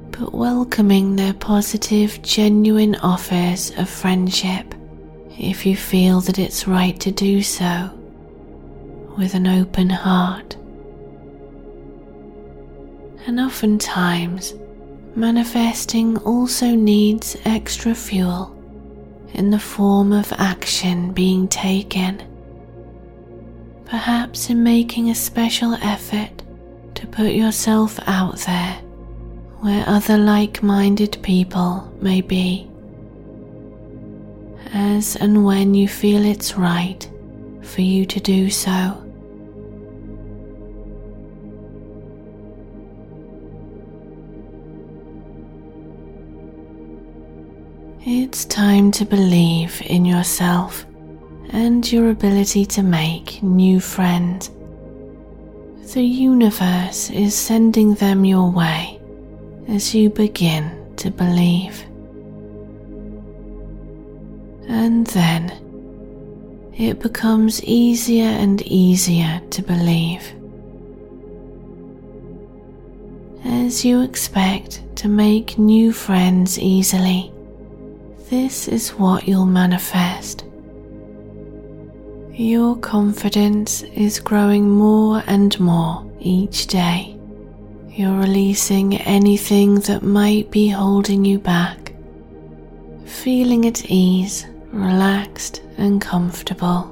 but 0.09 0.33
welcoming 0.33 1.15
their 1.15 1.35
positive, 1.35 2.19
genuine 2.23 2.95
offers 2.95 3.71
of 3.77 3.87
friendship 3.87 4.73
if 5.37 5.63
you 5.63 5.77
feel 5.77 6.21
that 6.21 6.39
it's 6.39 6.67
right 6.67 6.99
to 7.01 7.11
do 7.11 7.43
so 7.43 7.91
with 9.15 9.35
an 9.35 9.45
open 9.45 9.91
heart. 9.91 10.55
And 13.27 13.39
oftentimes, 13.39 14.55
manifesting 15.19 16.17
also 16.19 16.73
needs 16.73 17.35
extra 17.43 17.93
fuel 17.93 18.55
in 19.33 19.51
the 19.51 19.59
form 19.59 20.13
of 20.13 20.31
action 20.37 21.11
being 21.11 21.47
taken. 21.47 22.23
Perhaps 23.85 24.49
in 24.49 24.63
making 24.63 25.09
a 25.09 25.15
special 25.15 25.73
effort 25.75 26.31
to 26.95 27.05
put 27.07 27.33
yourself 27.33 27.99
out 28.07 28.37
there 28.39 28.75
where 29.59 29.83
other 29.87 30.17
like 30.17 30.63
minded 30.63 31.17
people 31.21 31.91
may 32.01 32.21
be 32.21 32.69
as 34.73 35.15
and 35.15 35.43
when 35.43 35.73
you 35.73 35.87
feel 35.87 36.23
it's 36.23 36.55
right 36.55 37.09
for 37.61 37.81
you 37.81 38.05
to 38.05 38.19
do 38.19 38.49
so. 38.49 39.08
It's 48.11 48.43
time 48.43 48.89
to 48.93 49.05
believe 49.05 49.83
in 49.85 50.03
yourself 50.03 50.83
and 51.51 51.89
your 51.91 52.09
ability 52.09 52.65
to 52.65 52.81
make 52.81 53.43
new 53.43 53.79
friends. 53.79 54.49
The 55.93 56.01
universe 56.01 57.11
is 57.11 57.35
sending 57.35 57.93
them 57.93 58.25
your 58.25 58.49
way 58.49 58.99
as 59.67 59.93
you 59.93 60.09
begin 60.09 60.71
to 60.95 61.11
believe. 61.11 61.85
And 64.67 65.05
then 65.05 65.51
it 66.75 66.99
becomes 66.99 67.63
easier 67.63 68.25
and 68.25 68.59
easier 68.63 69.39
to 69.51 69.61
believe. 69.61 70.33
As 73.45 73.85
you 73.85 74.01
expect 74.01 74.81
to 74.95 75.07
make 75.07 75.59
new 75.59 75.93
friends 75.93 76.57
easily, 76.57 77.31
this 78.29 78.67
is 78.67 78.91
what 78.91 79.27
you'll 79.27 79.45
manifest. 79.45 80.45
Your 82.31 82.77
confidence 82.77 83.81
is 83.81 84.19
growing 84.19 84.69
more 84.69 85.23
and 85.25 85.59
more 85.59 86.09
each 86.19 86.67
day. 86.67 87.17
You're 87.89 88.17
releasing 88.17 88.97
anything 88.97 89.75
that 89.81 90.03
might 90.03 90.51
be 90.51 90.69
holding 90.69 91.25
you 91.25 91.39
back, 91.39 91.93
feeling 93.05 93.65
at 93.65 93.89
ease 93.89 94.45
relaxed 94.71 95.63
and 95.77 95.99
comfortable 95.99 96.83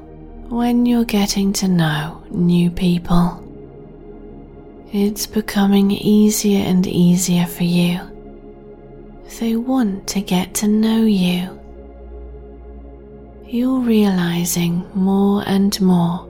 when 0.50 0.86
you're 0.86 1.06
getting 1.06 1.54
to 1.54 1.68
know 1.68 2.24
new 2.32 2.72
people. 2.72 3.44
It's 4.92 5.28
becoming 5.28 5.92
easier 5.92 6.66
and 6.66 6.88
easier 6.88 7.46
for 7.46 7.64
you. 7.64 8.17
They 9.40 9.56
want 9.56 10.08
to 10.08 10.22
get 10.22 10.54
to 10.56 10.68
know 10.68 11.04
you. 11.04 11.60
You're 13.46 13.80
realizing 13.80 14.90
more 14.94 15.44
and 15.46 15.80
more 15.80 16.28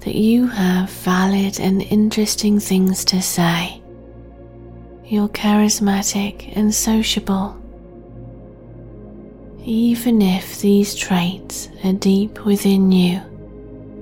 that 0.00 0.14
you 0.14 0.46
have 0.46 0.90
valid 0.90 1.58
and 1.60 1.82
interesting 1.82 2.60
things 2.60 3.04
to 3.06 3.22
say. 3.22 3.80
You're 5.04 5.28
charismatic 5.28 6.56
and 6.56 6.74
sociable 6.74 7.60
even 9.64 10.22
if 10.22 10.60
these 10.60 10.94
traits 10.94 11.68
are 11.84 11.92
deep 11.92 12.44
within 12.44 12.90
you, 12.90 13.20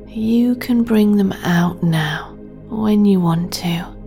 you 0.07 0.55
can 0.55 0.85
bring 0.85 1.17
them 1.17 1.33
out 1.45 1.83
now 1.83 2.33
when 2.69 3.05
you 3.05 3.21
want 3.21 3.53
to. 3.53 3.98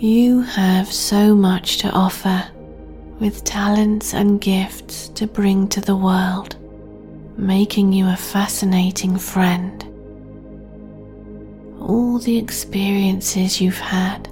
You 0.00 0.42
have 0.42 0.92
so 0.92 1.34
much 1.34 1.78
to 1.78 1.90
offer 1.90 2.48
with 3.18 3.42
talents 3.42 4.14
and 4.14 4.40
gifts 4.40 5.08
to 5.08 5.26
bring 5.26 5.66
to 5.70 5.80
the 5.80 5.96
world, 5.96 6.54
making 7.36 7.92
you 7.92 8.06
a 8.06 8.14
fascinating 8.14 9.18
friend. 9.18 9.82
All 11.80 12.20
the 12.20 12.38
experiences 12.38 13.60
you've 13.60 13.80
had. 13.80 14.28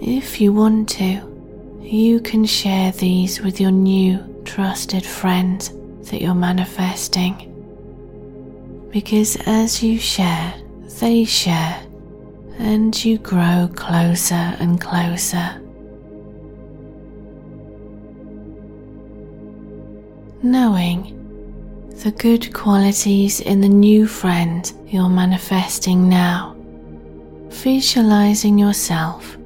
If 0.00 0.40
you 0.40 0.52
want 0.52 0.88
to, 0.90 1.80
you 1.80 2.20
can 2.20 2.44
share 2.44 2.92
these 2.92 3.40
with 3.40 3.60
your 3.60 3.72
new 3.72 4.42
trusted 4.44 5.04
friends 5.04 5.72
that 6.08 6.22
you're 6.22 6.36
manifesting. 6.36 7.52
Because 8.92 9.36
as 9.44 9.82
you 9.82 9.98
share, 9.98 10.54
they 11.00 11.24
share 11.24 11.85
and 12.58 13.04
you 13.04 13.18
grow 13.18 13.68
closer 13.74 14.56
and 14.58 14.80
closer. 14.80 15.60
Knowing 20.42 21.12
the 22.02 22.10
good 22.12 22.52
qualities 22.54 23.40
in 23.40 23.60
the 23.60 23.68
new 23.68 24.06
friend 24.06 24.72
you're 24.86 25.08
manifesting 25.08 26.08
now, 26.08 26.54
visualizing 27.48 28.58
yourself 28.58 29.36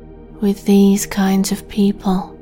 with 0.41 0.65
these 0.65 1.07
kinds 1.07 1.53
of 1.53 1.69
people. 1.69 2.37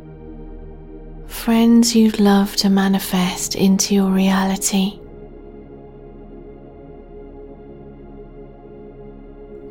Friends 1.27 1.95
you'd 1.95 2.21
love 2.21 2.57
to 2.57 2.69
manifest 2.69 3.55
into 3.55 3.95
your 3.95 4.11
reality 4.11 4.99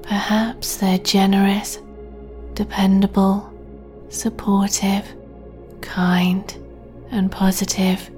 Perhaps 0.08 0.78
they're 0.78 1.00
generous, 1.00 1.80
dependable, 2.54 3.54
supportive, 4.08 5.06
kind, 5.82 6.58
and 7.12 7.30
positive, 7.30 8.10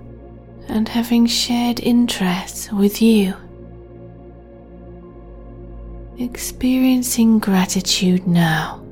and 0.67 0.87
having 0.87 1.25
shared 1.25 1.79
interests 1.79 2.71
with 2.71 3.01
you. 3.01 3.33
Experiencing 6.19 7.39
gratitude 7.39 8.27
now 8.27 8.83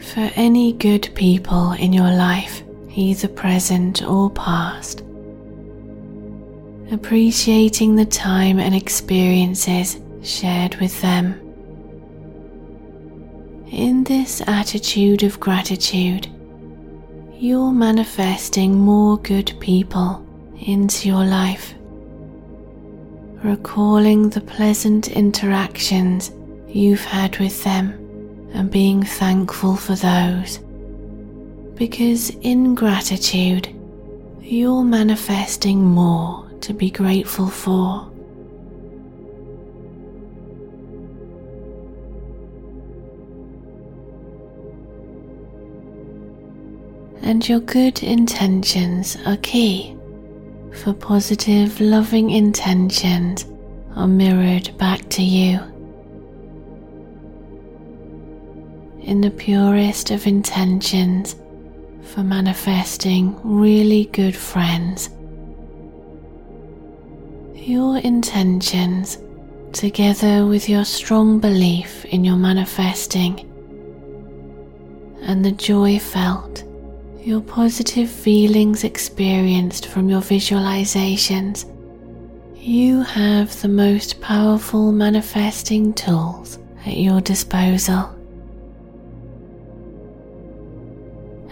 for 0.00 0.28
any 0.34 0.72
good 0.72 1.08
people 1.14 1.72
in 1.72 1.92
your 1.92 2.10
life, 2.10 2.64
either 2.96 3.28
present 3.28 4.02
or 4.02 4.28
past. 4.28 5.04
Appreciating 6.90 7.94
the 7.94 8.06
time 8.06 8.58
and 8.58 8.74
experiences 8.74 10.00
shared 10.22 10.74
with 10.76 11.00
them 11.00 11.39
in 13.70 14.02
this 14.02 14.42
attitude 14.48 15.22
of 15.22 15.38
gratitude, 15.38 16.26
you're 17.34 17.70
manifesting 17.70 18.74
more 18.74 19.16
good 19.18 19.52
people 19.60 20.26
into 20.66 21.08
your 21.08 21.24
life, 21.24 21.74
recalling 23.44 24.28
the 24.28 24.40
pleasant 24.40 25.08
interactions 25.08 26.32
you've 26.68 27.04
had 27.04 27.38
with 27.38 27.62
them 27.62 27.92
and 28.54 28.70
being 28.70 29.04
thankful 29.04 29.76
for 29.76 29.94
those. 29.94 30.58
Because 31.76 32.30
in 32.42 32.74
gratitude, 32.74 33.68
you're 34.40 34.82
manifesting 34.82 35.80
more 35.80 36.50
to 36.62 36.74
be 36.74 36.90
grateful 36.90 37.48
for. 37.48 38.09
And 47.30 47.48
your 47.48 47.60
good 47.60 48.02
intentions 48.02 49.16
are 49.24 49.36
key, 49.36 49.96
for 50.82 50.92
positive, 50.92 51.80
loving 51.80 52.30
intentions 52.30 53.46
are 53.94 54.08
mirrored 54.08 54.76
back 54.78 55.08
to 55.08 55.22
you. 55.22 55.60
In 59.02 59.20
the 59.20 59.30
purest 59.30 60.10
of 60.10 60.26
intentions 60.26 61.36
for 62.02 62.24
manifesting 62.24 63.38
really 63.44 64.06
good 64.06 64.34
friends, 64.34 65.08
your 67.54 67.98
intentions, 67.98 69.18
together 69.72 70.46
with 70.46 70.68
your 70.68 70.84
strong 70.84 71.38
belief 71.38 72.04
in 72.06 72.24
your 72.24 72.36
manifesting 72.36 73.46
and 75.22 75.44
the 75.44 75.52
joy 75.52 75.96
felt 75.96 76.64
your 77.24 77.40
positive 77.42 78.10
feelings 78.10 78.82
experienced 78.82 79.86
from 79.86 80.08
your 80.08 80.22
visualizations, 80.22 81.66
you 82.56 83.02
have 83.02 83.60
the 83.60 83.68
most 83.68 84.20
powerful 84.20 84.90
manifesting 84.90 85.92
tools 85.92 86.58
at 86.86 86.96
your 86.96 87.20
disposal. 87.20 88.14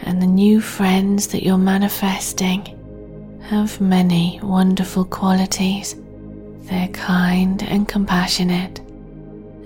And 0.02 0.22
the 0.22 0.26
new 0.26 0.60
friends 0.60 1.26
that 1.28 1.42
you're 1.42 1.58
manifesting 1.58 2.74
have 3.42 3.80
many 3.80 4.40
wonderful 4.42 5.04
qualities. 5.04 5.96
They're 6.62 6.88
kind 6.88 7.62
and 7.62 7.86
compassionate 7.86 8.80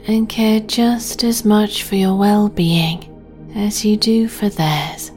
and 0.09 0.29
care 0.29 0.59
just 0.61 1.23
as 1.23 1.45
much 1.45 1.85
for 1.85 1.95
your 1.95 2.17
well 2.17 2.49
being 2.49 3.09
as 3.55 3.85
you 3.85 3.97
do 3.97 4.27
for 4.27 4.49
theirs 4.49 5.13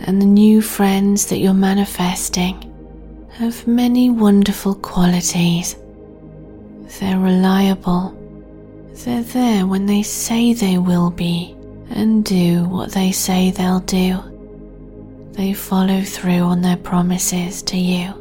and 0.00 0.20
the 0.20 0.26
new 0.26 0.62
friends 0.62 1.26
that 1.26 1.38
you're 1.38 1.54
manifesting 1.54 2.66
have 3.32 3.66
many 3.66 4.10
wonderful 4.10 4.74
qualities. 4.74 5.76
They're 6.98 7.18
reliable. 7.18 8.16
They're 9.04 9.22
there 9.22 9.66
when 9.66 9.86
they 9.86 10.02
say 10.02 10.52
they 10.52 10.78
will 10.78 11.10
be 11.10 11.56
and 11.90 12.24
do 12.24 12.64
what 12.64 12.92
they 12.92 13.12
say 13.12 13.50
they'll 13.50 13.80
do. 13.80 14.18
They 15.32 15.52
follow 15.52 16.02
through 16.02 16.42
on 16.42 16.60
their 16.60 16.76
promises 16.76 17.62
to 17.62 17.76
you. 17.76 18.14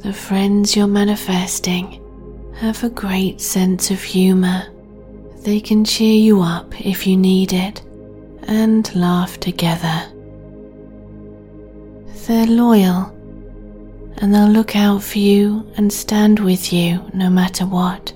The 0.00 0.12
friends 0.12 0.74
you're 0.74 0.86
manifesting 0.86 2.02
have 2.54 2.82
a 2.82 2.90
great 2.90 3.40
sense 3.40 3.90
of 3.90 4.02
humor 4.02 4.66
they 5.42 5.60
can 5.60 5.84
cheer 5.84 6.14
you 6.14 6.42
up 6.42 6.80
if 6.80 7.06
you 7.06 7.16
need 7.16 7.52
it 7.52 7.82
and 8.44 8.94
laugh 8.94 9.38
together. 9.40 10.04
They're 12.26 12.46
loyal 12.46 13.14
and 14.18 14.34
they'll 14.34 14.48
look 14.48 14.74
out 14.74 15.02
for 15.02 15.18
you 15.18 15.70
and 15.76 15.92
stand 15.92 16.40
with 16.40 16.72
you 16.72 17.08
no 17.14 17.30
matter 17.30 17.64
what. 17.64 18.12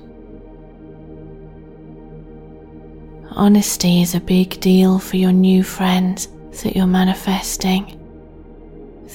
Honesty 3.31 4.03
is 4.03 4.15
a 4.15 4.21
big 4.21 4.61
deal 4.61 4.99
for 4.99 5.17
your 5.17 5.33
new 5.33 5.63
friends 5.63 6.29
that 6.63 6.77
you're 6.77 6.87
manifesting. 6.87 7.99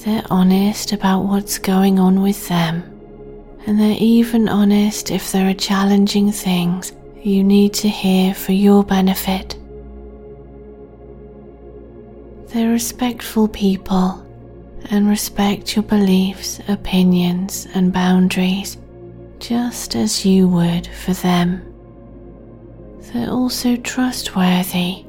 They're 0.04 0.26
honest 0.30 0.92
about 0.94 1.26
what's 1.26 1.60
going 1.60 2.00
on 2.00 2.22
with 2.22 2.48
them, 2.48 2.84
and 3.68 3.80
they're 3.80 3.98
even 4.00 4.50
honest 4.50 5.12
if 5.12 5.32
there 5.32 5.50
are 5.50 5.54
challenging 5.54 6.32
things 6.32 6.94
you 7.28 7.44
need 7.44 7.74
to 7.74 7.90
hear 7.90 8.34
for 8.34 8.54
your 8.54 8.84
benefit. 8.84 9.58
They're 12.48 12.72
respectful 12.72 13.48
people 13.50 14.24
and 14.90 15.10
respect 15.10 15.76
your 15.76 15.84
beliefs, 15.84 16.62
opinions, 16.68 17.68
and 17.74 17.92
boundaries 17.92 18.78
just 19.40 19.96
as 19.96 20.26
you 20.26 20.48
would 20.48 20.88
for 20.88 21.14
them. 21.14 21.62
They're 23.02 23.30
also 23.30 23.76
trustworthy 23.76 25.04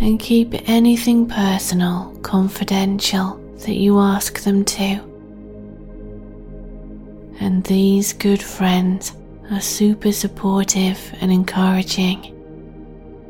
and 0.00 0.18
keep 0.18 0.54
anything 0.68 1.28
personal 1.28 2.18
confidential 2.22 3.36
that 3.58 3.74
you 3.74 3.98
ask 3.98 4.40
them 4.40 4.64
to. 4.64 5.00
And 7.40 7.62
these 7.64 8.12
good 8.12 8.42
friends 8.42 9.12
are 9.50 9.60
super 9.60 10.12
supportive 10.12 11.14
and 11.20 11.32
encouraging, 11.32 12.32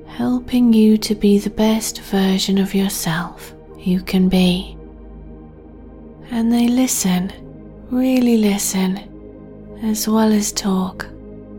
helping 0.07 0.73
you 0.73 0.97
to 0.99 1.15
be 1.15 1.39
the 1.39 1.51
best 1.51 2.01
version 2.01 2.59
of 2.59 2.75
yourself 2.75 3.55
you 3.79 4.01
can 4.01 4.29
be. 4.29 4.77
And 6.31 6.53
they 6.53 6.69
listen, 6.69 7.33
really 7.91 8.39
listen, 8.39 9.79
as 9.83 10.09
well 10.09 10.33
as 10.33 10.53
talk 10.53 11.07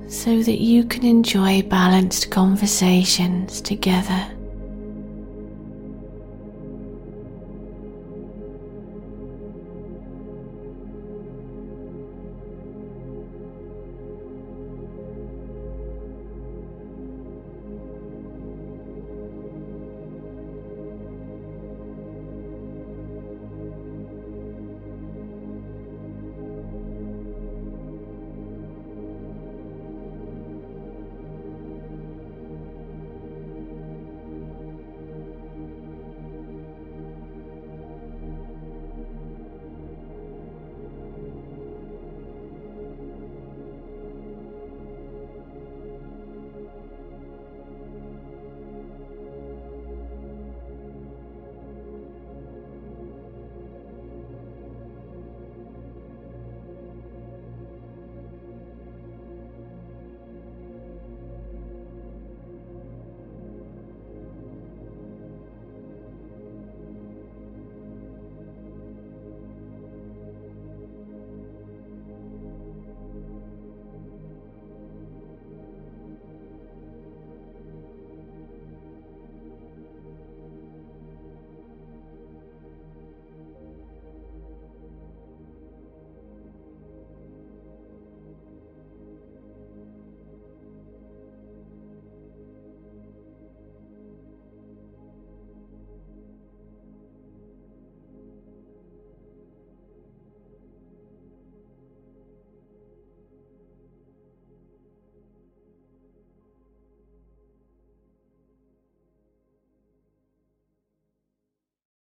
so 0.07 0.41
that 0.41 0.61
you 0.61 0.85
can 0.85 1.05
enjoy 1.05 1.61
balanced 1.63 2.31
conversations 2.31 3.61
together. 3.61 4.36